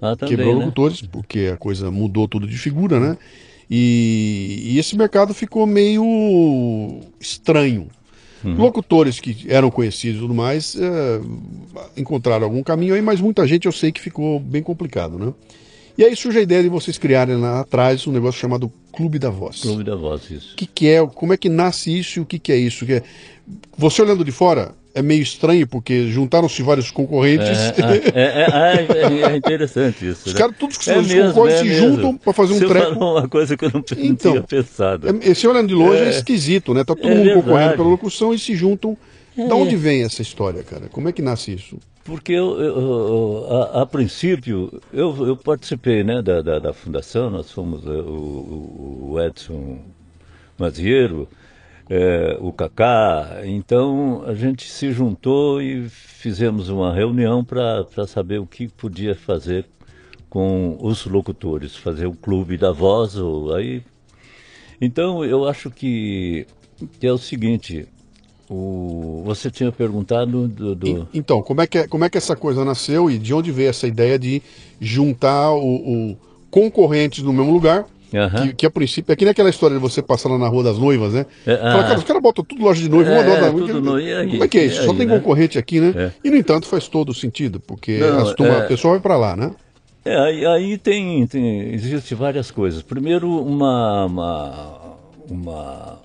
[0.00, 0.58] Ah, também, quebrou né?
[0.60, 3.16] locutores, porque a coisa mudou tudo de figura, né?
[3.68, 7.88] E, e esse mercado ficou meio estranho.
[8.44, 11.20] Locutores que eram conhecidos e tudo mais é,
[11.96, 15.32] encontraram algum caminho aí, mas muita gente eu sei que ficou bem complicado, né?
[15.98, 19.30] E aí surge a ideia de vocês criarem lá atrás um negócio chamado Clube da
[19.30, 19.60] Voz.
[19.62, 20.52] Clube da Voz, isso.
[20.52, 22.84] O que, que é, como é que nasce isso e o que, que é isso?
[22.84, 23.02] Que é-
[23.78, 27.48] Você olhando de fora é meio estranho, porque juntaram-se vários concorrentes.
[27.48, 27.74] É,
[28.14, 28.86] é, é,
[29.28, 30.26] é, é interessante isso.
[30.26, 30.38] Os né?
[30.38, 32.92] caras, todos que É são mesmo, concorrentes é se juntam para fazer um Você treco.
[33.04, 35.08] uma coisa que eu não, Então, tinha pensado.
[35.08, 36.82] É, Esse olhando de longe é, esquisito, né?
[36.84, 37.42] Tá todo mundo verdade.
[37.42, 38.96] concorrendo pela locução e se juntam.
[39.36, 39.46] É.
[39.46, 40.88] Da onde vem essa história, cara?
[40.88, 41.78] Como é que nasce isso?
[42.04, 47.28] Porque eu, eu- eu- a, a princípio eu, eu participei né, da, da, da fundação,
[47.30, 49.80] nós fomos eh, o, o Edson
[50.58, 51.28] Maziero,
[51.90, 58.46] eh, o Cacá, então a gente se juntou e fizemos uma reunião para saber o
[58.46, 59.66] que podia fazer
[60.30, 63.82] com os locutores, fazer o clube da voz, ou aí.
[64.80, 66.46] Então eu acho que,
[67.00, 67.86] que é o seguinte,
[68.48, 72.36] o, você tinha perguntado do, do- Então, como é, que, é- como é que essa
[72.36, 74.42] coisa nasceu e de onde veio essa ideia de
[74.80, 76.16] juntar o, o
[76.50, 77.84] concorrentes no mesmo lugar?
[78.14, 78.46] Aham.
[78.48, 80.62] Que, que a princípio, é que nem aquela história de você passar lá na Rua
[80.62, 81.26] das Noivas, né?
[81.44, 81.82] É, Fala, ah.
[81.88, 84.14] cara, os caras botam tudo loja de noiva, uma É, dona da tudo no- e
[84.14, 84.30] aí?
[84.30, 84.84] Como é que é isso?
[84.84, 85.18] Só aí, tem né?
[85.18, 85.92] concorrente aqui, né?
[85.96, 86.10] É.
[86.24, 89.16] E no entanto faz todo sentido, porque Não, as turma, é- a pessoa vai pra
[89.16, 89.50] lá, né?
[90.04, 92.80] É, aí, aí tem, tem existe várias coisas.
[92.80, 94.78] Primeiro, uma uma,
[95.28, 95.98] uma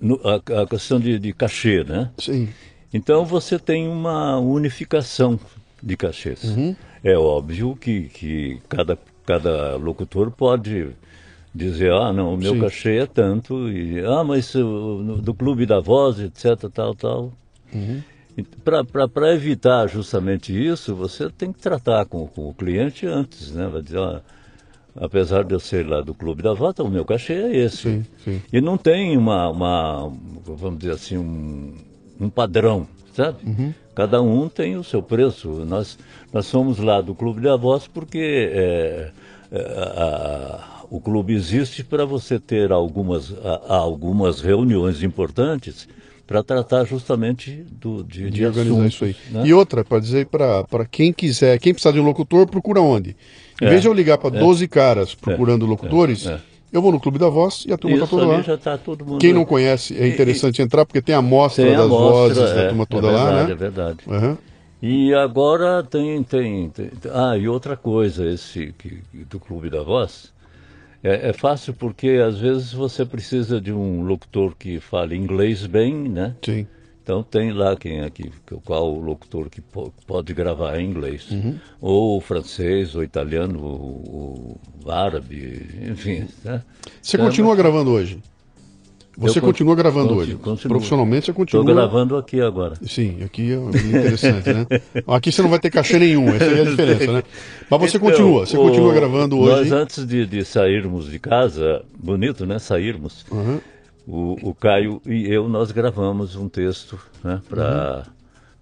[0.00, 2.10] no- a, a questão de, de cachê, né?
[2.18, 2.48] Sim.
[2.92, 5.38] Então você tem uma unificação
[5.82, 6.56] de cachês.
[7.04, 10.88] É óbvio que, que cada, cada locutor pode
[11.54, 12.60] dizer, ah, não, o meu Sim.
[12.60, 17.32] cachê é tanto, e, ah, mas no- do clube da voz, etc, tal, tal.
[19.12, 23.66] Para evitar justamente isso, você tem que tratar com, com o cliente antes, né?
[23.68, 24.20] Vai dizer, ó,
[24.96, 27.76] apesar de eu ser lá do Clube da Vota, o meu cachê é esse.
[27.78, 28.42] Sim, sim.
[28.52, 30.12] E não tem uma, uma
[30.44, 31.74] vamos dizer assim, um,
[32.20, 33.38] um padrão, sabe?
[33.46, 33.74] Uhum.
[33.94, 35.48] Cada um tem o seu preço.
[35.66, 35.98] Nós,
[36.32, 38.18] nós somos lá do Clube da Voz porque
[38.52, 39.10] é,
[39.52, 39.60] é,
[39.96, 45.86] a- o clube existe para você ter algumas, a- algumas reuniões importantes
[46.26, 49.16] para tratar justamente do, de, de, de organizar assuntos, isso aí.
[49.32, 49.42] né?
[49.46, 53.16] E outra, para dizer para quem quiser, quem precisar de um locutor, procura onde?
[53.60, 54.40] Em É, vez de eu ligar para é.
[54.40, 56.40] 12 caras procurando locutores, é.
[56.72, 58.42] eu vou no Clube da Voz e a turma está toda lá.
[59.04, 59.18] mundo.
[59.18, 62.60] Quem não conhece, é interessante entrar, porque tem a amostra tem das amostra, vozes da
[62.62, 63.52] é, turma toda é lá, verdade, né?
[63.52, 63.98] É verdade.
[64.08, 64.38] Aham.
[64.82, 70.32] E agora tem, tem, tem- Ah, e outra coisa, esse que, do Clube da Voz.
[71.02, 75.94] É, é fácil porque às vezes você precisa de um locutor que fale inglês bem,
[75.94, 76.34] né?
[76.44, 76.66] Sim.
[77.10, 78.30] Então tem lá quem é que,
[78.64, 81.28] qual o locutor que po- pode gravar em inglês.
[81.28, 81.56] Uhum.
[81.80, 86.28] Ou francês, ou italiano, ou, ou árabe, enfim.
[86.44, 86.62] Né?
[87.02, 88.20] Você Então, continua gravando hoje?
[89.18, 90.34] Você Eu con- continua gravando conti- hoje?
[90.36, 90.68] continuo.
[90.76, 91.64] Profissionalmente você Estou continua.
[91.74, 92.76] gravando aqui agora.
[92.86, 94.66] Sim, aqui é interessante, né?
[95.08, 97.22] Aqui você não vai ter cachê nenhum, essa é a diferença, né?
[97.68, 99.68] Mas você Então, continua, você o- continua gravando hoje.
[99.68, 102.60] Nós, antes de, de sairmos de casa, bonito, né?
[102.60, 103.58] Sairmos, Uhum.
[104.10, 108.12] O, o Caio e eu, nós gravamos um texto né, para Uhum.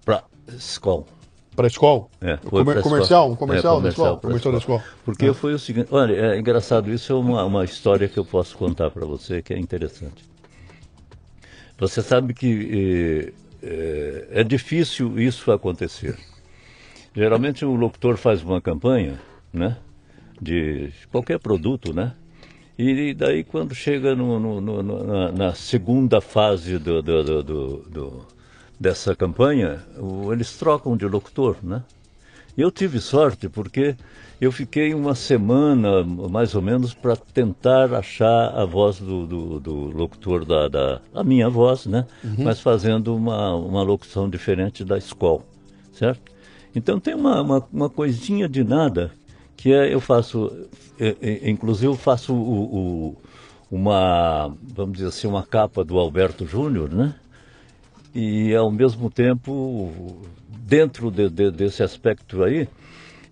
[0.05, 0.23] para
[0.55, 1.05] escola.
[1.57, 2.07] Para a escola?
[2.21, 3.31] É, Comer- foi pra comercial?
[3.33, 4.17] Um comercial É, da escola?
[4.17, 4.85] pra Comercial da escola.
[5.05, 8.57] Porque foi o seguinte, olha, é engraçado, isso é uma, uma história que eu posso
[8.57, 10.25] contar para você que é interessante.
[11.79, 16.17] Você sabe que eh, é difícil isso acontecer.
[17.15, 19.19] Geralmente o locutor faz uma campanha,
[19.53, 19.77] né?
[20.41, 22.15] De qualquer produto, né?
[22.79, 28.27] E daí quando chega no- no- no- na, na segunda fase do, do- do-
[28.79, 29.81] dessa campanha,
[30.33, 31.83] eles trocam de locutor, né?
[32.57, 33.97] Eu tive sorte porque
[34.41, 39.75] eu fiquei uma semana, mais ou menos, para tentar achar a voz do, do- do
[39.97, 42.07] locutor da, da- a minha voz, né?
[42.45, 45.43] Mas fazendo uma, uma locução diferente da escola,
[45.93, 46.31] certo?
[46.75, 49.11] Então tem uma, uma, uma coisinha de nada
[49.59, 50.51] que é, eu faço,
[50.99, 52.37] é, é, inclusive eu faço o,
[53.11, 53.17] o-
[53.71, 57.15] uma, vamos dizer assim, uma capa do Alberto Júnior, né?
[58.15, 59.93] e ao mesmo tempo
[60.49, 62.67] dentro de- de- desse aspecto aí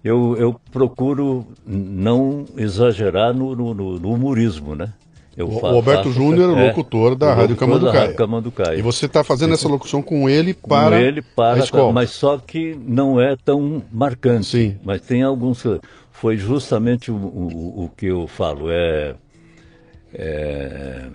[0.04, 4.92] eu, eu procuro não exagerar no, no- no- humorismo né
[5.36, 8.00] eu O, Alberto Júnior é locutor da o Rádio Camanducaia.
[8.00, 8.78] Rádio Camanducaia.
[8.78, 11.92] E você está fazendo essa locução com ele Com para, ele para a escola.
[11.92, 14.76] mas só que não é tão marcante Sim.
[14.84, 15.62] mas tem alguns
[16.20, 19.14] foi justamente o, o, o que eu falo é,
[20.14, 21.06] é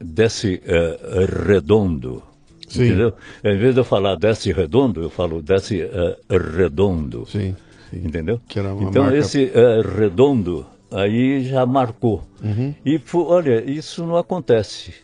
[0.00, 0.98] desce é,
[1.46, 2.22] redondo
[2.68, 2.86] Sim.
[2.86, 3.12] entendeu
[3.44, 6.16] em vez de eu falar desce redondo eu falo desce é,
[6.56, 7.54] redondo Sim,
[7.90, 8.02] sim.
[8.04, 8.40] entendeu
[8.82, 12.74] então marca- esse é, redondo aí já marcou Uhum.
[12.86, 14.94] e olha isso não acontece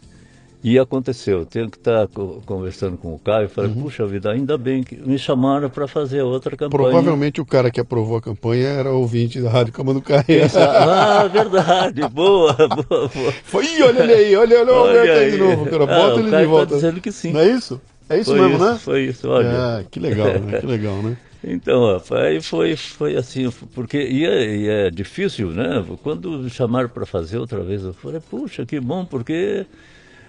[0.64, 4.58] E aconteceu, eu tenho que estar co- conversando com o Caio, falei, puxa vida, ainda
[4.58, 6.70] bem que me chamaram para fazer outra campanha.
[6.88, 10.24] Provavelmente o cara que aprovou a campanha era ouvinte da Rádio Camanducaia.
[10.56, 13.32] Ah, verdade, boa, boa, boa.
[13.44, 15.84] Foi, Ih, olha ele aí, olha, olha o Alberto aí de novo, cara.
[15.84, 16.74] Ah, Bota o ele de tá volta.
[16.74, 17.32] dizendo que sim.
[17.32, 17.80] Não é isso?
[18.08, 18.78] É isso Foi mesmo, isso, né?
[18.78, 19.48] Foi isso, olha.
[19.50, 20.58] Ah, que legal, né?
[20.58, 21.16] Que legal, né?
[21.48, 25.84] Então, rapaz, aí foi, foi assim, porque e é, e é difícil, né?
[26.02, 29.64] Quando chamaram para fazer outra vez, eu falei, puxa, que bom, porque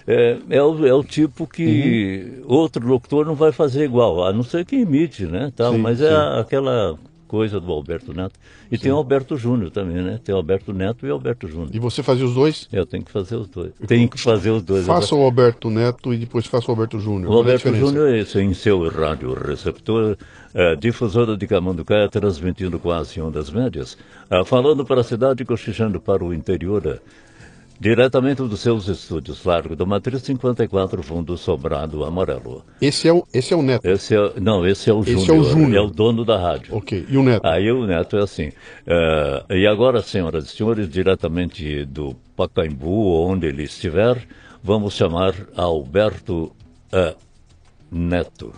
[0.07, 2.55] é, é, o, é o tipo que Uhum.
[2.55, 5.51] outro locutor não vai fazer igual, a não ser que imite, né?
[5.55, 6.05] Tal, Sim, mas sim.
[6.05, 6.97] é aquela
[7.27, 8.39] coisa do Alberto Neto.
[8.71, 10.17] E tem o Alberto Júnior também, né?
[10.23, 11.69] Tem o Alberto Neto e o Alberto Júnior.
[11.73, 12.69] E você fazia os dois?
[12.71, 13.73] Eu tenho que fazer os dois.
[13.85, 14.85] Tenho que fazer os dois.
[14.85, 17.29] Faça o Alberto Neto e depois faça o Alberto Júnior.
[17.29, 17.75] O é Alberto?
[17.75, 20.17] Júnior é esse, em seu rádio receptor,
[20.53, 23.97] eh, difusora de Camanducaia, transmitindo quase ondas médias,
[24.29, 26.99] ah, falando para a cidade e cochichando para o interior, eh,
[27.80, 32.64] diretamente dos seus estúdios, Largo da Matriz 54, Fundo Sobrado Amarelo.
[32.82, 33.86] Esse é o, esse é o Neto.
[33.88, 35.76] Esse é, não, esse é o Esse é o Júnior, Júnior.
[35.84, 36.76] é o dono da rádio.
[36.76, 37.06] Ok.
[37.08, 37.45] E o Neto?
[37.45, 38.52] Aí o Neto é assim.
[38.86, 44.28] eh, e agora, senhoras e senhores, diretamente do Pacaembu, onde ele estiver,
[44.64, 46.52] vamos chamar Alberto
[46.91, 47.16] eh,
[47.91, 48.54] Neto.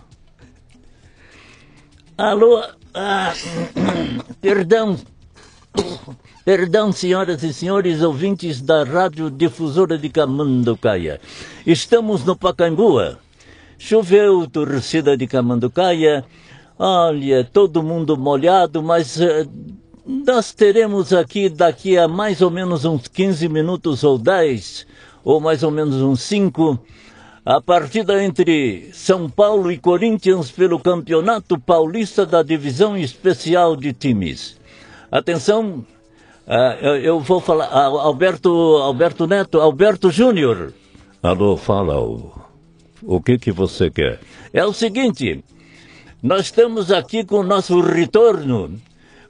[2.17, 2.63] Alô?
[2.93, 3.33] Ah,
[4.41, 4.97] perdão.
[6.45, 11.19] Perdão, senhoras e senhores ouvintes da Rádio Difusora de Camanducaia.
[11.65, 13.17] Estamos no Pacaembu.
[13.77, 16.25] Choveu, torcida de Camanducaia.
[16.77, 19.45] Olha, todo mundo molhado, mas eh,
[20.05, 24.87] nós teremos aqui daqui a mais ou menos uns 15 minutos ou 10,
[25.23, 26.79] ou mais ou menos uns 5,
[27.45, 34.57] a partida entre São Paulo e Corinthians pelo Campeonato Paulista da Divisão Especial de Times.
[35.11, 35.85] Atenção,
[36.49, 40.73] ah, eu, eu vou falar, ah, Alberto, Alberto Neto, Alberto Júnior.
[41.21, 42.31] Alô, fala, o,
[43.03, 44.19] o que que você quer?
[44.51, 45.43] É o seguinte,
[46.23, 48.79] nós estamos aqui com o nosso retorno.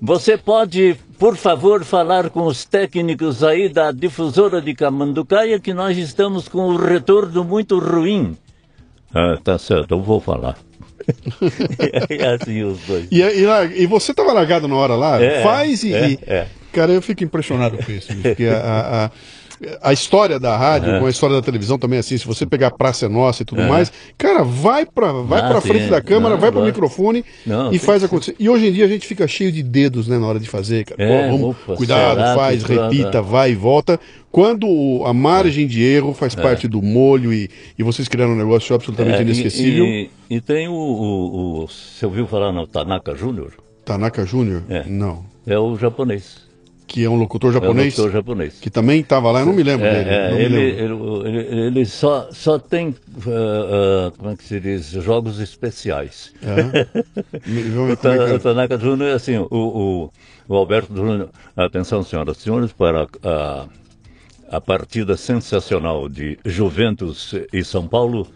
[0.01, 5.97] Você pode, por favor, falar com os técnicos aí da difusora de Camanducaia que nós
[5.97, 8.37] estamos com o retorno muito ruim.
[9.13, 10.57] Ah, tá certo, eu vou falar.
[12.09, 13.07] e assim os dois.
[13.11, 15.21] E, e, e você tava largado na hora lá?
[15.21, 16.47] É, Faz e, é, e- é.
[16.71, 18.13] Cara, eu fico impressionado com isso.
[18.21, 19.09] Porque a,
[19.81, 20.99] a, a- história da rádio, É.
[20.99, 23.41] com a história da televisão também, é assim, se você pegar a Praça é Nossa
[23.41, 25.89] e tudo mais, cara, vai pra, vai Ah, pra frente é.
[25.89, 28.35] da câmera, Não, vai pro microfone Não, e faz acontecer.
[28.39, 30.85] E hoje em dia a gente fica cheio de dedos, né, na hora de fazer,
[30.85, 31.03] cara.
[31.03, 33.99] É, Pô, vamos, opa, cuidado, será faz, repita, vai e volta.
[34.31, 38.73] Quando a margem de erro faz parte do molho e, e vocês criaram um negócio
[38.75, 39.85] absolutamente É, e- inesquecível.
[39.85, 43.53] E, e tem o, o, o- Você ouviu falar no Tanaka Júnior?
[43.83, 44.63] Tanaka Júnior?
[44.69, 44.83] É.
[44.87, 45.25] Não.
[45.47, 46.47] É o japonês.
[46.91, 47.95] Que é um locutor É o japonês?
[47.95, 48.59] doutor japonês.
[48.59, 50.09] Que também estava lá, eu não me lembro É, dele.
[50.09, 51.27] é, me ele, lembro.
[51.27, 52.95] ele, ele- ele só, só tem,
[53.27, 56.33] ah, ah, como é que se diz, jogos especiais.
[57.45, 58.33] Ver o, é Ta- é.
[58.33, 60.11] o Tanaka Júnior é assim, o, o,
[60.47, 63.67] o Alberto Júnior, atenção senhoras e senhores, para a,
[64.49, 68.27] a partida sensacional de Juventus e São Paulo,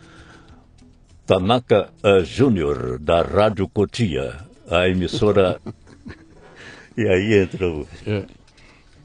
[1.25, 4.35] Tanaka ah, Júnior, da Rádio Cotia,
[4.69, 5.59] a emissora...
[6.95, 7.87] e aí entra o...
[8.05, 8.23] É.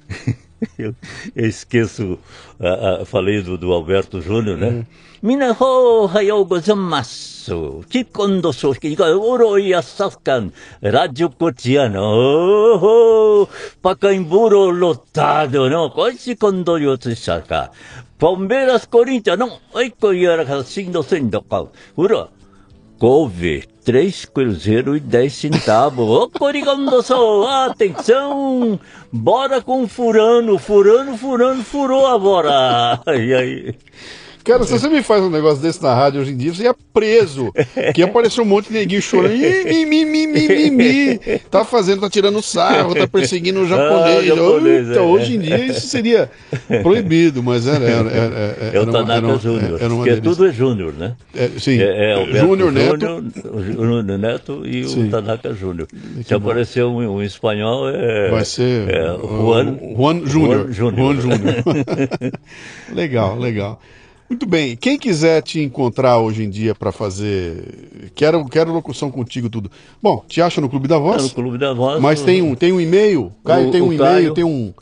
[0.77, 0.93] Eu,
[1.37, 2.19] eu esqueço,
[2.59, 4.85] ah, ah, falei do, do Alberto Júnior, né?
[5.23, 7.85] Mina ho hayo gozaimasu.
[7.89, 10.53] Kikondo soshiki ga oroi asakan.
[10.83, 12.03] Rádio Cotiano.
[12.03, 13.49] Oh, oh,
[13.83, 15.91] Pacaemburo lotado, não?
[16.99, 17.71] Te saca.
[18.19, 19.59] Palmeiras, Corinthians, não?
[19.75, 21.71] Ai, coiara, assim, não sei, não.
[21.97, 22.29] Ura.
[22.99, 26.07] Couve, três cruzeiro e dez centavos.
[26.07, 28.79] Ô, Corigando só, atenção!
[29.11, 33.01] Bora com furano, furano, furano, furou agora.
[33.07, 33.75] E aí?
[34.49, 36.75] Cara, se você me faz um negócio desse na rádio hoje em dia, você ia
[36.95, 37.53] preso.
[37.95, 39.37] Que ia aparecer um monte de neguinho chorando.
[39.37, 41.19] Mi, mi, mi, mi, mi.
[41.51, 44.19] Tá fazendo, tá tirando sarro, tá perseguindo o japonês.
[44.19, 45.07] Ah, japonês, então, é.
[45.07, 46.31] hoje em dia isso seria
[46.83, 47.85] proibido, mas era.
[47.85, 51.15] era, era, era, É uma- Tanaka era uma- Júnior, porque tudo é Júnior, né?
[51.35, 53.25] É, sim, É, é Júnior Neto.
[53.67, 55.89] Júnior, Neto e o Tanaka Júnior.
[56.25, 58.31] Se aparecer um, espanhol, é.
[58.31, 60.73] Vai ser é, Juan, Juan Júnior.
[60.73, 61.55] Juan Júnior.
[62.95, 63.79] legal, legal.
[64.29, 64.77] Muito bem.
[64.77, 68.11] Quem quiser te encontrar hoje em dia para fazer.
[68.15, 69.71] Quero, quero locução contigo, tudo.
[70.03, 71.23] Bom, te acha no Clube da É, Voz?
[71.23, 71.99] no Clube da Voz.
[72.01, 73.33] Mas tem um, tem um e-mail.
[73.45, 74.73] Caio O- tem um e-mail, tem um.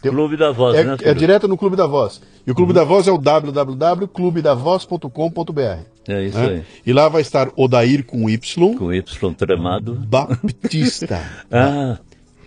[0.00, 0.94] Clube da Voz, É, né?
[0.94, 1.14] é filho?
[1.16, 2.20] direto no Clube da Voz.
[2.46, 5.60] E o Clube da Voz é o www.clubedavoz.com.br.
[6.06, 6.46] É isso né?
[6.46, 6.62] aí.
[6.86, 9.02] E lá vai estar Odair com Y Com Y
[9.36, 9.94] tremado.
[9.94, 11.20] Baptista.
[11.50, 11.98] Ah,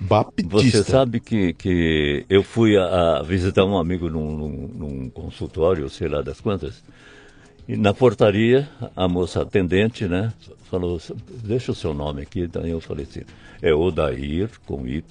[0.02, 0.49] Baptista.
[0.49, 5.88] Você sabe que, que eu fui a, a visitar um amigo num, num, num, consultório,
[5.90, 6.84] sei lá das quantas,
[7.68, 10.34] e na portaria, a moça atendente, né,
[10.72, 10.99] falou,
[11.44, 12.48] deixa o seu nome aqui.
[12.48, 13.22] Daí eu falei assim,
[13.61, 15.03] é Odair, com Y,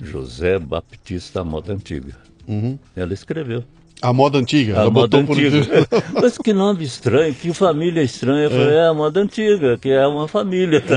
[0.00, 2.16] José Baptista Moda Antiga.
[2.48, 2.76] Uhum.
[2.96, 3.62] Ela escreveu.
[4.02, 4.80] A moda antiga.
[4.82, 5.58] A moda antiga.
[5.86, 5.96] por...
[6.20, 8.44] Mas que nome estranho, que família estranha.
[8.46, 10.80] Eu falei, é a moda antiga, que é uma família.
[10.80, 10.96] tá?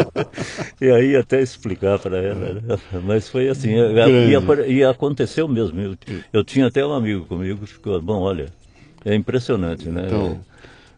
[0.80, 2.54] e aí até explicar para ela.
[2.54, 2.78] né?
[3.04, 5.78] Mas foi assim, e, e aconteceu mesmo.
[5.80, 5.96] Eu,
[6.32, 8.46] eu tinha até um amigo comigo que ficou, bom, olha,
[9.04, 10.04] é impressionante, né?
[10.06, 10.40] Então,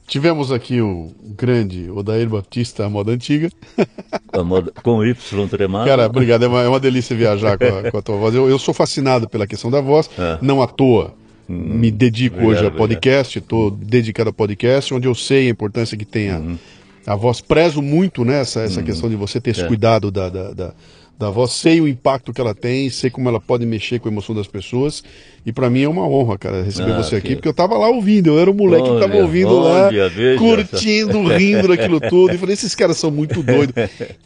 [0.07, 3.51] tivemos aqui o grande Odair Baptista, a moda antiga.
[4.33, 5.87] A moda- com Y tremado.
[5.87, 6.45] Cara, obrigado.
[6.45, 8.35] É uma, é uma delícia viajar com a, com a tua voz.
[8.35, 10.39] Eu, eu sou fascinado pela questão da voz, É.
[10.41, 11.15] não à toa.
[11.49, 15.97] Me dedico Obrigado, hoje a podcast, estou dedicado a podcast, onde eu sei a importância
[15.97, 16.59] que tem a, Uhum.
[17.07, 17.41] a voz.
[17.41, 19.67] Prezo muito né, essa, essa questão de você ter esse É.
[19.67, 20.75] cuidado da, da, da,
[21.19, 24.13] da voz, sei o impacto que ela tem, sei como ela pode mexer com a
[24.13, 25.03] emoção das pessoas.
[25.47, 27.77] E para mim é uma honra, cara, receber Ah, você aqui, que- porque eu tava
[27.77, 32.35] lá ouvindo, eu era o moleque que tava ouvindo lá, veja curtindo, rindo daquilo tudo.
[32.35, 33.75] E falei, esses caras são muito doidos.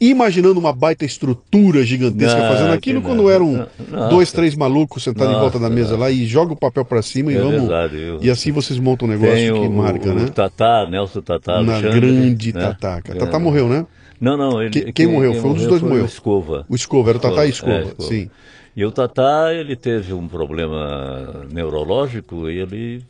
[0.00, 3.30] Imaginando uma baita estrutura gigantesca Não, fazendo aquilo quando não.
[3.30, 4.08] eram Nossa.
[4.10, 7.02] dois, três malucos sentados em volta da Nossa, mesa lá e joga o papel para
[7.02, 7.60] cima e É vamos.
[7.62, 10.24] verdade, eu- E assim vocês montam um negócio Tem que o, marca, o, né?
[10.24, 12.60] o Tatá, Nelson Tatá, Na grande né?
[12.60, 13.18] Tatá, cara.
[13.18, 13.20] É.
[13.20, 13.84] Tatá morreu, né?
[14.20, 14.70] Não, não, ele.
[14.70, 15.34] Que- quem morreu?
[15.34, 16.04] Foi um dos dois foi morreu.
[16.04, 16.66] O Escova.
[16.68, 18.30] O Escova, era o Tatá e Escova, é, sim.
[18.76, 23.02] E o Tatá, ele teve um problema neurológico e ele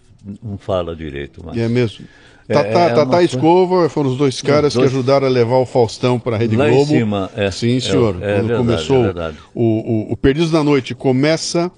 [0.43, 1.57] não fala direito mais.
[1.57, 2.05] E é mesmo.
[2.49, 5.57] É- Tatá, é Tatá uma Escova foram os dois caras dois- que ajudaram a levar
[5.57, 6.87] o Faustão para a Rede Lá em Globo.
[6.91, 7.51] cima, é.
[7.51, 8.17] Sim, É, senhor.
[8.23, 9.63] é Quando verdade, começou é o,
[10.09, 11.71] o, o Perdidos da Noite começa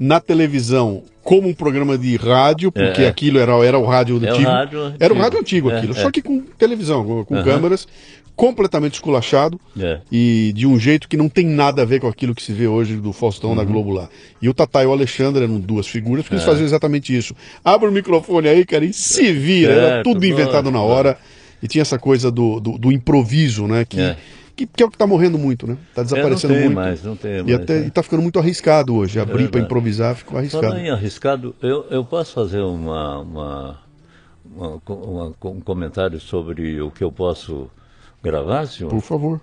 [0.00, 3.08] na televisão como um programa de rádio, porque É, é.
[3.08, 4.48] aquilo era, era o rádio É o antigo.
[4.48, 5.20] rádio Era o antigo.
[5.22, 6.00] rádio antigo É, aquilo, é.
[6.00, 7.86] só que com televisão, com, câmeras,
[8.36, 10.00] completamente esculachado É.
[10.12, 12.66] e de um jeito que não tem nada a ver com aquilo que se vê
[12.68, 13.56] hoje do Faustão Uhum.
[13.56, 14.08] na Globo lá.
[14.42, 16.46] E o Tatá e o Alexandre eram duas figuras, porque eles É.
[16.46, 17.34] faziam exatamente isso.
[17.64, 19.72] Abre o microfone aí, cara, e se vira.
[19.72, 21.18] Era Certo, tudo inventado na hora.
[21.62, 23.86] E tinha essa coisa do, do, do improviso, né?
[23.86, 24.16] Que, É.
[24.54, 25.78] que, que é o que tá morrendo muito, né?
[25.94, 26.84] Tá desaparecendo É, não tem muito.
[26.86, 27.86] mais, não tem E, mais, até, é.
[27.86, 29.18] e tá ficando muito arriscado hoje.
[29.18, 30.64] Abrir para improvisar ficou arriscado.
[30.66, 33.78] Falando em arriscado, eu, eu posso fazer uma, uma,
[34.54, 37.70] uma- uma- um comentário sobre o que eu posso
[38.26, 38.90] gravar, senhor?
[38.90, 39.40] Por favor.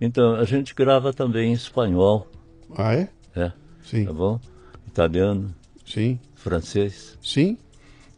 [0.00, 2.26] Então, a gente grava também em espanhol,
[2.76, 3.08] Ah, é?
[3.34, 3.50] é?
[3.82, 4.04] Sim.
[4.04, 4.38] Tá bom?
[4.86, 5.54] Italiano,
[5.86, 6.18] Sim.
[6.34, 7.16] francês.
[7.22, 7.56] Sim.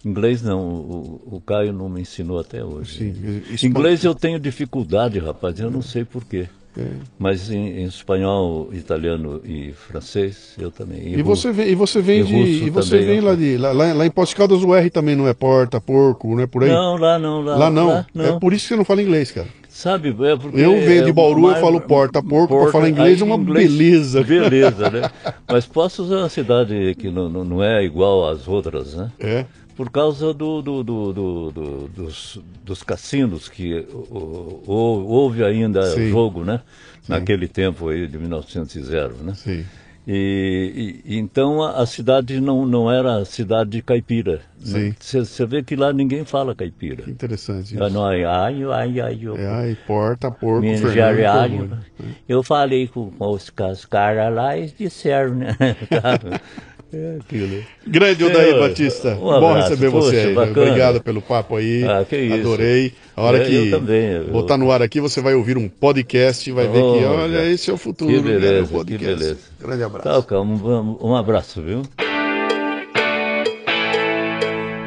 [0.05, 2.99] Inglês não, o, o Caio não me ensinou até hoje.
[2.99, 3.43] Sim.
[3.53, 6.49] Espan- Inglês eu tenho dificuldade, rapaz, eu não sei porquê.
[6.77, 6.87] É.
[7.19, 11.15] Mas em, em espanhol, italiano e francês, eu também.
[11.19, 12.65] E você vem, e você vem e de.
[12.67, 13.57] E você vem lá de.
[13.57, 16.47] Lá, lá, lá em Poços Caldas o R também não é porta, porco, não é
[16.47, 16.71] por aí?
[16.71, 17.41] Não, lá não.
[17.41, 17.87] Lá, Lá não.
[17.89, 19.49] lá É por isso que você não fala inglês, cara.
[19.79, 22.89] Sabe, é porque Eu venho de é Bauru, mais- eu falo porta, porco, pra falar
[22.89, 24.25] inglês aí é uma inglês- beleza.
[24.25, 25.09] Beleza, né?
[25.47, 29.13] Mas Poços é uma cidade que não, não é igual às outras, né?
[29.21, 29.45] É.
[29.77, 35.83] Por causa do, do- do- do- do- dos, dos cassinos que o- o- houve ainda
[35.95, 36.11] Sim.
[36.11, 36.61] jogo, né?
[37.07, 39.33] Naquele tempo aí de 1900, né?
[39.37, 39.65] Sim.
[40.11, 44.41] E, e- então a, a cidade não, não era cidade caipira.
[44.59, 44.95] Sim.
[44.99, 47.03] Você vê que lá ninguém fala caipira.
[47.03, 47.75] Que interessante.
[47.75, 47.91] Isso.
[47.91, 51.79] não é ai, ai, ai, eu- É, ai, porta, porco, Fernando.
[52.27, 55.55] Eu falei com, com os, com os caras lá e disseram, né?
[56.93, 57.63] é aquilo.
[57.87, 59.15] Grande Odair Senhor, Batista.
[59.15, 59.71] um Bom abraço.
[59.71, 60.27] receber Poxa, você aí.
[60.27, 60.33] né?
[60.35, 60.67] bacana.
[60.67, 61.85] Obrigado pelo papo aí.
[61.85, 62.35] Ah, que isso.
[62.35, 62.93] Adorei.
[63.17, 65.69] A hora É, que eu também, eu- botar no ar aqui, você vai ouvir um
[65.69, 68.11] podcast e vai ver que, Olha, olha, esse é o futuro.
[68.11, 69.39] Que cara, beleza, que beleza.
[69.61, 70.23] Grande abraço.
[70.23, 71.83] Tá, calma, um, um abraço, viu?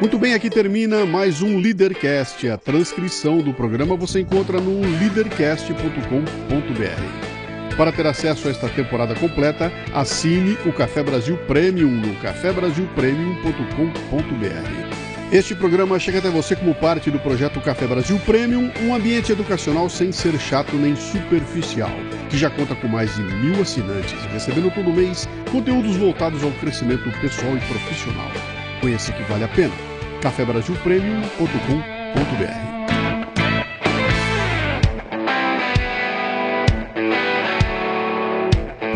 [0.00, 2.48] Muito bem, aqui termina mais um Leadercast.
[2.48, 7.31] A transcrição do programa você encontra no leadercast.com.br.
[7.76, 15.02] Para ter acesso a esta temporada completa, assine o Café Brasil Premium no cafebrasilpremium.com.br.
[15.32, 19.88] Este programa chega até você como parte do projeto Café Brasil Premium, um ambiente educacional
[19.88, 21.88] sem ser chato nem superficial,
[22.28, 27.10] que já conta com mais de mil assinantes, recebendo todo mês conteúdos voltados ao crescimento
[27.22, 28.30] pessoal e profissional.
[28.82, 29.72] Conheça que vale a pena.
[30.20, 32.71] cafebrasilpremium.com.br